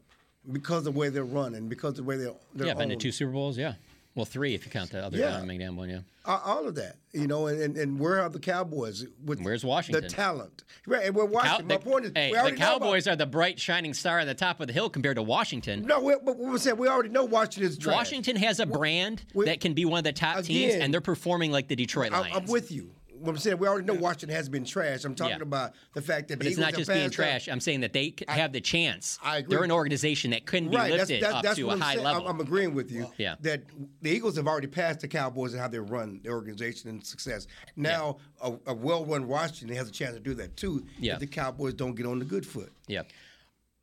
because 0.51 0.79
of 0.79 0.93
the 0.93 0.99
way 0.99 1.09
they're 1.09 1.23
running, 1.25 1.67
because 1.67 1.91
of 1.91 1.95
the 1.97 2.03
way 2.03 2.17
they're, 2.17 2.33
they're 2.53 2.67
yeah, 2.67 2.73
been 2.75 2.89
to 2.89 2.95
two 2.95 3.11
Super 3.11 3.31
Bowls. 3.31 3.57
Yeah. 3.57 3.75
Well, 4.15 4.25
three 4.25 4.55
if 4.55 4.65
you 4.65 4.71
count 4.71 4.91
the 4.91 5.03
other 5.05 5.17
Yeah. 5.17 5.35
uh, 5.37 5.43
McNabb 5.43 5.75
one. 5.75 5.89
Yeah. 5.89 5.99
All 6.25 6.67
of 6.67 6.73
that, 6.75 6.95
you 7.13 7.27
know, 7.27 7.45
and, 7.47 7.77
and, 7.77 7.99
where 7.99 8.19
are 8.19 8.29
the 8.29 8.39
Cowboys? 8.39 9.05
With 9.23 9.41
Where's 9.41 9.63
Washington? 9.63 10.01
The 10.03 10.09
talent, 10.09 10.63
right? 10.87 11.05
And 11.05 11.15
we're 11.15 11.25
Cow- 11.27 11.31
Washington. 11.33 11.67
My 11.67 11.77
the, 11.77 11.83
point 11.83 12.05
is, 12.05 12.11
hey, 12.15 12.29
we 12.29 12.33
the 12.33 12.39
already 12.41 12.57
know 12.57 12.65
about- 12.77 12.81
Cowboys 12.87 13.07
are 13.07 13.15
the 13.15 13.27
bright 13.27 13.59
shining 13.59 13.93
star 13.93 14.19
on 14.21 14.25
the 14.25 14.33
top 14.33 14.59
of 14.59 14.65
the 14.65 14.73
hill 14.73 14.89
compared 14.89 15.17
to 15.17 15.21
Washington. 15.21 15.83
No, 15.85 15.99
we, 16.01 16.13
but 16.23 16.37
what 16.37 16.51
we 16.51 16.57
said, 16.57 16.79
we 16.79 16.87
already 16.87 17.09
know 17.09 17.25
Washington's. 17.25 17.73
is 17.73 17.77
trash. 17.77 17.95
Washington 17.95 18.37
has 18.37 18.59
a 18.59 18.65
brand 18.65 19.23
we- 19.35 19.45
that 19.45 19.59
can 19.61 19.73
be 19.73 19.85
one 19.85 19.99
of 19.99 20.03
the 20.05 20.13
top 20.13 20.41
teams, 20.43 20.73
and 20.73 20.91
they're 20.91 20.99
performing 21.01 21.51
like 21.51 21.67
the 21.67 21.75
Detroit 21.75 22.11
Lions. 22.11 22.35
I'm 22.35 22.45
with 22.47 22.71
you. 22.71 22.89
What 23.19 23.31
I'm 23.31 23.37
saying, 23.37 23.57
we 23.57 23.67
already 23.67 23.85
know 23.85 23.93
Washington 23.93 24.29
has 24.35 24.49
been 24.49 24.65
trash. 24.65 25.05
I'm 25.05 25.15
talking 25.15 25.37
Yeah. 25.37 25.41
about 25.43 25.73
the 25.93 26.01
fact 26.01 26.27
that 26.27 26.37
But 26.37 26.43
the 26.45 26.49
it's 26.49 26.57
Eagles 26.57 26.59
not 26.59 26.71
have 26.71 26.77
just 26.79 26.89
being 26.89 27.01
passed 27.05 27.13
trash. 27.13 27.47
up- 27.47 27.53
I'm 27.53 27.59
saying 27.59 27.81
that 27.81 27.93
they 27.93 28.09
c 28.17 28.25
have 28.27 28.51
the 28.53 28.61
chance. 28.61 29.17
I 29.23 29.37
agree. 29.37 29.55
They're 29.55 29.63
an 29.63 29.71
organization 29.71 30.31
that 30.31 30.45
couldn't 30.45 30.69
be 30.69 30.75
Right, 30.75 30.89
that's, 30.89 31.09
lifted 31.09 31.23
that's, 31.23 31.33
up 31.35 31.43
that's 31.43 31.55
to 31.57 31.63
what 31.63 31.71
a 31.71 31.75
I'm 31.75 31.81
high 31.81 31.93
saying. 31.93 32.03
level. 32.05 32.27
I'm, 32.27 32.35
I'm 32.35 32.41
agreeing 32.41 32.73
with 32.73 32.91
you 32.91 33.09
Yeah. 33.17 33.35
that 33.41 33.63
the 34.01 34.09
Eagles 34.11 34.35
have 34.35 34.47
already 34.47 34.67
passed 34.67 34.99
the 34.99 35.07
Cowboys 35.07 35.53
and 35.53 35.61
how 35.61 35.67
they 35.67 35.79
run 35.79 36.19
the 36.23 36.29
organization 36.29 36.89
and 36.89 37.05
success. 37.05 37.47
Now, 37.75 38.17
a, 38.41 38.53
a 38.67 38.73
well-run 38.73 39.27
Washington 39.27 39.75
has 39.77 39.87
a 39.87 39.91
chance 39.91 40.13
to 40.13 40.19
do 40.19 40.33
that 40.35 40.57
too 40.57 40.85
Yeah. 40.99 41.13
if 41.13 41.19
the 41.19 41.27
Cowboys 41.27 41.73
don't 41.73 41.95
get 41.95 42.05
on 42.05 42.19
the 42.19 42.25
good 42.25 42.45
foot. 42.45 42.71
yeah. 42.87 43.03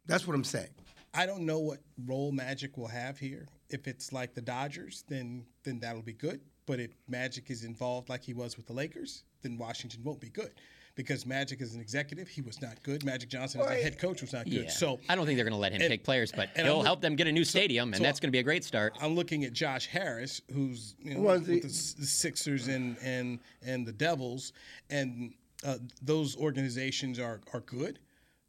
That's 0.06 0.26
what 0.26 0.34
I'm 0.34 0.44
saying. 0.44 0.70
I 1.14 1.26
don't 1.26 1.46
know 1.46 1.60
what 1.60 1.78
role 2.06 2.32
Magic 2.32 2.76
will 2.76 2.88
have 2.88 3.18
here. 3.18 3.46
If 3.70 3.86
it's 3.86 4.12
like 4.12 4.34
the 4.34 4.40
Dodgers, 4.42 5.04
then 5.08 5.46
then 5.62 5.78
that'll 5.78 6.02
be 6.02 6.12
good. 6.12 6.40
But 6.66 6.80
if 6.80 6.90
Magic 7.08 7.50
is 7.50 7.64
involved 7.64 8.08
like 8.08 8.22
he 8.22 8.34
was 8.34 8.56
with 8.56 8.66
the 8.66 8.72
Lakers, 8.72 9.24
then 9.42 9.58
Washington 9.58 10.02
won't 10.04 10.20
be 10.20 10.28
good. 10.28 10.52
Because 10.94 11.24
Magic 11.24 11.62
is 11.62 11.74
an 11.74 11.80
executive, 11.80 12.28
he 12.28 12.42
was 12.42 12.60
not 12.60 12.82
good. 12.82 13.02
Magic 13.02 13.30
Johnson 13.30 13.62
as 13.62 13.66
a 13.66 13.74
head 13.82 13.98
coach 13.98 14.20
was 14.20 14.34
not 14.34 14.44
good. 14.44 14.64
Yeah. 14.64 14.68
So 14.68 15.00
I 15.08 15.14
don't 15.14 15.24
think 15.24 15.36
they're 15.38 15.44
going 15.46 15.54
to 15.54 15.58
let 15.58 15.72
him 15.72 15.80
and- 15.80 15.90
pick 15.90 16.04
players, 16.04 16.30
but 16.32 16.50
and 16.54 16.66
he'll 16.66 16.80
I'm 16.80 16.84
help 16.84 17.00
them 17.00 17.16
get 17.16 17.26
a 17.26 17.32
new 17.32 17.44
stadium, 17.44 17.88
and 17.88 17.96
so 17.96 18.02
that's 18.02 18.20
going 18.20 18.28
to 18.28 18.32
be 18.32 18.40
a 18.40 18.42
great 18.42 18.62
start. 18.62 18.94
I'm 19.00 19.14
looking 19.14 19.44
at 19.44 19.54
Josh 19.54 19.86
Harris, 19.86 20.42
who's 20.52 20.94
you 20.98 21.14
know, 21.14 21.20
with 21.20 21.46
the- 21.46 21.60
the, 21.60 21.66
the 21.66 22.06
Sixers 22.06 22.68
and 22.68 22.98
and 23.02 23.38
and 23.64 23.86
the 23.86 23.92
Devils, 23.92 24.52
and 24.90 25.32
uh, 25.64 25.78
those 26.02 26.36
organizations 26.36 27.18
are 27.18 27.40
are 27.54 27.60
good. 27.60 27.98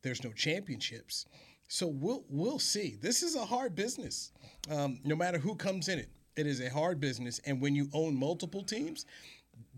There's 0.01 0.21
no 0.21 0.33
championships, 0.33 1.25
so 1.69 1.87
we'll 1.87 2.25
we'll 2.27 2.59
see. 2.59 2.97
This 3.01 3.23
is 3.23 3.35
a 3.35 3.45
hard 3.45 3.73
business, 3.73 4.33
um, 4.69 4.99
no 5.05 5.15
matter 5.15 5.37
who 5.37 5.55
comes 5.55 5.87
in 5.87 5.97
it. 5.97 6.09
It 6.35 6.47
is 6.47 6.61
a 6.61 6.69
hard 6.69 6.99
business, 6.99 7.39
and 7.45 7.61
when 7.61 7.75
you 7.75 7.89
own 7.93 8.15
multiple 8.15 8.63
teams, 8.63 9.05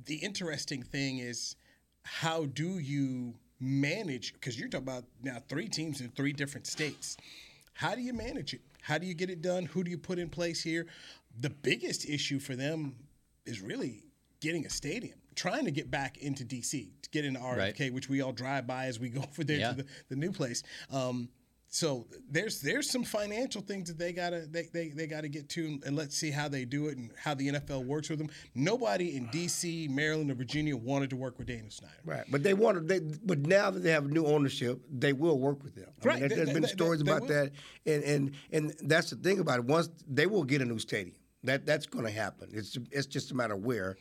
the 0.06 0.16
interesting 0.16 0.84
thing 0.84 1.20
is 1.20 1.56
how 2.04 2.46
do 2.46 2.80
you 2.80 3.34
manage 3.60 4.34
because 4.34 4.60
you're 4.60 4.70
talking 4.70 4.88
about 4.88 5.04
now 5.24 5.38
three 5.50 5.68
teams 5.68 6.02
in 6.02 6.10
three 6.10 6.34
different 6.34 6.68
states. 6.68 7.18
How 7.74 7.96
do 7.96 8.02
you 8.02 8.14
manage 8.14 8.54
it? 8.54 8.62
How 8.82 8.98
do 8.98 9.06
you 9.08 9.14
get 9.14 9.30
it 9.30 9.42
done? 9.42 9.66
Who 9.66 9.84
do 9.84 9.90
you 9.92 9.98
put 9.98 10.20
in 10.20 10.30
place 10.30 10.62
here? 10.62 10.86
The 11.42 11.50
biggest 11.50 12.08
issue 12.08 12.40
for 12.40 12.56
them 12.56 12.96
is 13.46 13.62
really 13.62 14.04
getting 14.40 14.66
a 14.66 14.70
stadium 14.70 15.18
trying 15.36 15.66
to 15.66 15.72
get 15.72 15.90
back 15.92 16.18
into 16.20 16.46
dc 16.46 16.72
to 17.02 17.10
get 17.10 17.26
into 17.26 17.40
rfk 17.40 17.80
Right. 17.80 17.94
which 17.94 18.08
we 18.08 18.22
all 18.22 18.32
drive 18.32 18.66
by 18.68 18.86
as 18.86 19.00
we 19.00 19.10
go 19.10 19.22
over 19.22 19.44
there 19.44 19.58
Yeah. 19.60 19.70
to 19.72 19.76
the, 19.78 19.86
the 20.10 20.16
new 20.16 20.32
place. 20.32 20.64
Um, 20.92 21.28
so 21.68 22.08
there's 22.32 22.62
there's 22.62 22.90
some 22.90 23.04
financial 23.04 23.62
things 23.62 23.90
that 23.90 23.98
they 23.98 24.14
gotta 24.14 24.46
they, 24.50 24.64
they, 24.74 24.90
they 24.90 25.08
gotta 25.08 25.28
get 25.28 25.50
to 25.50 25.80
and 25.86 25.96
let's 25.96 26.16
see 26.16 26.32
how 26.32 26.48
they 26.48 26.64
do 26.64 26.88
it 26.88 26.98
and 26.98 27.12
how 27.22 27.34
the 27.34 27.50
NFL 27.50 27.86
works 27.86 28.10
with 28.10 28.20
them. 28.20 28.30
Nobody 28.54 29.18
in 29.18 29.28
DC, 29.28 29.90
Maryland, 29.90 30.32
or 30.32 30.36
Virginia 30.36 30.78
wanted 30.78 31.10
to 31.10 31.16
work 31.18 31.38
with 31.38 31.48
Daniel 31.48 31.70
Snyder. 31.70 31.94
Right, 32.06 32.24
but 32.30 32.44
they 32.44 32.54
want 32.54 32.78
to. 32.78 32.82
They, 32.84 33.00
but 33.26 33.40
now 33.40 33.72
that 33.72 33.80
they 33.82 33.92
have 33.92 34.06
new 34.10 34.26
ownership, 34.26 34.80
they 34.90 35.12
will 35.12 35.38
work 35.38 35.64
with 35.64 35.76
them. 35.76 35.90
I 36.04 36.08
mean, 36.08 36.22
Right, 36.22 36.30
they- 36.30 36.36
there's 36.36 36.48
they- 36.48 36.54
been 36.54 36.62
they- 36.64 36.68
stories 36.70 37.04
they 37.04 37.12
about 37.12 37.28
that, 37.28 37.52
and 37.86 38.04
and 38.04 38.32
and 38.52 38.74
that's 38.84 39.10
the 39.10 39.18
thing 39.18 39.40
about 39.40 39.60
it. 39.60 39.66
Once 39.66 39.90
they 40.08 40.28
will 40.28 40.44
get 40.44 40.62
a 40.62 40.66
new 40.66 40.80
stadium, 40.80 41.18
that 41.44 41.66
that's 41.66 41.86
going 41.88 42.06
to 42.06 42.12
happen. 42.12 42.50
It's 42.54 42.78
it's 42.92 43.08
just 43.08 43.32
a 43.32 43.36
matter 43.36 43.54
of 43.56 43.66
where. 43.66 43.98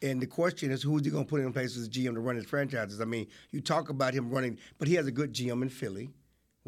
And 0.00 0.20
the 0.22 0.26
question 0.28 0.70
is, 0.70 0.80
who's 0.80 1.04
he 1.04 1.10
going 1.10 1.24
to 1.24 1.28
put 1.28 1.40
in 1.40 1.52
place 1.52 1.76
as 1.76 1.86
a 1.88 1.90
GM 1.90 2.14
to 2.14 2.20
run 2.20 2.36
his 2.36 2.46
franchises? 2.46 3.00
I 3.00 3.04
mean, 3.04 3.26
you 3.50 3.60
talk 3.60 3.88
about 3.88 4.14
him 4.14 4.30
running, 4.30 4.56
but 4.78 4.86
he 4.86 4.94
has 4.94 5.08
a 5.08 5.10
good 5.10 5.32
GM 5.32 5.60
in 5.60 5.68
Philly 5.68 6.10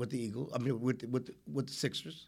with 0.01 0.11
the 0.11 0.21
Eagles. 0.21 0.51
I 0.53 0.59
mean, 0.59 0.81
with 0.81 1.05
with 1.05 1.31
with 1.47 1.69
the 1.69 1.73
Sixers. 1.73 2.27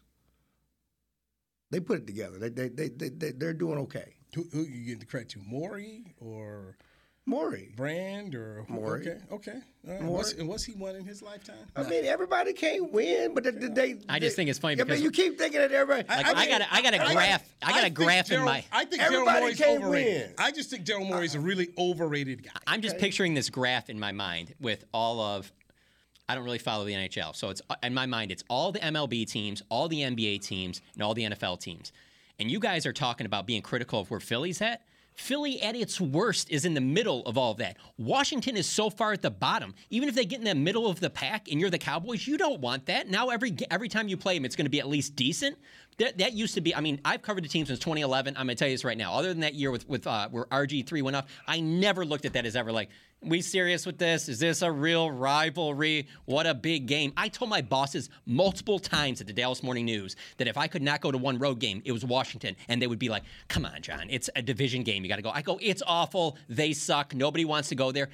They 1.71 1.79
put 1.79 1.97
it 1.97 2.07
together. 2.07 2.37
They 2.37 2.49
they 2.49 2.69
they, 2.69 2.89
they, 2.89 3.09
they 3.09 3.31
they're 3.31 3.53
doing 3.53 3.79
okay. 3.79 4.13
Who, 4.35 4.45
who 4.53 4.61
you 4.61 4.85
give 4.85 4.99
the 4.99 5.05
credit 5.05 5.29
to? 5.29 5.39
Morey 5.39 6.15
or 6.19 6.77
Morey. 7.25 7.71
Brand 7.75 8.35
or 8.35 8.65
who- 8.67 8.75
Morey. 8.75 9.01
Okay, 9.01 9.17
okay. 9.31 9.59
All 9.87 9.93
right. 9.93 10.01
Morey. 10.01 10.17
Was, 10.17 10.33
and 10.33 10.47
was 10.47 10.63
he 10.63 10.73
won 10.73 10.95
in 10.95 11.05
his 11.05 11.21
lifetime? 11.23 11.55
I 11.75 11.83
mean, 11.83 12.05
everybody 12.05 12.53
can't 12.53 12.91
win, 12.91 13.33
but 13.33 13.43
they. 13.43 13.51
they 13.51 13.95
I 14.07 14.19
just 14.19 14.35
think 14.35 14.49
it's 14.51 14.59
funny 14.59 14.73
I 14.73 14.75
mean, 14.77 14.85
because- 14.85 15.01
you 15.01 15.09
keep 15.09 15.39
thinking 15.39 15.61
that 15.61 15.71
everybody. 15.71 16.07
Like, 16.07 16.27
I, 16.27 16.47
got 16.47 16.61
a, 16.61 16.73
I 16.73 16.81
got 16.83 16.93
a 16.93 16.97
graph. 17.13 17.55
I 17.61 17.71
got 17.71 17.79
a 17.79 17.81
think 17.83 17.95
graph 17.95 18.31
in 18.31 18.43
my. 18.43 18.63
I 18.71 18.85
think 18.85 19.01
Daryl 19.01 19.05
Everybody 19.05 19.39
Morey's 19.39 19.57
can't 19.57 19.83
overrated. 19.83 20.27
win. 20.27 20.35
I 20.37 20.51
just 20.51 20.69
think 20.69 20.85
Daryl 20.85 21.07
Morey's 21.07 21.33
a 21.35 21.39
uh, 21.39 21.41
really 21.41 21.69
overrated 21.77 22.43
guy. 22.43 22.51
I'm 22.67 22.81
just 22.81 22.99
picturing 22.99 23.33
this 23.33 23.49
graph 23.49 23.89
in 23.89 23.99
my 23.99 24.11
mind 24.11 24.53
with 24.59 24.85
all 24.93 25.19
of. 25.19 25.51
I 26.27 26.35
don't 26.35 26.45
really 26.45 26.57
follow 26.57 26.85
the 26.85 26.93
NHL, 26.93 27.35
so 27.35 27.49
it's 27.49 27.61
in 27.81 27.93
my 27.93 28.05
mind. 28.05 28.31
It's 28.31 28.43
all 28.49 28.71
the 28.71 28.79
MLB 28.79 29.29
teams, 29.29 29.61
all 29.69 29.87
the 29.87 29.99
NBA 29.99 30.41
teams, 30.41 30.81
and 30.93 31.03
all 31.03 31.13
the 31.13 31.23
NFL 31.23 31.59
teams. 31.59 31.91
And 32.39 32.49
you 32.49 32.59
guys 32.59 32.85
are 32.85 32.93
talking 32.93 33.25
about 33.25 33.45
being 33.45 33.61
critical 33.61 33.99
of 33.99 34.09
where 34.09 34.19
Philly's 34.19 34.61
at. 34.61 34.81
Philly 35.15 35.61
at 35.61 35.75
its 35.75 36.01
worst 36.01 36.49
is 36.49 36.65
in 36.65 36.73
the 36.73 36.81
middle 36.81 37.23
of 37.25 37.37
all 37.37 37.51
of 37.51 37.57
that. 37.57 37.77
Washington 37.97 38.57
is 38.57 38.67
so 38.67 38.89
far 38.89 39.13
at 39.13 39.21
the 39.21 39.29
bottom. 39.29 39.75
Even 39.89 40.09
if 40.09 40.15
they 40.15 40.25
get 40.25 40.39
in 40.39 40.45
the 40.45 40.55
middle 40.55 40.87
of 40.87 40.99
the 40.99 41.09
pack 41.09 41.49
and 41.51 41.59
you're 41.59 41.69
the 41.69 41.77
Cowboys, 41.77 42.25
you 42.25 42.37
don't 42.37 42.59
want 42.61 42.87
that. 42.87 43.07
Now 43.09 43.29
every 43.29 43.55
every 43.69 43.89
time 43.89 44.07
you 44.07 44.17
play 44.17 44.35
them, 44.35 44.45
it's 44.45 44.55
going 44.55 44.65
to 44.65 44.71
be 44.71 44.79
at 44.79 44.87
least 44.87 45.15
decent. 45.15 45.57
That, 45.99 46.17
that 46.17 46.33
used 46.33 46.55
to 46.55 46.61
be. 46.61 46.75
I 46.75 46.81
mean, 46.81 46.99
I've 47.05 47.21
covered 47.21 47.43
the 47.43 47.47
team 47.49 47.67
since 47.67 47.77
2011. 47.77 48.35
I'm 48.35 48.47
going 48.47 48.55
to 48.55 48.59
tell 48.59 48.67
you 48.67 48.73
this 48.73 48.83
right 48.83 48.97
now. 48.97 49.13
Other 49.13 49.27
than 49.27 49.41
that 49.41 49.53
year 49.53 49.69
with 49.69 49.87
with 49.87 50.07
uh, 50.07 50.29
where 50.29 50.45
RG 50.45 50.87
three 50.87 51.03
went 51.03 51.15
off, 51.15 51.25
I 51.47 51.59
never 51.59 52.05
looked 52.05 52.25
at 52.25 52.33
that 52.33 52.45
as 52.47 52.55
ever 52.55 52.71
like 52.71 52.89
we 53.25 53.41
serious 53.41 53.85
with 53.85 53.97
this? 53.97 54.29
Is 54.29 54.39
this 54.39 54.61
a 54.61 54.71
real 54.71 55.11
rivalry? 55.11 56.07
What 56.25 56.47
a 56.47 56.53
big 56.53 56.85
game. 56.85 57.13
I 57.17 57.29
told 57.29 57.49
my 57.49 57.61
bosses 57.61 58.09
multiple 58.25 58.79
times 58.79 59.21
at 59.21 59.27
the 59.27 59.33
Dallas 59.33 59.63
Morning 59.63 59.85
News 59.85 60.15
that 60.37 60.47
if 60.47 60.57
I 60.57 60.67
could 60.67 60.81
not 60.81 61.01
go 61.01 61.11
to 61.11 61.17
one 61.17 61.37
road 61.39 61.59
game, 61.59 61.81
it 61.85 61.91
was 61.91 62.05
Washington. 62.05 62.55
And 62.67 62.81
they 62.81 62.87
would 62.87 62.99
be 62.99 63.09
like, 63.09 63.23
come 63.47 63.65
on, 63.65 63.81
Jon, 63.81 64.07
it's 64.09 64.29
a 64.35 64.41
division 64.41 64.83
game. 64.83 65.03
You 65.03 65.09
got 65.09 65.17
to 65.17 65.21
go. 65.21 65.29
I 65.29 65.41
go, 65.41 65.59
it's 65.61 65.83
awful. 65.85 66.37
They 66.49 66.73
suck. 66.73 67.13
Nobody 67.13 67.45
wants 67.45 67.69
to 67.69 67.75
go 67.75 67.91
there. 67.91 68.09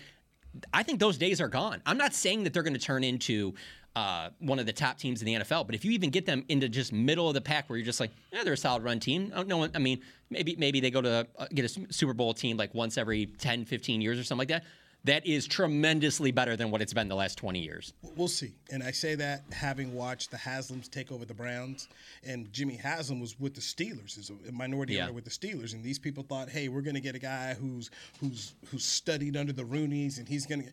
I 0.74 0.84
think 0.84 1.00
those 1.00 1.18
days 1.18 1.42
are 1.42 1.48
gone. 1.48 1.82
I'm 1.86 1.98
not 1.98 2.14
saying 2.14 2.44
that 2.44 2.54
they're 2.54 2.64
going 2.64 2.74
to 2.74 2.80
turn 2.80 3.04
into 3.04 3.54
uh, 3.96 4.30
one 4.40 4.60
of 4.60 4.66
the 4.66 4.74
top 4.74 4.98
teams 4.98 5.22
in 5.22 5.26
the 5.26 5.34
NFL, 5.36 5.66
but 5.66 5.76
if 5.76 5.84
you 5.84 5.92
even 5.92 6.10
get 6.10 6.26
them 6.26 6.44
into 6.48 6.70
just 6.70 6.94
middle 6.94 7.28
of 7.28 7.34
the 7.34 7.42
pack, 7.42 7.70
where 7.70 7.78
you're 7.78 7.86
just 7.86 8.00
like, 8.00 8.12
yeah, 8.32 8.44
they're 8.44 8.54
a 8.54 8.58
solid 8.58 8.84
run 8.84 9.00
team. 9.00 9.32
Oh, 9.36 9.44
no 9.44 9.58
one, 9.58 9.72
I 9.76 9.80
mean, 9.80 10.02
maybe 10.30 10.56
maybe 10.58 10.80
they 10.80 10.92
go 10.92 11.02
to 11.02 11.28
uh, 11.38 11.48
get 11.54 11.66
a 11.66 11.94
Super 11.94 12.14
Bowl 12.14 12.34
team 12.34 12.58
like 12.58 12.74
once 12.74 12.98
every 12.98 13.26
10, 13.26 13.66
15 13.66 14.02
years 14.02 14.20
or 14.20 14.24
something 14.24 14.40
like 14.40 14.48
that. 14.50 14.64
That 15.06 15.26
is 15.26 15.48
tremendously 15.48 16.32
better 16.32 16.58
than 16.58 16.72
what 16.72 16.82
it's 16.82 16.94
been 16.94 17.08
the 17.08 17.16
last 17.16 17.38
20 17.38 17.60
years. 17.60 17.94
We'll 18.18 18.28
see. 18.28 18.54
And 18.70 18.84
I 18.84 18.92
say 18.92 19.16
that 19.16 19.44
having 19.52 19.94
watched 19.94 20.30
the 20.30 20.38
Haslams 20.38 20.90
take 20.92 21.12
over 21.12 21.24
the 21.24 21.34
Browns, 21.34 21.88
and 22.26 22.52
Jimmy 22.52 22.76
Haslam 22.76 23.22
was 23.22 23.40
with 23.40 23.56
the 23.56 23.62
Steelers 23.62 24.18
is 24.18 24.30
a 24.48 24.52
minority 24.52 24.96
Yeah. 24.96 25.06
owner 25.06 25.14
with 25.14 25.24
the 25.24 25.30
Steelers, 25.32 25.74
and 25.74 25.84
these 25.84 26.00
people 26.00 26.24
thought, 26.24 26.50
hey, 26.50 26.68
we're 26.68 26.82
going 26.82 26.96
to 26.96 27.02
get 27.02 27.16
a 27.16 27.20
guy 27.20 27.54
who's 27.54 27.90
who's 28.20 28.54
who's 28.66 28.84
studied 28.84 29.38
under 29.38 29.54
the 29.54 29.64
Rooneys, 29.64 30.18
and 30.20 30.28
he's 30.28 30.46
going 30.46 30.64
to. 30.64 30.70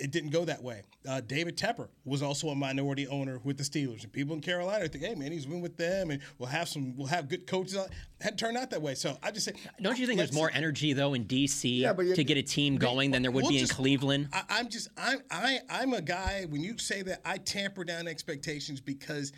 It 0.00 0.10
didn't 0.10 0.30
go 0.30 0.44
that 0.46 0.62
way. 0.62 0.82
Uh, 1.08 1.20
David 1.20 1.56
Tepper 1.56 1.88
was 2.04 2.22
also 2.22 2.48
a 2.48 2.54
minority 2.54 3.06
owner 3.06 3.38
with 3.44 3.58
the 3.58 3.62
Steelers, 3.62 4.02
and 4.02 4.12
people 4.12 4.34
in 4.34 4.40
Carolina 4.40 4.88
think, 4.88 5.04
"Hey, 5.04 5.14
man, 5.14 5.30
he's 5.30 5.46
been 5.46 5.60
with 5.60 5.76
them, 5.76 6.10
and 6.10 6.22
we'll 6.38 6.48
have 6.48 6.68
some, 6.68 6.96
we'll 6.96 7.06
have 7.06 7.28
good 7.28 7.46
coaches." 7.46 7.76
On 7.76 7.86
Had 8.20 8.38
turned 8.38 8.56
out 8.56 8.70
that 8.70 8.82
way, 8.82 8.94
so 8.94 9.18
I 9.22 9.30
just 9.30 9.46
say, 9.46 9.52
Don't 9.80 9.98
you 9.98 10.06
think 10.06 10.18
there's 10.18 10.32
more 10.32 10.50
energy 10.52 10.92
though 10.92 11.14
in 11.14 11.26
DC 11.26 11.78
Yeah, 11.78 11.92
to 11.92 12.24
get 12.24 12.36
a 12.36 12.42
team 12.42 12.76
going 12.76 13.10
than 13.10 13.22
there 13.22 13.30
would 13.30 13.42
We'll 13.42 13.50
be 13.50 13.60
in 13.60 13.68
Cleveland? 13.68 14.28
I, 14.32 14.42
I'm 14.50 14.68
just 14.68 14.88
I'm 14.96 15.20
I 15.30 15.60
I'm 15.68 15.92
a 15.92 16.02
guy. 16.02 16.46
When 16.48 16.62
you 16.62 16.78
say 16.78 17.02
that, 17.02 17.20
I 17.24 17.36
tamper 17.38 17.84
down 17.84 18.08
expectations 18.08 18.80
because 18.80 19.32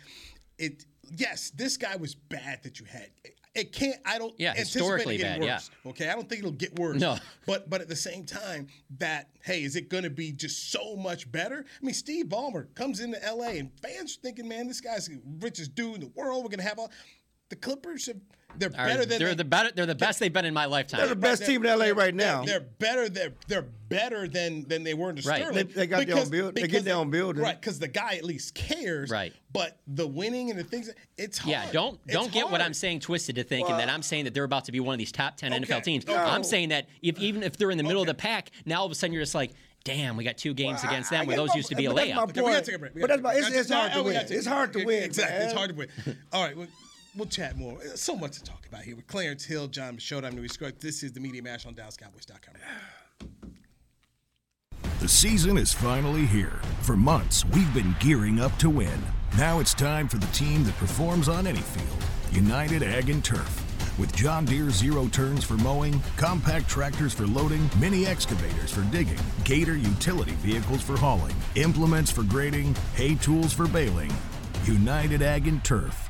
it. 0.57 0.85
Yes, 1.15 1.51
this 1.51 1.75
guy 1.75 1.97
was 1.97 2.15
bad 2.15 2.63
that 2.63 2.79
you 2.79 2.85
had. 2.85 3.09
It, 3.55 3.71
can't. 3.71 3.97
I 4.03 4.17
don't. 4.17 4.33
Yeah, 4.39 4.53
historically 4.55 5.19
bad, 5.19 5.43
yeah. 5.43 5.55
Worse, 5.55 5.69
Okay, 5.87 6.09
I 6.09 6.15
don't 6.15 6.27
think 6.27 6.39
it'll 6.39 6.51
get 6.51 6.77
worse. 6.79 6.99
No. 6.99 7.17
But 7.45 7.69
but 7.69 7.81
at 7.81 7.87
the 7.87 7.95
same 7.95 8.25
time, 8.25 8.67
that 8.97 9.29
hey, 9.43 9.63
is 9.63 9.75
it 9.75 9.89
going 9.89 10.03
to 10.03 10.09
be 10.09 10.31
just 10.31 10.71
so 10.71 10.95
much 10.95 11.31
better? 11.31 11.63
I 11.81 11.85
mean, 11.85 11.93
Steve 11.93 12.27
Ballmer 12.27 12.73
comes 12.73 12.99
into 12.99 13.23
L.A. 13.23 13.59
and 13.59 13.71
fans 13.81 14.17
are 14.17 14.21
thinking, 14.21 14.47
man, 14.47 14.67
this 14.67 14.81
guy's 14.81 15.07
the 15.07 15.19
richest 15.39 15.75
dude 15.75 15.95
in 15.95 16.01
the 16.01 16.11
world. 16.15 16.43
We're 16.43 16.49
going 16.49 16.59
to 16.59 16.67
have 16.67 16.79
all. 16.79 16.91
The 17.49 17.55
Clippers 17.55 18.07
have. 18.07 18.17
They're 18.57 18.69
Are- 18.77 18.87
better 18.87 19.05
than 19.05 19.19
they're 19.19 19.29
they- 19.29 19.35
the 19.35 19.43
better. 19.43 19.71
They're 19.75 19.85
the 19.85 19.95
best 19.95 20.19
they've 20.19 20.31
been 20.31 20.45
in 20.45 20.53
my 20.53 20.65
lifetime. 20.65 20.99
They're 20.99 21.09
the 21.09 21.15
best 21.15 21.45
team 21.45 21.65
in 21.65 21.69
LA 21.69 21.85
right 21.87 21.95
they're- 21.95 22.11
now. 22.11 22.43
They're 22.45 22.59
better. 22.59 23.09
They're 23.09 23.33
they're 23.47 23.65
better 23.89 24.27
than 24.27 24.67
than 24.67 24.83
they 24.83 24.93
were 24.93 25.09
in 25.09 25.15
the 25.15 25.21
Right. 25.23 25.41
Sterling. 25.41 25.67
They- 25.67 25.73
they 25.73 25.87
got 25.87 26.05
their 26.07 26.17
own 26.17 26.29
build- 26.29 26.55
they 26.55 26.61
get 26.61 26.67
because 26.71 26.83
their 26.83 26.95
own 26.95 27.09
building. 27.09 27.41
Right, 27.41 27.59
because 27.59 27.79
the 27.79 27.87
guy 27.87 28.15
at 28.15 28.23
least 28.23 28.55
cares. 28.55 29.09
Right. 29.09 29.33
But 29.51 29.77
the 29.87 30.07
winning 30.07 30.49
and 30.49 30.59
the 30.59 30.63
things, 30.63 30.89
it's 31.17 31.37
hard. 31.37 31.51
Yeah, 31.51 31.71
don't 31.71 31.99
It's 32.05 32.13
don't 32.13 32.31
get 32.31 32.49
what. 32.49 32.61
I'm 32.61 32.73
saying 32.73 33.01
twisted 33.01 33.35
to 33.35 33.43
thinking 33.43 33.77
that 33.77 33.89
I'm 33.89 34.01
saying 34.03 34.25
that 34.25 34.33
they're 34.33 34.43
about 34.43 34.65
to 34.65 34.71
be 34.71 34.79
one 34.79 34.93
of 34.93 34.99
these 34.99 35.11
top 35.11 35.37
ten 35.37 35.53
Okay, 35.53 35.63
NFL 35.63 35.81
teams. 35.83 36.03
okay. 36.05 36.15
I'm 36.15 36.43
saying 36.43 36.69
that 36.69 36.87
if 37.01 37.19
even 37.19 37.43
if 37.43 37.57
they're 37.57 37.71
in 37.71 37.77
the 37.77 37.83
middle 37.83 38.01
of 38.01 38.07
the 38.07 38.13
pack, 38.13 38.51
now 38.65 38.79
all 38.79 38.85
of 38.85 38.91
a 38.91 38.95
sudden 38.95 39.13
you're 39.13 39.21
just 39.23 39.35
like, 39.35 39.51
damn, 39.83 40.15
we 40.15 40.23
got 40.23 40.37
two 40.37 40.53
games 40.53 40.81
against 40.83 41.09
them 41.09 41.25
where 41.27 41.33
I 41.33 41.37
those 41.37 41.49
get 41.49 41.57
used 41.57 41.69
to 41.69 41.75
be 41.75 41.85
a 41.85 41.89
but 41.89 41.95
that's 41.97 42.09
my 42.15 42.15
layup. 42.15 42.29
Okay, 42.29 42.41
we 42.41 42.45
gotta 42.47 42.53
point. 42.55 42.65
take 42.65 42.75
a 42.75 42.79
break. 42.79 42.95
We 42.95 43.01
But 43.01 43.09
that's 43.09 43.21
my- 43.21 43.35
it's- 43.35 43.51
it's 43.53 43.69
hard 43.69 43.91
to 43.93 44.03
win. 44.03 44.15
It's 44.15 44.45
hard 44.47 44.73
to 44.73 44.83
win, 44.85 45.03
Exactly, 45.03 45.37
it's 45.45 45.53
hard 45.53 45.69
to 45.71 45.75
win. 45.75 45.87
All 46.31 46.43
right, 46.43 46.55
we'll, 47.15 47.27
chat 47.27 47.57
more. 47.57 47.79
So 47.95 48.15
much 48.15 48.33
to 48.33 48.43
talk 48.43 48.65
about 48.67 48.81
here 48.81 48.95
with 48.95 49.07
Clarence 49.07 49.45
Hill, 49.45 49.67
John 49.67 49.97
Showtime, 49.97 50.33
Newy 50.33 50.47
Scruggs. 50.47 50.81
This 50.81 51.03
is 51.03 51.13
the 51.13 51.19
Media 51.19 51.41
Mash 51.41 51.65
on 51.65 51.75
DallasCowboys.com. 51.75 52.55
The 54.99 55.07
season 55.07 55.57
is 55.57 55.73
finally 55.73 56.25
here. 56.25 56.61
For 56.81 56.95
months, 56.95 57.45
we've 57.47 57.73
been 57.73 57.95
gearing 57.99 58.39
up 58.39 58.55
to 58.59 58.69
win. 58.69 59.01
Now 59.37 59.59
it's 59.59 59.73
time 59.73 60.07
for 60.07 60.17
the 60.17 60.27
team 60.27 60.63
that 60.63 60.77
performs 60.77 61.27
on 61.27 61.45
any 61.45 61.59
field 61.59 62.05
United 62.31 62.83
Ag 62.83 63.09
and 63.09 63.23
Turf. 63.23 63.59
With 63.99 64.15
John 64.15 64.45
Deere 64.45 64.71
zero 64.71 65.07
turns 65.07 65.43
for 65.43 65.53
mowing, 65.55 66.01
compact 66.17 66.67
tractors 66.67 67.13
for 67.13 67.27
loading, 67.27 67.69
mini 67.79 68.07
excavators 68.07 68.71
for 68.71 68.81
digging, 68.91 69.19
Gator 69.43 69.75
utility 69.75 70.31
vehicles 70.35 70.81
for 70.81 70.97
hauling, 70.97 71.35
implements 71.55 72.09
for 72.09 72.23
grading, 72.23 72.73
hay 72.95 73.15
tools 73.15 73.53
for 73.53 73.67
baling. 73.67 74.11
United 74.65 75.21
Ag 75.21 75.47
and 75.47 75.63
Turf 75.63 76.09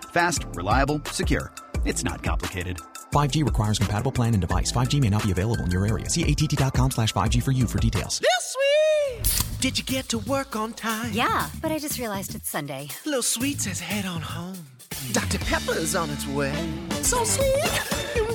Fast, 0.11 0.45
reliable, 0.53 1.01
secure. 1.05 1.51
It's 1.85 2.03
not 2.03 2.21
complicated. 2.21 2.77
5G 3.13 3.45
requires 3.45 3.79
compatible 3.79 4.11
plan 4.11 4.33
and 4.33 4.41
device. 4.41 4.71
5G 4.71 4.99
may 4.99 5.09
not 5.09 5.23
be 5.23 5.31
available 5.31 5.63
in 5.63 5.71
your 5.71 5.85
area. 5.87 6.09
See 6.09 6.23
att.com 6.23 6.91
slash 6.91 7.13
5G 7.13 7.41
for 7.41 7.51
you 7.51 7.65
for 7.65 7.79
details. 7.79 8.19
This 8.19 8.55
sweet! 8.55 9.61
Did 9.61 9.77
you 9.77 9.83
get 9.83 10.09
to 10.09 10.17
work 10.19 10.55
on 10.55 10.73
time? 10.73 11.11
Yeah, 11.13 11.49
but 11.61 11.71
I 11.71 11.79
just 11.79 11.97
realized 11.99 12.35
it's 12.35 12.49
Sunday. 12.49 12.89
Little 13.05 13.21
Sweet 13.21 13.61
says 13.61 13.79
head 13.79 14.05
on 14.05 14.21
home. 14.21 14.57
Dr. 15.13 15.39
Pepper's 15.39 15.95
on 15.95 16.09
its 16.09 16.27
way. 16.27 16.53
So 17.03 17.23
sweet, 17.23 18.30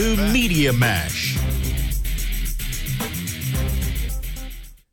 to 0.00 0.16
Media 0.32 0.72
Mash. 0.72 1.36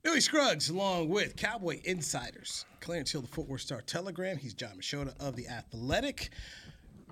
Newy 0.04 0.20
Scruggs, 0.20 0.70
along 0.70 1.08
with 1.08 1.38
Cowboy 1.38 1.80
Insiders, 1.86 2.66
Clarence 2.82 3.14
Hill, 3.14 3.22
the 3.22 3.30
Fort 3.30 3.48
Worth 3.48 3.62
Star 3.62 3.80
Telegram. 3.80 4.36
He's 4.36 4.54
Jon 4.54 4.78
Machota 4.78 5.18
of 5.22 5.38
The 5.38 5.48
Athletic. 5.48 6.32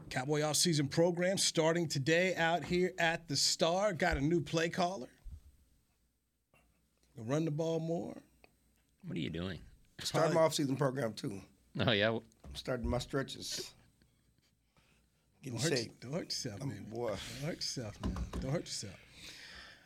Cowboy 0.09 0.41
offseason 0.41 0.91
program 0.91 1.37
starting 1.37 1.87
today 1.87 2.35
out 2.35 2.65
here 2.65 2.91
at 2.99 3.29
the 3.29 3.37
Star. 3.37 3.93
Got 3.93 4.17
a 4.17 4.21
new 4.21 4.41
play 4.41 4.67
caller. 4.67 5.07
Run 7.15 7.45
the 7.45 7.51
ball 7.51 7.79
more. 7.79 8.13
What 9.05 9.15
are 9.15 9.21
you 9.21 9.29
doing? 9.29 9.59
Start 10.01 10.33
my 10.33 10.41
off-season 10.41 10.75
program 10.75 11.13
too. 11.13 11.39
Oh 11.79 11.93
yeah. 11.93 12.09
I'm 12.09 12.55
starting 12.55 12.89
my 12.89 12.99
stretches. 12.99 13.73
Don't 15.51 15.61
hurt, 15.61 15.77
shape. 15.77 15.99
don't 15.99 16.13
hurt 16.13 16.25
yourself, 16.25 16.59
man. 16.65 16.85
Oh, 16.91 16.95
boy. 16.95 17.07
Don't 17.07 17.47
hurt 17.49 17.55
yourself, 17.55 18.01
man. 18.03 18.17
Don't 18.41 18.51
hurt 18.51 18.65
yourself. 18.65 18.95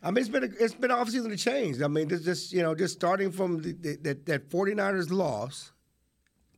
I 0.02 0.12
mean, 0.12 0.18
it's 0.22 0.30
been 0.30 0.44
a, 0.44 0.50
it's 0.60 0.74
been 0.74 0.92
off 0.92 1.10
season 1.10 1.32
to 1.32 1.38
change. 1.38 1.82
I 1.82 1.88
mean, 1.88 2.08
this 2.08 2.22
just 2.22 2.54
you 2.54 2.62
know 2.62 2.74
just 2.74 2.94
starting 2.94 3.32
from 3.32 3.62
the, 3.62 3.74
the, 3.74 3.98
that 4.04 4.26
that 4.28 4.50
49ers 4.50 5.12
loss, 5.12 5.72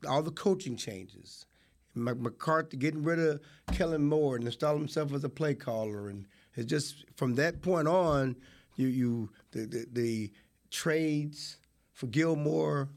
all 0.07 0.21
the 0.21 0.31
coaching 0.31 0.75
changes, 0.75 1.47
McCarthy 1.95 2.77
getting 2.77 3.03
rid 3.03 3.19
of 3.19 3.41
Kellen 3.71 4.05
Moore 4.05 4.35
and 4.35 4.45
installing 4.45 4.79
himself 4.79 5.13
as 5.13 5.23
a 5.23 5.29
play 5.29 5.55
caller, 5.55 6.09
and 6.09 6.25
it's 6.55 6.69
just 6.69 7.05
from 7.15 7.35
that 7.35 7.61
point 7.61 7.87
on, 7.87 8.35
you 8.75 8.87
you 8.87 9.29
the 9.51 9.65
the, 9.65 9.85
the 9.91 10.31
trades 10.69 11.57
for 11.93 12.07
Gilmore, 12.07 12.89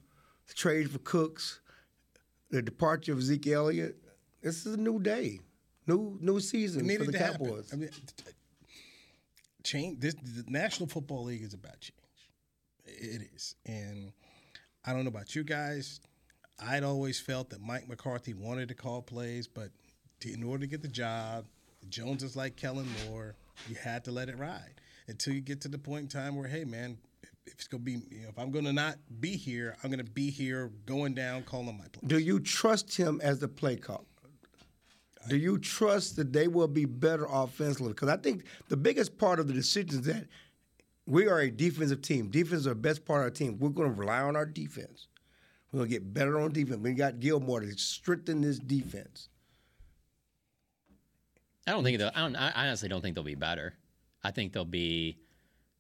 the 0.47 0.55
trade 0.55 0.91
for 0.91 0.99
Cooks, 0.99 1.61
the 2.51 2.61
departure 2.61 3.13
of 3.13 3.23
Zeke 3.23 3.49
Elliott. 3.49 3.97
This 4.43 4.67
is 4.67 4.75
a 4.75 4.79
new 4.79 5.01
day, 5.01 5.41
new 5.87 6.19
new 6.21 6.41
season 6.41 6.89
for 6.89 7.05
the. 7.05 7.19
Cowboys. 7.19 7.73
I 7.73 7.77
mean, 7.77 7.91
change. 9.63 10.01
This 10.01 10.15
the 10.15 10.45
National 10.49 10.89
Football 10.89 11.25
League 11.25 11.43
is 11.43 11.55
about 11.55 11.81
change. 11.81 11.95
It 12.87 13.23
is, 13.35 13.57
and 13.67 14.13
I 14.85 14.93
don't 14.93 15.05
know 15.05 15.09
about 15.09 15.35
you 15.35 15.43
guys. 15.43 16.01
I'd 16.59 16.85
always 16.85 17.19
felt 17.19 17.51
that 17.51 17.61
Mike 17.61 17.89
McCarthy 17.89 18.35
wanted 18.35 18.69
to 18.69 18.75
call 18.75 19.03
plays, 19.03 19.49
but 19.49 19.71
to, 20.21 20.33
in 20.33 20.43
order 20.45 20.61
to 20.61 20.67
get 20.67 20.83
the 20.83 20.89
job, 20.89 21.47
the 21.81 21.87
Joneses 21.87 22.37
like 22.37 22.57
Kellen 22.57 22.87
Moore, 23.07 23.35
you 23.69 23.75
had 23.75 24.05
to 24.05 24.13
let 24.13 24.29
it 24.29 24.39
ride 24.39 24.81
until 25.09 25.35
you 25.35 25.41
get 25.41 25.61
to 25.63 25.69
the 25.69 25.79
point 25.79 26.03
in 26.03 26.09
time 26.09 26.37
where, 26.37 26.47
hey, 26.47 26.65
man, 26.65 26.99
if 27.47 27.55
it's 27.55 27.69
gonna 27.69 27.83
be, 27.83 27.93
you 28.11 28.23
know, 28.23 28.29
if 28.29 28.39
I'm 28.39 28.51
gonna 28.51 28.73
not 28.73 28.97
be 29.21 29.37
here, 29.37 29.77
I'm 29.83 29.91
gonna 29.91 30.05
be 30.05 30.31
here, 30.31 30.71
going 30.87 31.15
down, 31.15 31.43
calling 31.43 31.77
my 31.77 31.87
play. 31.93 32.07
Do 32.07 32.19
you 32.19 32.41
trust 32.41 32.97
him 32.97 33.21
as 33.23 33.39
the 33.39 33.49
play 33.49 33.77
caller? 33.77 34.05
Do 35.29 35.37
you 35.37 35.59
trust 35.59 36.17
that 36.17 36.33
they 36.33 36.49
will 36.49 36.69
be 36.69 36.85
better 36.85 37.27
offensively? 37.31 37.89
Because 37.89 38.09
I 38.09 38.17
think 38.17 38.45
the 38.69 38.77
biggest 38.77 39.17
part 39.19 39.41
of 39.41 39.47
the 39.47 39.55
decision 39.55 40.01
is 40.01 40.03
that 40.03 40.27
we 41.07 41.27
are 41.29 41.41
a 41.41 41.51
defensive 41.51 42.03
team. 42.03 42.29
Defense 42.29 42.61
is 42.61 42.65
the 42.65 42.75
best 42.75 43.05
part 43.05 43.21
of 43.21 43.25
our 43.25 43.31
team. 43.31 43.59
We're 43.59 43.71
going 43.71 43.93
to 43.93 44.01
rely 44.01 44.21
on 44.21 44.37
our 44.37 44.47
defense. 44.47 45.09
We're 45.73 45.79
going 45.79 45.91
to 45.91 45.95
get 45.97 46.15
better 46.15 46.41
on 46.41 46.53
defense. 46.53 46.81
We 46.81 46.93
got 46.93 47.21
Gilmore 47.21 47.61
to 47.61 47.77
strengthen 47.77 48.41
this 48.41 48.59
defense. 48.59 49.29
I 51.67 51.73
don't 51.73 51.83
think 51.83 51.99
they'll. 51.99 52.13
I, 52.15 52.21
don't, 52.21 52.37
I 52.37 52.53
honestly 52.55 52.89
don't 52.89 53.01
think 53.01 53.15
they'll 53.15 53.25
be 53.25 53.35
better. 53.35 53.75
I 54.23 54.31
think 54.31 54.53
they'll 54.53 54.65
be 54.65 55.19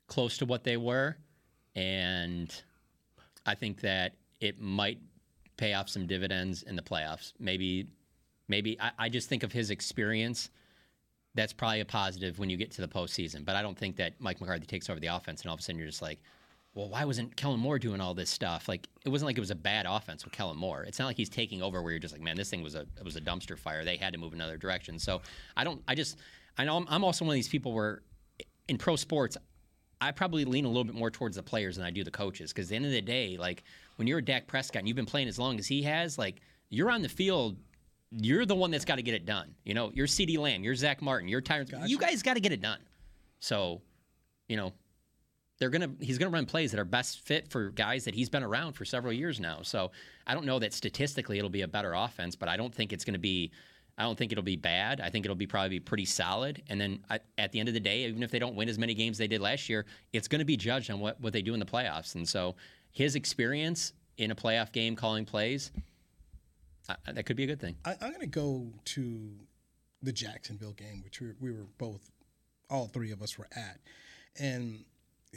close 0.06 0.38
to 0.38 0.46
what 0.46 0.64
they 0.64 0.76
were, 0.76 1.16
and 1.76 2.54
I 3.46 3.54
think 3.54 3.80
that 3.82 4.14
it 4.40 4.60
might 4.60 4.98
pay 5.56 5.74
off 5.74 5.88
some 5.88 6.06
dividends 6.06 6.62
in 6.62 6.76
the 6.76 6.82
playoffs. 6.82 7.32
Maybe, 7.38 7.86
maybe 8.48 8.80
I, 8.80 8.90
I 8.98 9.08
just 9.08 9.28
think 9.28 9.42
of 9.42 9.52
his 9.52 9.70
experience. 9.70 10.50
That's 11.34 11.52
probably 11.52 11.80
a 11.80 11.84
positive 11.84 12.38
when 12.38 12.48
you 12.48 12.56
get 12.56 12.70
to 12.72 12.80
the 12.80 12.88
postseason. 12.88 13.44
But 13.44 13.56
I 13.56 13.62
don't 13.62 13.76
think 13.76 13.96
that 13.96 14.14
Mike 14.20 14.40
McCarthy 14.40 14.66
takes 14.66 14.88
over 14.88 15.00
the 15.00 15.08
offense 15.08 15.42
and 15.42 15.48
all 15.48 15.54
of 15.54 15.60
a 15.60 15.62
sudden 15.62 15.78
you're 15.78 15.88
just 15.88 16.02
like, 16.02 16.20
well, 16.74 16.88
why 16.88 17.04
wasn't 17.04 17.36
Kellen 17.36 17.60
Moore 17.60 17.78
doing 17.78 18.00
all 18.00 18.14
this 18.14 18.30
stuff? 18.30 18.68
Like 18.68 18.88
it 19.04 19.08
wasn't 19.08 19.26
like 19.26 19.36
it 19.36 19.40
was 19.40 19.52
a 19.52 19.56
bad 19.56 19.86
offense 19.88 20.24
with 20.24 20.32
Kellen 20.32 20.56
Moore. 20.56 20.82
It's 20.82 20.98
not 20.98 21.06
like 21.06 21.16
he's 21.16 21.28
taking 21.28 21.62
over 21.62 21.80
where 21.82 21.92
you're 21.92 22.00
just 22.00 22.12
like, 22.12 22.22
man, 22.22 22.36
this 22.36 22.50
thing 22.50 22.62
was 22.62 22.74
a 22.74 22.80
it 22.80 23.04
was 23.04 23.16
a 23.16 23.20
dumpster 23.20 23.56
fire. 23.56 23.84
They 23.84 23.96
had 23.96 24.12
to 24.12 24.18
move 24.18 24.32
another 24.32 24.56
direction. 24.56 24.98
So 24.98 25.22
I 25.56 25.62
don't. 25.62 25.82
I 25.86 25.94
just 25.94 26.18
I 26.58 26.64
know 26.64 26.84
I'm, 26.88 27.04
also 27.04 27.24
one 27.24 27.32
of 27.32 27.36
these 27.36 27.48
people 27.48 27.72
where 27.72 28.02
in 28.68 28.76
pro 28.78 28.96
sports. 28.96 29.36
I 30.00 30.10
probably 30.10 30.44
lean 30.44 30.64
a 30.66 30.68
little 30.68 30.84
bit 30.84 30.96
more 30.96 31.10
towards 31.10 31.36
the 31.36 31.42
players 31.42 31.76
than 31.76 31.86
I 31.86 31.90
do 31.90 32.04
the 32.04 32.10
coaches 32.10 32.52
because 32.52 32.66
at 32.66 32.70
the 32.70 32.76
end 32.76 32.84
of 32.84 32.90
the 32.90 33.00
day, 33.00 33.38
like 33.38 33.62
when 33.96 34.06
you're 34.06 34.18
a 34.18 34.24
Dak 34.24 34.46
Prescott 34.46 34.80
and 34.80 34.88
you've 34.88 34.96
been 34.96 35.06
playing 35.06 35.28
as 35.28 35.38
long 35.38 35.58
as 35.58 35.66
he 35.66 35.82
has, 35.84 36.18
like 36.18 36.40
you're 36.68 36.90
on 36.90 37.00
the 37.00 37.08
field 37.08 37.56
you're 38.20 38.46
the 38.46 38.54
one 38.54 38.70
that's 38.70 38.84
got 38.84 38.96
to 38.96 39.02
get 39.02 39.14
it 39.14 39.26
done. 39.26 39.54
You 39.64 39.74
know, 39.74 39.90
you're 39.94 40.06
CeeDee 40.06 40.38
Lamb, 40.38 40.62
you're 40.62 40.74
Zack 40.74 41.02
Martin, 41.02 41.28
you're 41.28 41.42
Tyron. 41.42 41.70
Gotcha. 41.70 41.88
You 41.88 41.98
guys 41.98 42.22
got 42.22 42.34
to 42.34 42.40
get 42.40 42.52
it 42.52 42.60
done. 42.60 42.80
So, 43.40 43.82
you 44.48 44.56
know, 44.56 44.72
they're 45.58 45.70
gonna 45.70 45.90
he's 46.00 46.18
gonna 46.18 46.30
run 46.30 46.46
plays 46.46 46.72
that 46.72 46.80
are 46.80 46.84
best 46.84 47.20
fit 47.20 47.48
for 47.48 47.70
guys 47.70 48.04
that 48.04 48.14
he's 48.14 48.28
been 48.28 48.42
around 48.42 48.72
for 48.72 48.84
several 48.84 49.12
years 49.12 49.38
now. 49.38 49.60
So 49.62 49.92
I 50.26 50.34
don't 50.34 50.46
know 50.46 50.58
that 50.58 50.72
statistically 50.72 51.38
it'll 51.38 51.50
be 51.50 51.62
a 51.62 51.68
better 51.68 51.94
offense, 51.94 52.34
but 52.34 52.48
I 52.48 52.56
don't 52.56 52.74
think 52.74 52.92
it's 52.92 53.04
gonna 53.04 53.18
be. 53.18 53.52
I 53.96 54.02
don't 54.02 54.18
think 54.18 54.32
it'll 54.32 54.42
be 54.42 54.56
bad. 54.56 55.00
I 55.00 55.08
think 55.08 55.24
it'll 55.24 55.36
be 55.36 55.46
probably 55.46 55.68
be 55.68 55.80
pretty 55.80 56.04
solid. 56.04 56.62
And 56.66 56.80
then 56.80 56.98
at 57.38 57.52
the 57.52 57.60
end 57.60 57.68
of 57.68 57.74
the 57.74 57.80
day, 57.80 58.06
even 58.06 58.24
if 58.24 58.30
they 58.32 58.40
don't 58.40 58.56
win 58.56 58.68
as 58.68 58.76
many 58.76 58.92
games 58.92 59.18
they 59.18 59.28
did 59.28 59.40
last 59.40 59.68
year, 59.68 59.86
it's 60.12 60.26
going 60.26 60.40
to 60.40 60.44
be 60.44 60.56
judged 60.56 60.90
on 60.90 60.98
what, 60.98 61.20
what 61.20 61.32
they 61.32 61.42
do 61.42 61.54
in 61.54 61.60
the 61.60 61.64
playoffs. 61.64 62.16
And 62.16 62.28
so 62.28 62.56
his 62.90 63.14
experience 63.14 63.92
in 64.18 64.32
a 64.32 64.34
playoff 64.34 64.72
game 64.72 64.96
calling 64.96 65.24
plays, 65.24 65.70
uh, 66.88 66.94
that 67.12 67.24
could 67.24 67.36
be 67.36 67.44
a 67.44 67.48
good 67.48 67.60
thing. 67.60 67.76
I, 67.84 67.92
am 67.92 68.10
going 68.10 68.20
to 68.20 68.26
go 68.26 68.66
to 68.84 69.30
the 70.02 70.12
Jacksonville 70.12 70.72
game, 70.72 71.02
which 71.02 71.20
we, 71.20 71.32
we 71.40 71.50
were 71.50 71.66
both, 71.78 72.10
all 72.68 72.86
three 72.86 73.10
of 73.10 73.22
us 73.22 73.38
were 73.38 73.48
at, 73.54 73.80
and 74.38 74.84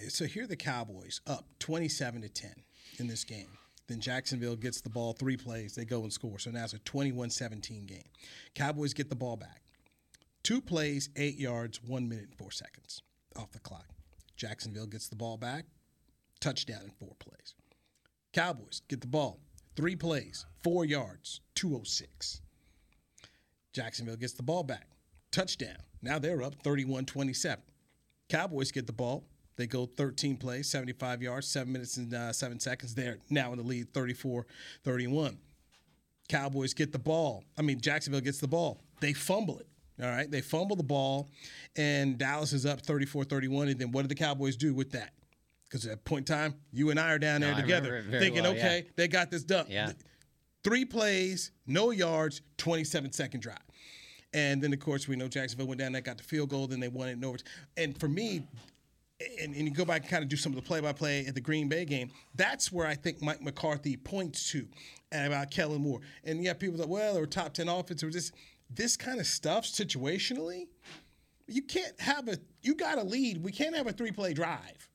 so 0.09 0.25
here 0.25 0.43
are 0.43 0.47
the 0.47 0.55
Cowboys 0.55 1.21
up 1.27 1.45
27 1.59 2.21
to 2.21 2.29
10 2.29 2.51
in 2.99 3.07
this 3.07 3.23
game. 3.23 3.57
Then 3.87 3.99
Jacksonville 4.01 4.55
gets 4.55 4.81
the 4.81 4.89
ball 4.89 5.13
three 5.13 5.37
plays, 5.37 5.75
they 5.75 5.85
go 5.85 6.01
and 6.03 6.11
score. 6.11 6.39
So 6.39 6.51
now 6.51 6.65
it's 6.65 6.73
a 6.73 6.79
21-17 6.79 7.85
game. 7.87 8.03
Cowboys 8.53 8.93
get 8.93 9.09
the 9.09 9.15
ball 9.15 9.37
back. 9.37 9.61
Two 10.43 10.61
plays, 10.61 11.09
eight 11.15 11.37
yards, 11.37 11.81
one 11.83 12.07
minute 12.07 12.25
and 12.25 12.35
four 12.35 12.51
seconds 12.51 13.01
off 13.37 13.51
the 13.51 13.59
clock. 13.59 13.85
Jacksonville 14.35 14.87
gets 14.87 15.07
the 15.07 15.15
ball 15.15 15.37
back, 15.37 15.65
touchdown 16.39 16.81
in 16.83 16.91
four 16.91 17.15
plays. 17.19 17.55
Cowboys 18.33 18.81
get 18.87 19.01
the 19.01 19.07
ball, 19.07 19.39
Three 19.77 19.95
plays, 19.95 20.47
four 20.63 20.85
yards, 20.85 21.41
206. 21.53 22.41
Jacksonville 23.73 24.15
gets 24.15 24.33
the 24.33 24.41
ball 24.41 24.63
back. 24.63 24.87
Touchdown. 25.31 25.77
Now 26.01 26.17
they're 26.17 26.41
up 26.41 26.55
31 26.63 27.05
27. 27.05 27.63
Cowboys 28.27 28.71
get 28.71 28.87
the 28.87 28.93
ball. 28.93 29.23
They 29.55 29.67
go 29.67 29.85
13 29.85 30.37
plays, 30.37 30.67
75 30.67 31.21
yards, 31.21 31.47
seven 31.47 31.73
minutes 31.73 31.97
and 31.97 32.11
uh, 32.11 32.33
seven 32.33 32.59
seconds. 32.59 32.95
They're 32.95 33.19
now 33.29 33.51
in 33.51 33.59
the 33.59 33.63
lead 33.63 33.93
34 33.93 34.47
31. 34.83 35.37
Cowboys 36.27 36.73
get 36.73 36.91
the 36.91 36.99
ball. 36.99 37.43
I 37.55 37.61
mean, 37.61 37.79
Jacksonville 37.79 38.21
gets 38.21 38.39
the 38.39 38.47
ball. 38.47 38.81
They 38.99 39.13
fumble 39.13 39.59
it. 39.59 39.67
All 40.01 40.09
right. 40.09 40.29
They 40.29 40.41
fumble 40.41 40.75
the 40.75 40.83
ball, 40.83 41.29
and 41.75 42.17
Dallas 42.17 42.51
is 42.51 42.65
up 42.65 42.81
34 42.81 43.25
31. 43.25 43.67
And 43.67 43.79
then 43.79 43.91
what 43.91 44.01
do 44.01 44.07
the 44.07 44.15
Cowboys 44.15 44.55
do 44.55 44.73
with 44.73 44.91
that? 44.93 45.13
Because 45.67 45.85
at 45.85 45.91
that 45.91 46.05
point 46.05 46.29
in 46.29 46.35
time, 46.35 46.55
you 46.71 46.89
and 46.91 46.99
I 46.99 47.11
are 47.11 47.19
down 47.19 47.41
there 47.41 47.53
no, 47.53 47.59
together 47.59 48.03
thinking, 48.09 48.43
well, 48.43 48.53
okay, 48.53 48.83
yeah. 48.85 48.91
they 48.95 49.07
got 49.07 49.31
this 49.31 49.43
done. 49.43 49.65
Yeah. 49.69 49.91
Three 50.63 50.85
plays, 50.85 51.51
no 51.65 51.91
yards, 51.91 52.41
27 52.57 53.11
second 53.11 53.41
drive. 53.41 53.57
And 54.33 54.61
then, 54.61 54.73
of 54.73 54.79
course, 54.79 55.07
we 55.07 55.15
know 55.15 55.27
Jacksonville 55.27 55.67
went 55.67 55.79
down 55.79 55.93
there, 55.93 56.01
got 56.01 56.17
the 56.17 56.23
field 56.23 56.49
goal, 56.49 56.67
then 56.67 56.79
they 56.79 56.89
won 56.89 57.07
it 57.09 57.13
in 57.13 57.23
overtime. 57.23 57.47
And 57.75 57.99
for 57.99 58.07
me, 58.07 58.43
and, 59.41 59.55
and 59.55 59.67
you 59.67 59.71
go 59.71 59.85
back 59.85 60.01
and 60.01 60.09
kind 60.09 60.23
of 60.23 60.29
do 60.29 60.35
some 60.35 60.51
of 60.51 60.55
the 60.57 60.61
play 60.61 60.79
by 60.79 60.93
play 60.93 61.25
at 61.25 61.35
the 61.35 61.41
Green 61.41 61.67
Bay 61.67 61.85
game, 61.85 62.11
that's 62.35 62.71
where 62.71 62.85
I 62.85 62.93
think 62.93 63.21
Mike 63.21 63.41
McCarthy 63.41 63.97
points 63.97 64.51
to 64.51 64.67
about 65.11 65.51
Kellen 65.51 65.81
Moore. 65.81 66.01
And 66.23 66.43
yeah, 66.43 66.53
people 66.53 66.77
that, 66.77 66.89
well, 66.89 67.13
they 67.13 67.19
were 67.19 67.27
top 67.27 67.53
10 67.53 67.67
offense 67.69 68.03
or 68.03 68.11
this, 68.11 68.31
this 68.69 68.97
kind 68.97 69.19
of 69.19 69.25
stuff 69.25 69.65
situationally. 69.65 70.67
You 71.47 71.61
can't 71.61 71.99
have 71.99 72.27
a, 72.27 72.37
you 72.61 72.75
got 72.75 72.97
a 72.97 73.03
lead. 73.03 73.43
We 73.43 73.51
can't 73.51 73.75
have 73.75 73.87
a 73.87 73.93
three 73.93 74.11
play 74.11 74.33
drive. 74.33 74.89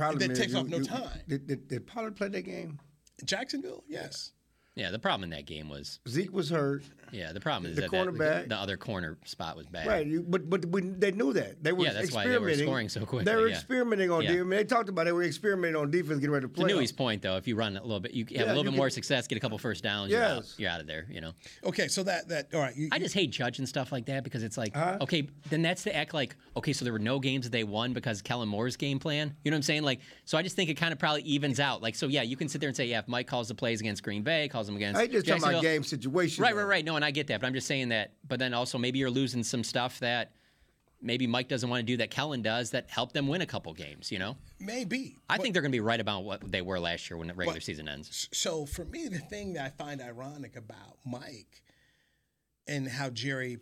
Problem 0.00 0.28
that 0.28 0.34
takes 0.34 0.54
off 0.54 0.66
no 0.66 0.82
time. 0.82 1.20
Did, 1.28 1.46
did, 1.46 1.68
did 1.68 1.86
Pollard 1.86 2.16
play 2.16 2.28
that 2.28 2.42
game? 2.42 2.80
Jacksonville, 3.24 3.84
yes. 3.86 4.32
Yeah, 4.76 4.90
the 4.90 4.98
problem 5.00 5.24
in 5.24 5.30
that 5.36 5.46
game 5.46 5.68
was 5.68 5.98
Zeke 6.08 6.32
was 6.32 6.48
hurt. 6.48 6.84
yeah. 7.12 7.32
The 7.32 7.40
problem 7.40 7.70
is 7.70 7.76
The 7.76 7.82
that, 7.82 7.90
that 7.90 8.06
cornerback- 8.06 8.48
the 8.48 8.56
other 8.56 8.76
corner 8.76 9.18
spot 9.24 9.56
was 9.56 9.66
bad. 9.66 9.86
Right, 9.86 10.06
you, 10.06 10.22
but 10.26 10.48
but 10.48 10.64
when 10.66 10.98
they 11.00 11.10
knew 11.10 11.32
that 11.32 11.62
they 11.62 11.72
were 11.72 11.84
Yeah, 11.84 11.92
that's 11.92 12.12
why 12.12 12.22
they 12.26 12.38
were 12.38 12.48
experimenting. 12.48 12.66
scoring 12.66 12.88
so 12.88 13.00
quickly, 13.04 13.24
They 13.24 13.34
were 13.34 13.48
yeah. 13.48 13.54
experimenting 13.56 14.10
on 14.12 14.22
Yeah. 14.22 14.28
defense. 14.28 14.40
I 14.46 14.48
mean, 14.48 14.56
they 14.58 14.64
talked 14.64 14.88
about 14.88 15.02
it. 15.02 15.04
They 15.06 15.12
were 15.12 15.24
experimenting 15.24 15.76
on 15.76 15.90
defense, 15.90 16.20
getting 16.20 16.30
ready 16.30 16.44
to 16.44 16.48
play. 16.48 16.62
To 16.62 16.66
play. 16.68 16.74
Newy's 16.74 16.92
point, 16.92 17.20
though, 17.20 17.36
if 17.36 17.48
you 17.48 17.56
run 17.56 17.76
a 17.76 17.82
little 17.82 17.98
bit, 18.00 18.12
you 18.14 18.24
have 18.24 18.30
Yeah, 18.30 18.44
a 18.44 18.46
little 18.54 18.64
you 18.64 18.70
bit 18.70 18.76
more 18.76 18.90
success, 18.90 19.26
get 19.26 19.36
a 19.36 19.40
couple 19.40 19.58
first 19.58 19.82
downs, 19.82 20.12
you're, 20.12 20.22
out, 20.22 20.36
Yes. 20.36 20.54
you're 20.56 20.70
out 20.70 20.80
of 20.80 20.86
there. 20.86 21.06
You 21.10 21.20
know. 21.20 21.32
Okay, 21.64 21.88
so 21.88 22.04
that 22.04 22.28
that 22.28 22.54
all 22.54 22.60
right. 22.60 22.76
You, 22.76 22.88
I 22.92 23.00
just 23.00 23.14
hate 23.14 23.30
judging 23.32 23.66
stuff 23.66 23.90
like 23.90 24.06
that 24.06 24.22
because 24.22 24.44
it's 24.44 24.56
like, 24.56 24.76
Uh-huh. 24.76 24.98
okay, 25.00 25.28
then 25.50 25.62
that's 25.62 25.82
to 25.82 25.94
act 25.94 26.14
like, 26.14 26.36
okay, 26.56 26.72
so 26.72 26.84
there 26.84 26.92
were 26.92 26.98
no 27.00 27.18
games 27.18 27.44
that 27.44 27.50
they 27.52 27.64
won 27.64 27.92
because 27.92 28.22
Kellen 28.22 28.48
Moore's 28.48 28.76
game 28.76 29.00
plan. 29.00 29.34
You 29.44 29.50
know 29.50 29.56
what 29.56 29.58
I'm 29.58 29.62
saying? 29.62 29.82
Like, 29.82 30.00
so 30.24 30.38
I 30.38 30.42
just 30.42 30.54
think 30.54 30.70
it 30.70 30.74
kind 30.74 30.92
of 30.92 30.98
probably 31.00 31.22
evens 31.22 31.58
out. 31.58 31.82
Like, 31.82 31.96
so 31.96 32.06
yeah, 32.06 32.22
you 32.22 32.36
can 32.36 32.48
sit 32.48 32.60
there 32.60 32.68
and 32.68 32.76
say, 32.76 32.86
yeah, 32.86 33.00
if 33.00 33.08
Mike 33.08 33.26
calls 33.26 33.48
the 33.48 33.54
plays 33.56 33.80
against 33.80 34.04
Green 34.04 34.22
Bay, 34.22 34.48
calls 34.60 34.66
them 34.66 34.76
against. 34.76 35.00
I 35.00 35.06
just 35.06 35.26
talking 35.26 35.42
about 35.42 35.62
game 35.62 35.82
situation. 35.82 36.42
Right, 36.42 36.54
right, 36.54 36.66
right. 36.66 36.84
No, 36.84 36.96
and 36.96 37.04
I 37.04 37.10
get 37.10 37.28
that, 37.28 37.40
but 37.40 37.46
I'm 37.46 37.54
just 37.54 37.66
saying 37.66 37.88
that. 37.88 38.12
But 38.26 38.38
then 38.38 38.54
also 38.54 38.78
maybe 38.78 38.98
you're 38.98 39.10
losing 39.10 39.42
some 39.42 39.64
stuff 39.64 39.98
that 40.00 40.32
maybe 41.00 41.26
Mike 41.26 41.48
doesn't 41.48 41.68
want 41.68 41.80
to 41.80 41.86
do 41.86 41.96
that 41.96 42.10
Kellen 42.10 42.42
does 42.42 42.70
that 42.70 42.90
helped 42.90 43.14
them 43.14 43.26
win 43.26 43.40
a 43.40 43.46
couple 43.46 43.72
games. 43.72 44.12
You 44.12 44.18
know, 44.18 44.36
maybe. 44.58 45.16
I 45.28 45.38
think 45.38 45.54
they're 45.54 45.62
going 45.62 45.72
to 45.72 45.76
be 45.76 45.80
right 45.80 46.00
about 46.00 46.24
what 46.24 46.50
they 46.50 46.62
were 46.62 46.78
last 46.78 47.08
year 47.08 47.16
when 47.16 47.28
the 47.28 47.34
regular 47.34 47.60
season 47.60 47.88
ends. 47.88 48.28
So 48.32 48.66
for 48.66 48.84
me, 48.84 49.08
the 49.08 49.18
thing 49.18 49.54
that 49.54 49.64
I 49.64 49.70
find 49.70 50.00
ironic 50.00 50.56
about 50.56 50.98
Mike 51.04 51.62
and 52.66 52.86
how 52.88 53.10
Jerry 53.10 53.58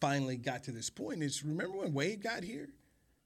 finally 0.00 0.36
got 0.36 0.64
to 0.64 0.72
this 0.72 0.90
point 0.90 1.22
is 1.22 1.44
remember 1.44 1.78
when 1.78 1.94
Wade 1.94 2.22
got 2.22 2.44
here? 2.44 2.68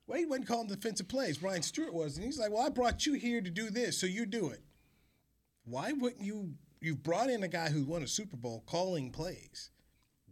Wade 0.07 0.29
wasn't 0.29 0.47
calling 0.47 0.69
defensive 0.69 1.09
plays. 1.09 1.39
Brian 1.39 1.63
Stewart 1.63 1.93
was. 1.93 2.17
And 2.17 2.25
he's 2.25 2.39
like, 2.39 2.53
well, 2.53 2.65
I 2.65 2.69
brought 2.69 3.07
you 3.07 3.15
here 3.15 3.41
to 3.41 3.51
do 3.51 3.71
this, 3.71 3.99
so 4.01 4.07
you 4.07 4.25
do 4.25 4.51
it. 4.51 4.63
Why 5.65 5.93
wouldn't 5.93 6.23
you? 6.23 6.55
You've 6.81 7.03
brought 7.03 7.31
in 7.31 7.43
a 7.43 7.49
guy 7.49 7.69
who 7.69 7.85
won 7.85 8.03
a 8.03 8.07
Super 8.07 8.37
Bowl 8.37 8.63
calling 8.67 9.11
plays. 9.11 9.71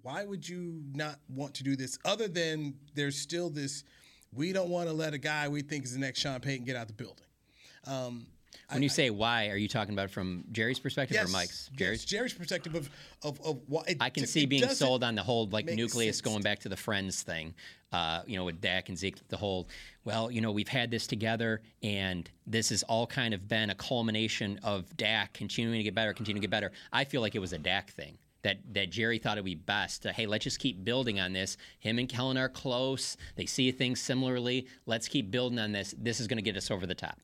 Why 0.03 0.25
would 0.25 0.47
you 0.47 0.83
not 0.93 1.19
want 1.29 1.55
to 1.55 1.65
do 1.65 1.77
this 1.77 1.99
other 2.05 2.29
than 2.29 2.75
there's 2.95 3.17
still 3.17 3.49
this, 3.49 3.85
we 4.33 4.53
don't 4.53 4.69
want 4.69 4.89
to 4.89 4.93
let 4.93 5.15
a 5.15 5.19
guy 5.19 5.49
we 5.49 5.63
think 5.63 5.85
is 5.85 5.95
the 5.95 5.99
next 5.99 6.21
Sean 6.21 6.41
Payton 6.41 6.67
get 6.67 6.77
out 6.77 6.89
the 6.89 6.93
building? 6.93 7.25
Um, 7.87 8.27
When 8.71 8.83
you 8.83 8.89
say 8.89 9.11
why, 9.11 9.49
are 9.49 9.57
you 9.57 9.69
talking 9.69 9.95
about 9.95 10.11
from 10.11 10.45
Jerry's 10.53 10.79
perspective 10.79 11.15
Yes, 11.15 11.29
or 11.29 11.33
Mike's? 11.33 11.71
yes, 11.71 11.79
Jerry's. 11.79 12.05
Jerry's 12.05 12.35
perspective 12.35 12.75
of 12.75 12.91
of, 13.23 13.41
of 13.43 13.61
why 13.67 13.83
it, 13.89 13.97
I 14.01 14.11
can 14.11 14.27
see 14.27 14.47
being 14.47 14.69
sold 14.69 15.05
on 15.05 15.15
the 15.15 15.23
whole 15.23 15.47
like 15.49 15.67
nucleus 15.67 16.21
going 16.21 16.43
back 16.43 16.61
to 16.61 16.69
the 16.69 16.77
friends 16.77 17.23
thing. 17.23 17.55
Uh, 17.93 18.23
you 18.27 18.37
know, 18.37 18.45
with 18.45 18.61
Dak 18.61 18.89
and 18.89 18.99
Zeke, 18.99 19.17
the 19.29 19.37
whole. 19.37 19.69
Well, 20.05 20.29
you 20.29 20.41
know, 20.41 20.51
we've 20.51 20.67
had 20.67 20.91
this 20.91 21.07
together, 21.07 21.63
and 21.81 22.29
this 22.45 22.71
has 22.71 22.83
all 22.83 23.07
kind 23.07 23.33
of 23.33 23.47
been 23.47 23.71
a 23.71 23.75
culmination 23.77 24.59
of 24.65 24.97
Dak 24.97 25.33
continuing 25.33 25.79
to 25.79 25.85
get 25.85 25.95
better, 25.95 26.13
continuing 26.13 26.41
to 26.43 26.47
get 26.49 26.51
better. 26.51 26.73
I 26.93 27.05
feel 27.05 27.21
like 27.21 27.37
it 27.37 27.39
was 27.39 27.53
a 27.53 27.59
Dak 27.59 27.93
thing. 27.93 28.19
That, 28.43 28.59
that 28.75 28.91
Jerry 28.91 29.19
thought 29.19 29.39
it 29.39 29.41
would 29.41 29.47
be 29.47 29.55
best. 29.55 30.03
To, 30.03 30.13
hey, 30.13 30.27
let's 30.27 30.45
just 30.45 30.59
keep 30.59 30.85
building 30.85 31.19
on 31.19 31.33
this. 31.33 31.57
Him 31.79 31.99
and 31.99 32.07
Kellen 32.07 32.37
are 32.37 32.51
close. 32.51 33.17
They 33.37 33.47
see 33.47 33.71
things 33.71 34.03
similarly. 34.03 34.67
Let's 34.85 35.09
keep 35.09 35.31
building 35.31 35.59
on 35.59 35.73
this. 35.73 35.95
This 35.97 36.21
is 36.21 36.27
going 36.27 36.37
to 36.37 36.43
get 36.43 36.55
us 36.55 36.71
over 36.71 36.85
the 36.87 36.95
top. 36.95 37.19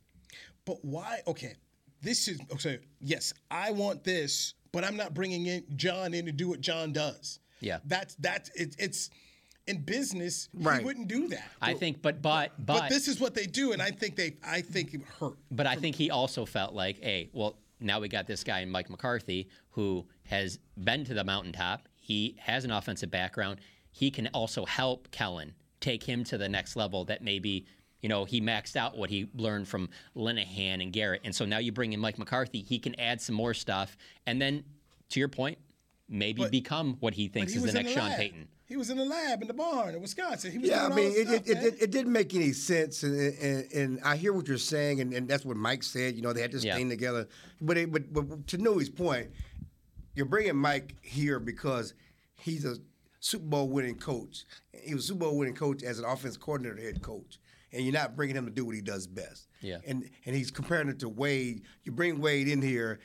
But 0.65 0.85
why? 0.85 1.21
Okay, 1.27 1.55
this 2.03 2.29
is 2.29 2.41
okay. 2.53 2.79
Yes, 3.01 3.33
I 3.51 3.71
want 3.73 4.05
this, 4.05 4.55
but 4.73 4.85
I'm 4.85 4.97
not 4.97 5.15
bringing 5.15 5.47
in 5.47 5.65
John 5.77 6.15
in 6.15 6.27
to 6.27 6.33
do 6.33 6.49
what 6.49 6.61
John 6.61 6.93
does. 6.93 7.41
Yeah. 7.61 7.79
That's 7.85 8.15
that's 8.17 8.51
it, 8.55 8.77
it's 8.79 9.11
in 9.67 9.83
business, 9.83 10.49
Right. 10.55 10.81
he 10.81 10.85
wouldn't 10.85 11.09
do 11.09 11.29
that. 11.29 11.49
I 11.61 11.75
think, 11.75 12.03
but 12.03 12.23
but 12.23 12.53
but, 12.59 12.81
But, 12.81 12.89
this 12.89 13.07
is 13.07 13.21
what 13.21 13.35
they 13.35 13.47
do, 13.47 13.73
and 13.73 13.81
I 13.81 13.91
think 13.91 14.17
they, 14.17 14.37
I 14.45 14.63
think 14.63 14.95
it 14.95 15.03
hurt. 15.21 15.39
But 15.51 15.67
I 15.67 15.77
think 15.77 15.95
he 15.97 16.11
also 16.11 16.45
felt 16.45 16.75
like, 16.75 16.99
hey, 17.01 17.31
well, 17.33 17.57
now 17.79 18.01
we 18.01 18.09
got 18.09 18.27
this 18.27 18.43
guy, 18.43 18.65
Mike 18.65 18.91
McCarthy, 18.91 19.49
who 19.71 20.07
has 20.25 20.59
been 20.83 21.05
to 21.05 21.15
the 21.15 21.25
mountaintop. 21.25 21.89
He 21.97 22.37
has 22.41 22.65
an 22.65 22.71
offensive 22.71 23.11
background. 23.11 23.61
He 23.93 24.11
can 24.11 24.29
also 24.29 24.65
help 24.65 25.11
Kellen 25.11 25.55
take 25.81 26.03
him 26.03 26.25
to 26.25 26.37
the 26.39 26.49
next 26.49 26.77
level 26.77 27.05
that 27.07 27.23
maybe, 27.23 27.67
you 28.03 28.09
know, 28.09 28.25
he 28.25 28.41
maxed 28.41 28.77
out 28.77 28.97
what 28.97 29.11
he 29.11 29.29
learned 29.35 29.69
from 29.69 29.89
Linehan 30.17 30.83
and 30.83 30.93
Garrett. 30.93 31.21
And 31.25 31.35
so 31.35 31.45
now 31.45 31.59
you 31.59 31.73
bring 31.73 31.93
in 31.93 32.01
Mike 32.01 32.19
McCarthy. 32.19 32.63
He 32.63 32.79
can 32.79 32.99
add 32.99 33.21
some 33.21 33.35
more 33.35 33.55
stuff. 33.55 33.97
And 34.27 34.41
then, 34.41 34.65
to 35.11 35.21
your 35.21 35.29
point, 35.29 35.59
maybe 36.09 36.43
But- 36.43 36.51
become 36.51 36.97
what 37.01 37.15
he 37.15 37.29
thinks 37.29 37.53
he 37.53 37.59
is 37.59 37.65
the 37.65 37.73
next 37.73 37.95
the 37.95 38.01
Sean. 38.01 38.13
Payton. 38.13 38.49
He 38.67 38.77
was 38.77 38.89
in 38.89 38.97
the 38.99 39.05
lab 39.05 39.43
in 39.43 39.49
the 39.49 39.55
barn 39.55 39.97
in 39.97 40.01
Wisconsin. 40.01 40.53
He 40.53 40.59
was 40.59 40.71
Yeah, 40.71 40.87
I 40.87 40.95
mean, 40.95 41.11
it, 41.11 41.17
it, 41.17 41.27
stuff, 41.29 41.49
it, 41.49 41.59
it, 41.65 41.83
it 41.83 41.91
didn't 41.91 42.13
make 42.13 42.33
any 42.37 42.53
sense, 42.53 43.03
and, 43.03 43.19
and, 43.43 43.73
and 43.73 44.01
I 44.05 44.17
hear 44.17 44.33
what 44.33 44.47
you're 44.47 44.59
saying, 44.59 45.01
and, 45.01 45.13
and 45.13 45.27
that's 45.29 45.45
what 45.45 45.57
Mike 45.57 45.83
said. 45.83 46.15
You 46.15 46.23
know, 46.23 46.33
they 46.33 46.41
had 46.41 46.53
this 46.53 46.63
Yeah. 46.63 46.77
thing 46.77 46.89
together. 46.89 47.27
But, 47.61 47.77
it, 47.79 47.91
but 47.91 48.13
but 48.13 48.47
to 48.47 48.59
Newy's 48.59 48.89
point, 48.89 49.31
you're 50.15 50.25
bringing 50.27 50.55
Mike 50.55 50.95
here 51.03 51.41
because 51.41 51.95
he's 52.37 52.65
a 52.65 52.77
Super 53.19 53.45
Bowl 53.47 53.69
winning 53.69 53.97
coach. 53.97 54.45
He 54.73 54.95
was 54.95 55.03
a 55.03 55.07
Super 55.09 55.21
Bowl 55.25 55.37
winning 55.37 55.57
coach 55.57 55.83
as 55.83 55.99
an 55.99 56.05
offense 56.05 56.37
coordinator, 56.37 56.81
head 56.81 57.03
coach, 57.03 57.40
and 57.73 57.85
you're 57.85 57.93
not 57.93 58.17
bringing 58.17 58.37
him 58.37 58.45
to 58.47 58.51
do 58.51 58.65
what 58.65 58.75
he 58.75 58.81
does 58.81 59.07
best. 59.07 59.49
Yeah. 59.61 59.79
And 59.87 60.09
and 60.27 60.35
he's 60.37 60.51
comparing 60.51 60.89
it 60.89 60.99
to 61.01 61.09
Wade. 61.09 61.63
You 61.85 61.93
bring 61.93 62.21
Wade 62.21 62.49
in 62.49 62.61
here 62.63 63.01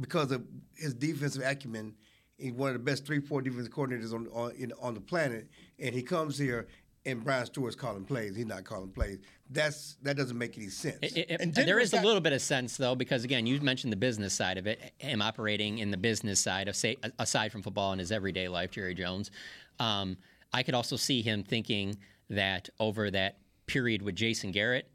because 0.00 0.30
of 0.32 0.44
his 0.76 0.94
defensive 0.94 1.42
acumen. 1.42 1.94
He's 2.38 2.52
one 2.52 2.68
of 2.70 2.74
the 2.74 2.80
best 2.80 3.06
three, 3.06 3.20
four 3.20 3.42
defensive 3.42 3.72
coordinators 3.72 4.12
on 4.12 4.26
on, 4.28 4.52
in, 4.56 4.72
on 4.80 4.94
the 4.94 5.00
planet, 5.00 5.48
and 5.78 5.94
he 5.94 6.02
comes 6.02 6.36
here 6.38 6.66
and 7.06 7.22
Brian 7.22 7.44
Stewart's 7.44 7.76
calling 7.76 8.04
plays. 8.04 8.34
He's 8.34 8.46
not 8.46 8.64
calling 8.64 8.88
plays. 8.90 9.18
That's 9.50 9.96
that 10.02 10.16
doesn't 10.16 10.38
make 10.38 10.56
any 10.56 10.68
sense. 10.68 10.98
It- 11.02 11.16
it- 11.30 11.40
And 11.40 11.54
there 11.54 11.78
is 11.78 11.92
a 11.92 12.00
little 12.00 12.20
bit 12.20 12.32
of 12.32 12.40
sense 12.40 12.76
though, 12.76 12.94
because 12.94 13.24
again, 13.24 13.46
you 13.46 13.60
mentioned 13.60 13.92
the 13.92 13.96
business 13.96 14.32
side 14.32 14.56
of 14.58 14.66
it. 14.66 14.80
Him 14.98 15.20
operating 15.22 15.78
in 15.78 15.90
the 15.90 15.96
business 15.98 16.40
side 16.40 16.66
of 16.66 16.74
say, 16.76 16.96
aside 17.18 17.52
from 17.52 17.62
football 17.62 17.92
in 17.92 17.98
his 17.98 18.10
everyday 18.10 18.48
life, 18.48 18.70
Jerry 18.70 18.94
Jones. 18.94 19.30
Um, 19.78 20.16
I 20.52 20.62
could 20.62 20.74
also 20.74 20.96
see 20.96 21.20
him 21.20 21.42
thinking 21.44 21.98
that 22.30 22.68
over 22.80 23.10
that 23.10 23.36
period 23.66 24.02
with 24.02 24.14
Jason 24.14 24.50
Garrett, 24.52 24.88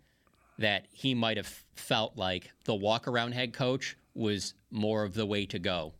that 0.57 0.87
he 0.91 1.13
might 1.15 1.37
have 1.37 1.47
felt 1.75 2.17
like 2.17 2.51
the 2.65 2.75
walk 2.75 3.07
around 3.07 3.33
head 3.33 3.53
coach 3.53 3.97
was 4.13 4.53
more 4.71 5.03
of 5.03 5.13
the 5.13 5.25
way 5.25 5.45
to 5.47 5.59
go. 5.59 5.93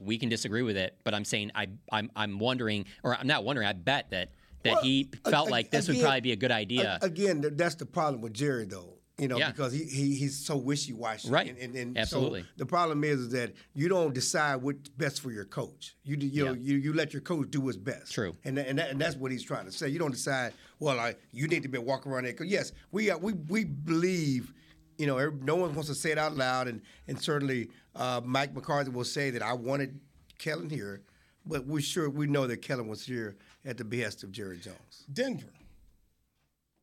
We 0.00 0.18
can 0.18 0.28
disagree 0.28 0.62
with 0.62 0.76
it, 0.76 0.96
but 1.04 1.14
I'm 1.14 1.24
saying 1.24 1.50
I, 1.54 1.68
I'm 1.90 2.10
I'm 2.14 2.38
wondering, 2.38 2.84
or 3.02 3.16
I'm 3.16 3.26
not 3.26 3.44
wondering. 3.44 3.66
I 3.66 3.72
bet 3.72 4.10
that 4.10 4.30
that 4.62 4.74
Well, 4.74 4.82
he 4.82 5.10
felt 5.28 5.48
a- 5.48 5.50
like 5.50 5.70
this 5.70 5.88
would 5.88 6.00
probably 6.00 6.20
be 6.20 6.32
a 6.32 6.36
good 6.36 6.52
idea. 6.52 6.98
A- 7.02 7.06
Again, 7.06 7.44
that's 7.54 7.74
the 7.76 7.86
problem 7.86 8.20
with 8.20 8.32
Jerry, 8.32 8.64
though. 8.64 8.94
You 9.16 9.26
know, 9.26 9.36
Yeah. 9.36 9.50
because 9.50 9.72
he, 9.72 9.82
he 9.84 10.14
he's 10.14 10.36
so 10.36 10.56
wishy 10.56 10.92
washy. 10.92 11.28
Right. 11.28 11.48
And, 11.48 11.58
and, 11.58 11.74
and 11.74 11.98
Absolutely. 11.98 12.42
So 12.42 12.46
the 12.58 12.66
problem 12.66 13.02
is, 13.02 13.18
is 13.18 13.30
that 13.30 13.52
you 13.74 13.88
don't 13.88 14.14
decide 14.14 14.62
what's 14.62 14.88
best 14.90 15.20
for 15.20 15.32
your 15.32 15.44
coach. 15.44 15.96
You 16.04 16.16
you 16.16 16.44
know 16.44 16.52
Yeah. 16.52 16.60
you, 16.60 16.76
you 16.76 16.92
let 16.92 17.12
your 17.12 17.22
coach 17.22 17.50
do 17.50 17.60
what's 17.60 17.76
best. 17.76 18.12
True. 18.12 18.36
And 18.44 18.56
and, 18.58 18.78
that, 18.78 18.90
and 18.90 19.00
that's 19.00 19.16
what 19.16 19.32
he's 19.32 19.42
trying 19.42 19.64
to 19.66 19.72
say. 19.72 19.88
You 19.88 19.98
don't 19.98 20.12
decide. 20.12 20.52
Well, 20.80 20.96
like 20.96 21.18
you 21.32 21.48
need 21.48 21.62
to 21.64 21.68
be 21.68 21.78
a 21.78 21.80
walk 21.82 22.06
around 22.06 22.24
there. 22.24 22.32
'Cause 22.32 22.46
Yes, 22.46 22.72
we 22.92 23.10
are, 23.10 23.18
we 23.18 23.32
we 23.32 23.64
believe. 23.64 24.52
You 24.96 25.06
know, 25.06 25.30
no 25.42 25.54
one 25.54 25.74
wants 25.74 25.88
to 25.88 25.94
say 25.94 26.10
it 26.10 26.18
out 26.18 26.36
loud, 26.36 26.66
and 26.68 26.80
and 27.06 27.20
certainly 27.20 27.70
uh, 27.94 28.20
Mike 28.24 28.54
McCarthy 28.54 28.90
will 28.90 29.04
say 29.04 29.30
that 29.30 29.42
I 29.42 29.52
wanted 29.52 30.00
Kellen 30.38 30.70
here, 30.70 31.02
but 31.46 31.66
we 31.66 31.82
sure 31.82 32.10
we 32.10 32.26
know 32.26 32.46
that 32.48 32.58
Kellen 32.62 32.88
was 32.88 33.04
here 33.06 33.36
at 33.64 33.76
the 33.76 33.84
behest 33.84 34.22
of 34.24 34.32
Jerry 34.32 34.58
Jones. 34.58 35.04
Denver. 35.12 35.52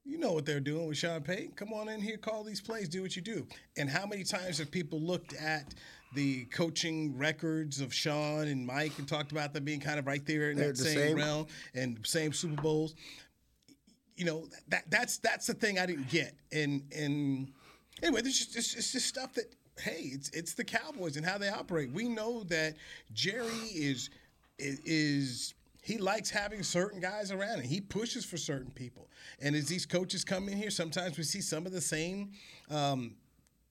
You 0.07 0.19
know 0.19 0.33
what 0.33 0.45
they're 0.45 0.59
doing 0.59 0.87
with 0.87 0.97
Sean 0.97 1.21
Payton. 1.21 1.53
Come 1.55 1.73
on 1.73 1.89
in 1.89 1.99
here, 1.99 2.15
call 2.17 2.43
these 2.43 2.61
plays, 2.61 2.87
do 2.87 3.01
what 3.01 3.15
you 3.15 3.23
do. 3.23 3.47
And 3.75 3.89
how 3.89 4.05
many 4.05 4.23
times 4.23 4.59
have 4.59 4.69
people 4.69 5.01
looked 5.01 5.33
at 5.33 5.73
the 6.13 6.45
coaching 6.45 7.17
records 7.17 7.81
of 7.81 7.91
Sean 7.91 8.47
and 8.47 8.65
Mike 8.67 8.91
and 8.99 9.07
talked 9.07 9.31
about 9.31 9.51
them 9.51 9.63
being 9.65 9.79
kind 9.79 9.97
of 9.97 10.05
right 10.05 10.23
there 10.25 10.51
in 10.51 10.57
They're 10.57 10.67
that 10.67 10.77
the 10.77 10.83
same, 10.83 10.95
same. 10.99 11.17
realm 11.17 11.47
and 11.73 11.99
same 12.05 12.33
Super 12.33 12.61
Bowls? 12.61 12.93
You 14.15 14.25
know 14.25 14.47
that 14.69 14.89
that's 14.89 15.17
that's 15.17 15.47
the 15.47 15.53
thing 15.53 15.79
I 15.79 15.85
didn't 15.85 16.09
get. 16.09 16.35
And 16.51 16.83
and 16.95 17.51
anyway, 18.01 18.21
there's 18.21 18.45
just 18.45 18.55
it's, 18.55 18.91
just 18.91 19.07
stuff 19.07 19.33
that 19.33 19.53
hey, 19.79 20.09
it's 20.13 20.29
it's 20.29 20.53
the 20.53 20.63
Cowboys 20.63 21.17
and 21.17 21.25
how 21.25 21.37
they 21.37 21.49
operate. 21.49 21.91
We 21.91 22.07
know 22.07 22.43
that 22.45 22.75
Jerry 23.13 23.67
is 23.73 24.09
is 24.57 25.53
he 25.85 25.99
likes 25.99 26.31
having 26.31 26.63
certain 26.63 26.99
guys 26.99 27.31
around 27.31 27.59
and 27.59 27.65
he 27.65 27.79
pushes 27.79 28.25
for 28.25 28.37
certain 28.37 28.71
people. 28.71 29.07
And 29.39 29.55
as 29.55 29.67
these 29.67 29.85
coaches 29.85 30.23
come 30.23 30.49
in 30.49 30.57
here, 30.57 30.71
sometimes 30.71 31.15
we 31.15 31.23
see 31.23 31.41
some 31.41 31.67
of 31.67 31.71
the 31.71 31.81
same 31.81 32.31
um, 32.71 33.15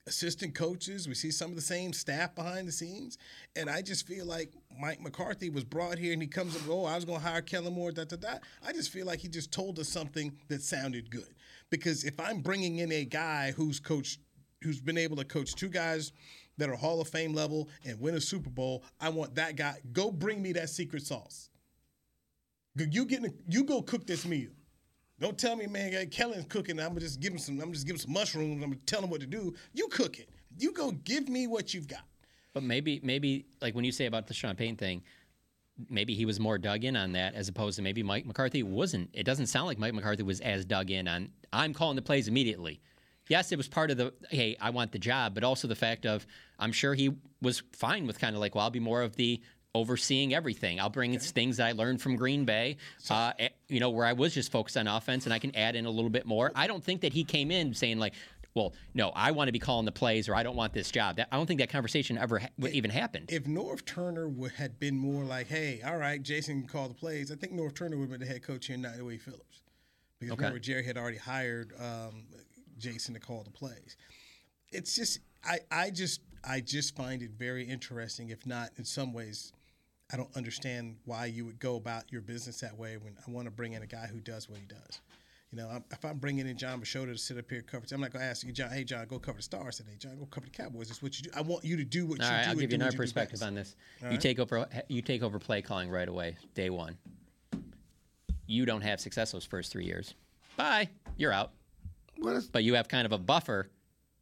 assistant 0.07 0.55
coaches, 0.55 1.09
we 1.09 1.15
see 1.15 1.33
some 1.33 1.51
of 1.51 1.57
the 1.57 1.63
same 1.63 1.93
staff 1.93 2.35
behind 2.37 2.69
the 2.69 2.73
scenes. 2.73 3.19
And 3.57 3.69
I 3.69 3.83
just 3.83 4.07
feel 4.07 4.27
like 4.27 4.53
Mike 4.79 5.01
McCarthy 5.01 5.51
was 5.51 5.65
brought 5.65 5.99
here 5.99 6.13
and 6.13 6.23
he 6.23 6.29
comes 6.29 6.57
up, 6.57 6.63
oh, 6.69 6.85
I 6.85 6.95
was 6.97 7.05
going 7.05 7.21
to 7.21 7.27
hire 7.27 7.43
Kellen 7.43 7.75
Moore, 7.75 7.93
da 7.93 8.05
da 8.05 8.17
da. 8.17 8.35
I 8.67 8.73
just 8.73 8.91
feel 8.91 9.07
like 9.07 9.21
he 9.21 9.29
just 9.29 9.53
told 9.53 9.79
us 9.79 9.89
something 9.89 10.33
that 10.49 10.63
sounded 10.63 11.11
good. 11.11 11.35
Because 11.71 12.05
if 12.05 12.19
I'm 12.21 12.41
bringing 12.41 12.79
in 12.79 12.93
a 12.93 13.05
guy 13.05 13.53
who's 13.53 13.81
coached, 13.81 14.21
who's 14.63 14.81
been 14.81 14.99
able 14.99 15.17
to 15.17 15.25
coach 15.25 15.55
two 15.55 15.69
guys 15.69 16.13
that 16.59 16.69
are 16.69 16.77
Hall 16.77 17.01
of 17.01 17.09
Fame 17.09 17.35
level 17.35 17.69
and 17.85 18.01
win 18.01 18.15
a 18.15 18.21
Super 18.21 18.51
Bowl, 18.51 18.85
I 19.01 19.09
want 19.09 19.35
that 19.37 19.57
guy. 19.57 19.79
Go 19.93 20.11
bring 20.11 20.43
me 20.43 20.53
that 20.53 20.71
secret 20.71 21.05
sauce. 21.05 21.51
You 22.77 23.05
get 23.05 23.23
you 23.49 23.65
go 23.65 23.83
cook 23.83 24.07
this 24.07 24.27
meal. 24.27 24.51
Don't 25.21 25.39
tell 25.39 25.55
me, 25.55 25.67
man, 25.67 26.09
Kellen's 26.09 26.47
cooking. 26.47 26.81
I'm 26.81 26.89
gonna 26.89 27.01
just 27.01 27.21
give 27.21 27.33
him 27.33 27.39
some. 27.39 27.61
I'm 27.61 27.73
just 27.73 27.87
give 27.87 27.95
him 27.95 28.01
some 28.01 28.13
mushrooms. 28.13 28.63
I'm 28.63 28.71
gonna 28.71 28.81
tell 28.85 29.03
him 29.03 29.11
what 29.11 29.21
to 29.21 29.27
do. 29.27 29.55
You 29.73 29.87
cook 29.89 30.19
it. 30.19 30.29
You 30.59 30.73
go 30.73 30.91
give 30.91 31.29
me 31.29 31.47
what 31.47 31.73
you've 31.73 31.87
got. 31.87 32.03
But 32.55 32.63
maybe, 32.63 33.01
maybe 33.03 33.47
like 33.61 33.75
when 33.75 33.85
you 33.85 33.93
say 33.93 34.07
about 34.07 34.27
the 34.29 34.35
Sean 34.35 34.55
Payton 34.55 34.77
thing, 34.77 35.03
maybe 35.91 36.15
he 36.15 36.25
was 36.25 36.39
more 36.39 36.57
dug 36.57 36.85
in 36.85 36.97
on 36.97 37.13
that 37.13 37.35
as 37.35 37.49
opposed 37.49 37.77
to 37.77 37.83
maybe 37.83 38.03
Mike 38.03 38.25
McCarthy 38.25 38.63
wasn't. 38.63 39.11
It 39.13 39.25
doesn't 39.25 39.49
sound 39.49 39.67
like 39.67 39.79
Mike 39.79 39.93
McCarthy 39.93 40.23
was 40.23 40.41
as 40.41 40.65
dug 40.65 40.91
in 40.91 41.09
on. 41.09 41.31
I'm 41.53 41.75
calling 41.75 41.97
the 41.97 42.03
plays 42.03 42.29
immediately. 42.29 42.81
Yes, 43.29 43.53
it 43.53 43.57
was 43.57 43.69
part 43.69 43.91
of 43.91 43.97
the 43.97 44.13
hey, 44.31 44.57
I 44.61 44.71
want 44.71 44.93
the 44.93 44.99
job, 44.99 45.35
but 45.35 45.45
also 45.45 45.67
the 45.67 45.75
fact 45.75 46.07
of 46.07 46.27
I'm 46.59 46.73
sure 46.73 46.95
he 46.95 47.11
was 47.43 47.63
fine 47.73 48.07
with 48.07 48.19
kind 48.19 48.37
of 48.37 48.41
like, 48.41 48.55
well, 48.55 48.65
I'll 48.65 48.71
be 48.71 48.81
more 48.81 49.03
of 49.03 49.17
the 49.17 49.41
overseeing 49.75 50.33
everything. 50.33 50.79
I'll 50.79 50.91
bring 50.91 51.15
in 51.15 51.21
things 51.21 51.57
that 51.57 51.67
I 51.67 51.73
learned 51.73 52.01
from 52.01 52.15
Green 52.15 52.45
Bay, 52.45 52.77
uh, 53.11 53.33
eh, 53.39 53.49
you 53.69 53.81
know, 53.81 53.91
where 53.91 54.07
I 54.07 54.13
was 54.13 54.33
just 54.33 54.53
focused 54.53 54.77
on 54.77 54.87
offense, 54.87 55.25
and 55.25 55.35
I 55.35 55.41
can 55.41 55.55
add 55.57 55.75
in 55.75 55.85
a 55.85 55.91
little 55.91 56.11
bit 56.11 56.27
more. 56.27 56.53
I 56.55 56.69
don't 56.69 56.83
think 56.83 57.01
that 57.01 57.13
he 57.13 57.25
came 57.25 57.51
in 57.51 57.75
saying 57.75 57.99
like, 57.99 58.15
well, 58.55 58.73
no, 58.95 59.11
I 59.15 59.33
want 59.33 59.49
to 59.49 59.53
be 59.53 59.59
calling 59.59 59.85
the 59.85 59.93
plays, 59.93 60.29
or 60.29 60.35
I 60.35 60.43
don't 60.45 60.55
want 60.57 60.73
this 60.73 60.91
job. 60.91 61.17
That, 61.17 61.29
I 61.33 61.37
don't 61.37 61.47
think 61.47 61.59
that 61.61 61.71
conversation 61.71 62.17
ever 62.17 62.39
ha- 62.39 62.49
even 62.71 62.91
happened. 62.91 63.31
If 63.33 63.45
Norv 63.45 63.85
Turner 63.85 64.29
would, 64.29 64.53
had 64.53 64.79
been 64.79 64.97
more 64.97 65.25
like, 65.25 65.49
hey, 65.49 65.81
all 65.85 65.97
right, 65.97 66.23
Jason 66.23 66.61
can 66.61 66.69
call 66.69 66.89
the 66.89 66.95
plays, 66.95 67.33
I 67.33 67.35
think 67.35 67.53
Norv 67.53 67.75
Turner 67.75 67.97
would 67.97 68.11
have 68.11 68.19
been 68.19 68.27
the 68.27 68.33
head 68.33 68.43
coach 68.43 68.67
here, 68.67 68.77
not 68.77 69.01
Wade 69.03 69.21
Phillips. 69.21 69.63
Because 70.21 70.35
Okay. 70.35 70.43
remember, 70.45 70.61
Jerry 70.61 70.85
had 70.85 70.97
already 70.97 71.19
hired 71.19 71.73
um, 71.81 72.27
Jason 72.79 73.15
to 73.15 73.21
call 73.21 73.43
the 73.43 73.51
plays. 73.51 73.97
It's 74.71 74.95
just, 74.95 75.19
I, 75.45 75.59
I 75.71 75.91
just, 75.91 76.21
I 76.49 76.61
just 76.61 76.95
find 76.95 77.23
it 77.23 77.33
very 77.33 77.65
interesting. 77.65 78.29
If 78.29 78.47
not, 78.47 78.71
in 78.79 78.85
some 78.85 79.13
ways, 79.13 79.53
I 80.13 80.17
don't 80.17 80.35
understand 80.37 80.99
why 81.05 81.27
you 81.27 81.45
would 81.45 81.59
go 81.59 81.75
about 81.75 82.13
your 82.13 82.21
business 82.21 82.61
that 82.61 82.79
way 82.79 82.97
when 82.99 83.17
I 83.27 83.31
want 83.31 83.47
to 83.47 83.51
bring 83.51 83.73
in 83.73 83.83
a 83.83 83.87
guy 83.87 84.07
who 84.07 84.21
does 84.21 84.49
what 84.49 84.61
he 84.61 84.67
does. 84.67 85.01
You 85.55 85.63
know, 85.63 85.69
I'm, 85.69 85.85
if 85.93 86.05
I'm 86.05 86.19
bringing 86.19 86.49
in 86.49 86.57
Jon 86.57 86.81
Machota 86.81 87.13
to 87.13 87.17
sit 87.17 87.39
up 87.39 87.49
here 87.49 87.61
and 87.61 87.67
cover, 87.69 87.87
I'm 87.93 88.01
not 88.01 88.11
going 88.11 88.25
to 88.25 88.29
ask 88.29 88.45
you, 88.45 88.51
Jon. 88.51 88.71
Hey, 88.71 88.83
John, 88.83 89.07
go 89.07 89.21
cover 89.21 89.37
the 89.37 89.43
Stars 89.45 89.77
today. 89.77 89.93
John, 90.01 90.19
go 90.19 90.27
cover 90.27 90.47
the 90.47 90.51
Cowboys. 90.51 90.91
It's 90.91 91.01
what 91.01 91.17
you 91.17 91.27
do. 91.27 91.31
I 91.33 91.43
want 91.43 91.65
you 91.65 91.77
to 91.77 91.85
do 91.85 92.07
what 92.07 92.21
All 92.21 92.27
you 92.27 92.33
right, 92.33 92.43
do. 92.43 92.47
I'll 92.47 92.51
and 92.51 92.61
give 92.61 92.71
do 92.71 92.75
you 92.75 92.79
what 92.81 92.83
another 92.87 92.97
do 92.97 93.03
perspective 93.05 93.41
on 93.41 93.55
this. 93.55 93.77
All 94.03 94.09
you 94.09 94.15
right? 94.15 94.21
take 94.21 94.41
over. 94.41 94.69
You 94.89 95.01
take 95.01 95.23
over 95.23 95.39
play 95.39 95.63
calling 95.63 95.91
right 95.91 96.09
away, 96.09 96.37
day 96.55 96.71
one. 96.71 96.99
You 98.49 98.67
don't 98.67 98.81
have 98.81 98.99
success 98.99 99.31
those 99.31 99.45
first 99.45 99.71
three 99.71 99.85
years. 99.85 100.15
Bye. 100.57 100.89
You're 101.17 101.31
out. 101.31 101.53
But 102.51 102.65
you 102.65 102.75
have 102.75 102.89
kind 102.89 103.07
of 103.07 103.13
a 103.13 103.19
buffer 103.19 103.71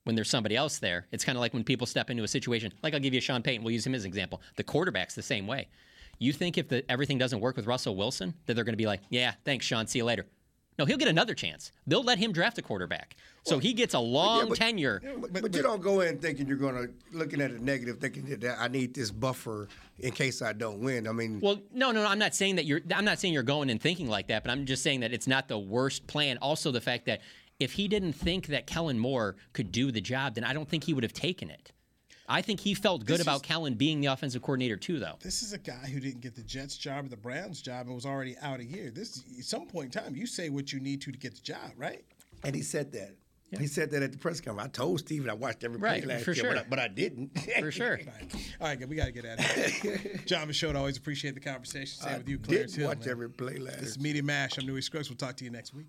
when 0.05 0.15
there's 0.15 0.29
somebody 0.29 0.55
else 0.55 0.81
there. 0.81 1.07
It's 1.13 1.25
kind 1.25 1.39
of 1.39 1.41
like 1.41 1.55
when 1.55 1.65
people 1.65 1.87
step 1.87 2.11
into 2.11 2.25
a 2.25 2.29
situation. 2.29 2.75
Like 2.83 2.93
I'll 2.93 3.01
give 3.01 3.15
you 3.15 3.23
Sean 3.23 3.43
Payton. 3.43 3.65
We'll 3.65 3.73
use 3.73 3.87
him 3.87 3.95
as 3.95 4.05
an 4.05 4.09
example. 4.09 4.43
The 4.57 4.65
quarterback's 4.65 5.15
the 5.15 5.23
same 5.23 5.47
way. 5.47 5.69
You 6.19 6.35
think 6.35 6.59
if 6.59 6.69
the, 6.69 6.85
everything 6.91 7.17
doesn't 7.17 7.41
work 7.41 7.57
with 7.57 7.67
Russell 7.67 7.97
Wilson, 7.97 8.35
that 8.45 8.53
they're 8.53 8.65
going 8.65 8.75
to 8.75 8.77
be 8.77 8.87
like, 8.87 9.01
"Yeah, 9.09 9.33
thanks, 9.47 9.65
Sean. 9.65 9.87
See 9.87 9.99
you 9.99 10.05
later." 10.05 10.27
No, 10.83 10.87
he'll 10.87 10.99
get 10.99 11.07
another 11.07 11.35
chance. 11.35 11.71
They'll 11.87 12.03
let 12.03 12.19
him 12.19 12.33
draft 12.33 12.59
a 12.59 12.63
quarterback, 12.63 13.15
so 13.45 13.61
he 13.61 13.73
gets 13.73 13.95
a 13.95 14.01
long 14.01 14.49
but- 14.49 14.59
tenure. 14.59 15.01
But, 15.21 15.33
but 15.33 15.55
you 15.55 15.63
don't 15.63 15.81
go 15.81 16.01
in 16.01 16.19
thinking 16.19 16.49
you're 16.49 16.57
going 16.57 16.75
to 16.75 17.17
looking 17.17 17.41
at 17.41 17.53
it 17.53 17.61
negative, 17.61 18.01
thinking 18.01 18.25
that 18.41 18.61
I 18.61 18.67
need 18.67 18.93
this 18.93 19.13
buffer 19.13 19.69
in 20.01 20.11
case 20.11 20.43
I 20.43 20.53
don't 20.53 20.81
win. 20.81 21.07
I 21.07 21.13
mean, 21.13 21.39
Well, 21.41 21.63
no, 21.73 21.93
no, 21.93 22.03
no. 22.03 22.09
I'm 22.09 22.19
not 22.19 22.35
saying 22.35 22.57
that 22.57 22.65
you're. 22.65 22.81
I'm 22.93 23.05
not 23.05 23.21
saying 23.21 23.33
you're 23.33 23.45
going 23.45 23.71
and 23.71 23.81
thinking 23.81 24.09
like 24.09 24.27
that, 24.27 24.43
but 24.43 24.51
I'm 24.51 24.67
just 24.67 24.83
saying 24.83 25.01
that 25.01 25.13
it's 25.13 25.29
not 25.29 25.47
the 25.47 25.59
worst 25.59 26.09
plan. 26.09 26.37
Also, 26.39 26.73
the 26.73 26.81
fact 26.81 27.07
that 27.07 27.21
if 27.61 27.75
he 27.75 27.87
didn't 27.87 28.15
think 28.15 28.49
that 28.49 28.67
Kellen 28.67 28.99
Moore 28.99 29.37
could 29.53 29.71
do 29.71 29.93
the 29.93 30.01
job, 30.01 30.35
then 30.35 30.43
I 30.43 30.53
don't 30.53 30.69
think 30.69 30.83
he 30.83 30.95
would 30.95 31.05
have 31.05 31.13
taken 31.13 31.49
it. 31.49 31.71
I 32.33 32.43
think 32.43 32.61
he 32.61 32.75
felt 32.75 33.05
good 33.05 33.17
This 33.19 33.23
about 33.23 33.37
is- 33.37 33.43
Kellen 33.43 33.75
being 33.75 34.01
the 34.01 34.07
offensive 34.09 34.43
coordinator 34.43 34.77
too, 34.77 34.99
though. 34.99 35.17
This 35.21 35.43
is 35.43 35.53
a 35.53 35.59
guy 35.59 35.87
who 35.93 36.01
didn't 36.01 36.21
get 36.23 36.35
the 36.35 36.43
Jets 36.43 36.77
job 36.77 37.05
or 37.05 37.09
the 37.09 37.17
Browns 37.17 37.61
job 37.61 37.87
and 37.87 37.95
was 37.95 38.07
already 38.07 38.37
out 38.39 38.61
a 38.61 38.65
year. 38.65 38.91
This 38.91 39.23
at 39.39 39.45
some 39.45 39.67
point 39.67 39.95
in 39.95 40.03
time, 40.03 40.17
you 40.17 40.27
say 40.27 40.49
what 40.49 40.73
you 40.73 40.81
need 40.81 41.01
to 41.03 41.13
to 41.13 41.19
get 41.19 41.35
the 41.35 41.43
job, 41.43 41.73
right? 41.77 42.05
And 42.45 42.55
he 42.55 42.63
said 42.63 42.93
that. 42.93 43.15
He 43.59 43.67
said 43.67 43.91
that 43.91 44.03
at 44.03 44.13
the 44.13 44.17
press 44.19 44.41
conference. 44.41 44.67
I 44.67 44.71
told 44.71 45.01
Steven 45.01 45.29
I 45.29 45.35
watched 45.35 45.63
every 45.63 45.77
Right, 45.77 46.03
play 46.03 46.15
last 46.15 46.25
for 46.25 46.33
year, 46.33 46.45
sure. 46.45 46.55
but, 46.55 46.59
I, 46.65 46.67
but 46.71 46.79
I 46.79 46.89
didn't. 46.89 47.39
For 47.61 47.71
sure. 47.71 48.01
All 48.63 48.67
right, 48.69 48.79
good. 48.79 48.89
We 48.89 48.97
got 48.97 49.05
to 49.05 49.13
get 49.13 49.27
out 49.27 49.39
of 49.41 49.45
here. 49.45 50.01
Jon 50.27 50.49
Machota, 50.49 50.77
always 50.77 50.97
appreciate 50.97 51.35
the 51.35 51.41
conversation. 51.41 52.01
Same 52.01 52.15
I 52.15 52.17
with 52.17 52.29
you, 52.31 52.39
Clarence 52.39 52.73
didn't 52.73 52.81
Hill. 52.81 52.89
watch 52.89 53.01
man. 53.01 53.11
every 53.11 53.29
play 53.29 53.59
last 53.59 53.81
This 53.81 53.91
is 53.91 53.99
Media 53.99 54.23
Mash. 54.23 54.57
I'm 54.57 54.65
Newy 54.67 54.81
Scruggs. 54.81 55.11
We'll 55.11 55.19
talk 55.19 55.37
to 55.37 55.45
you 55.45 55.51
next 55.51 55.75
week. 55.75 55.89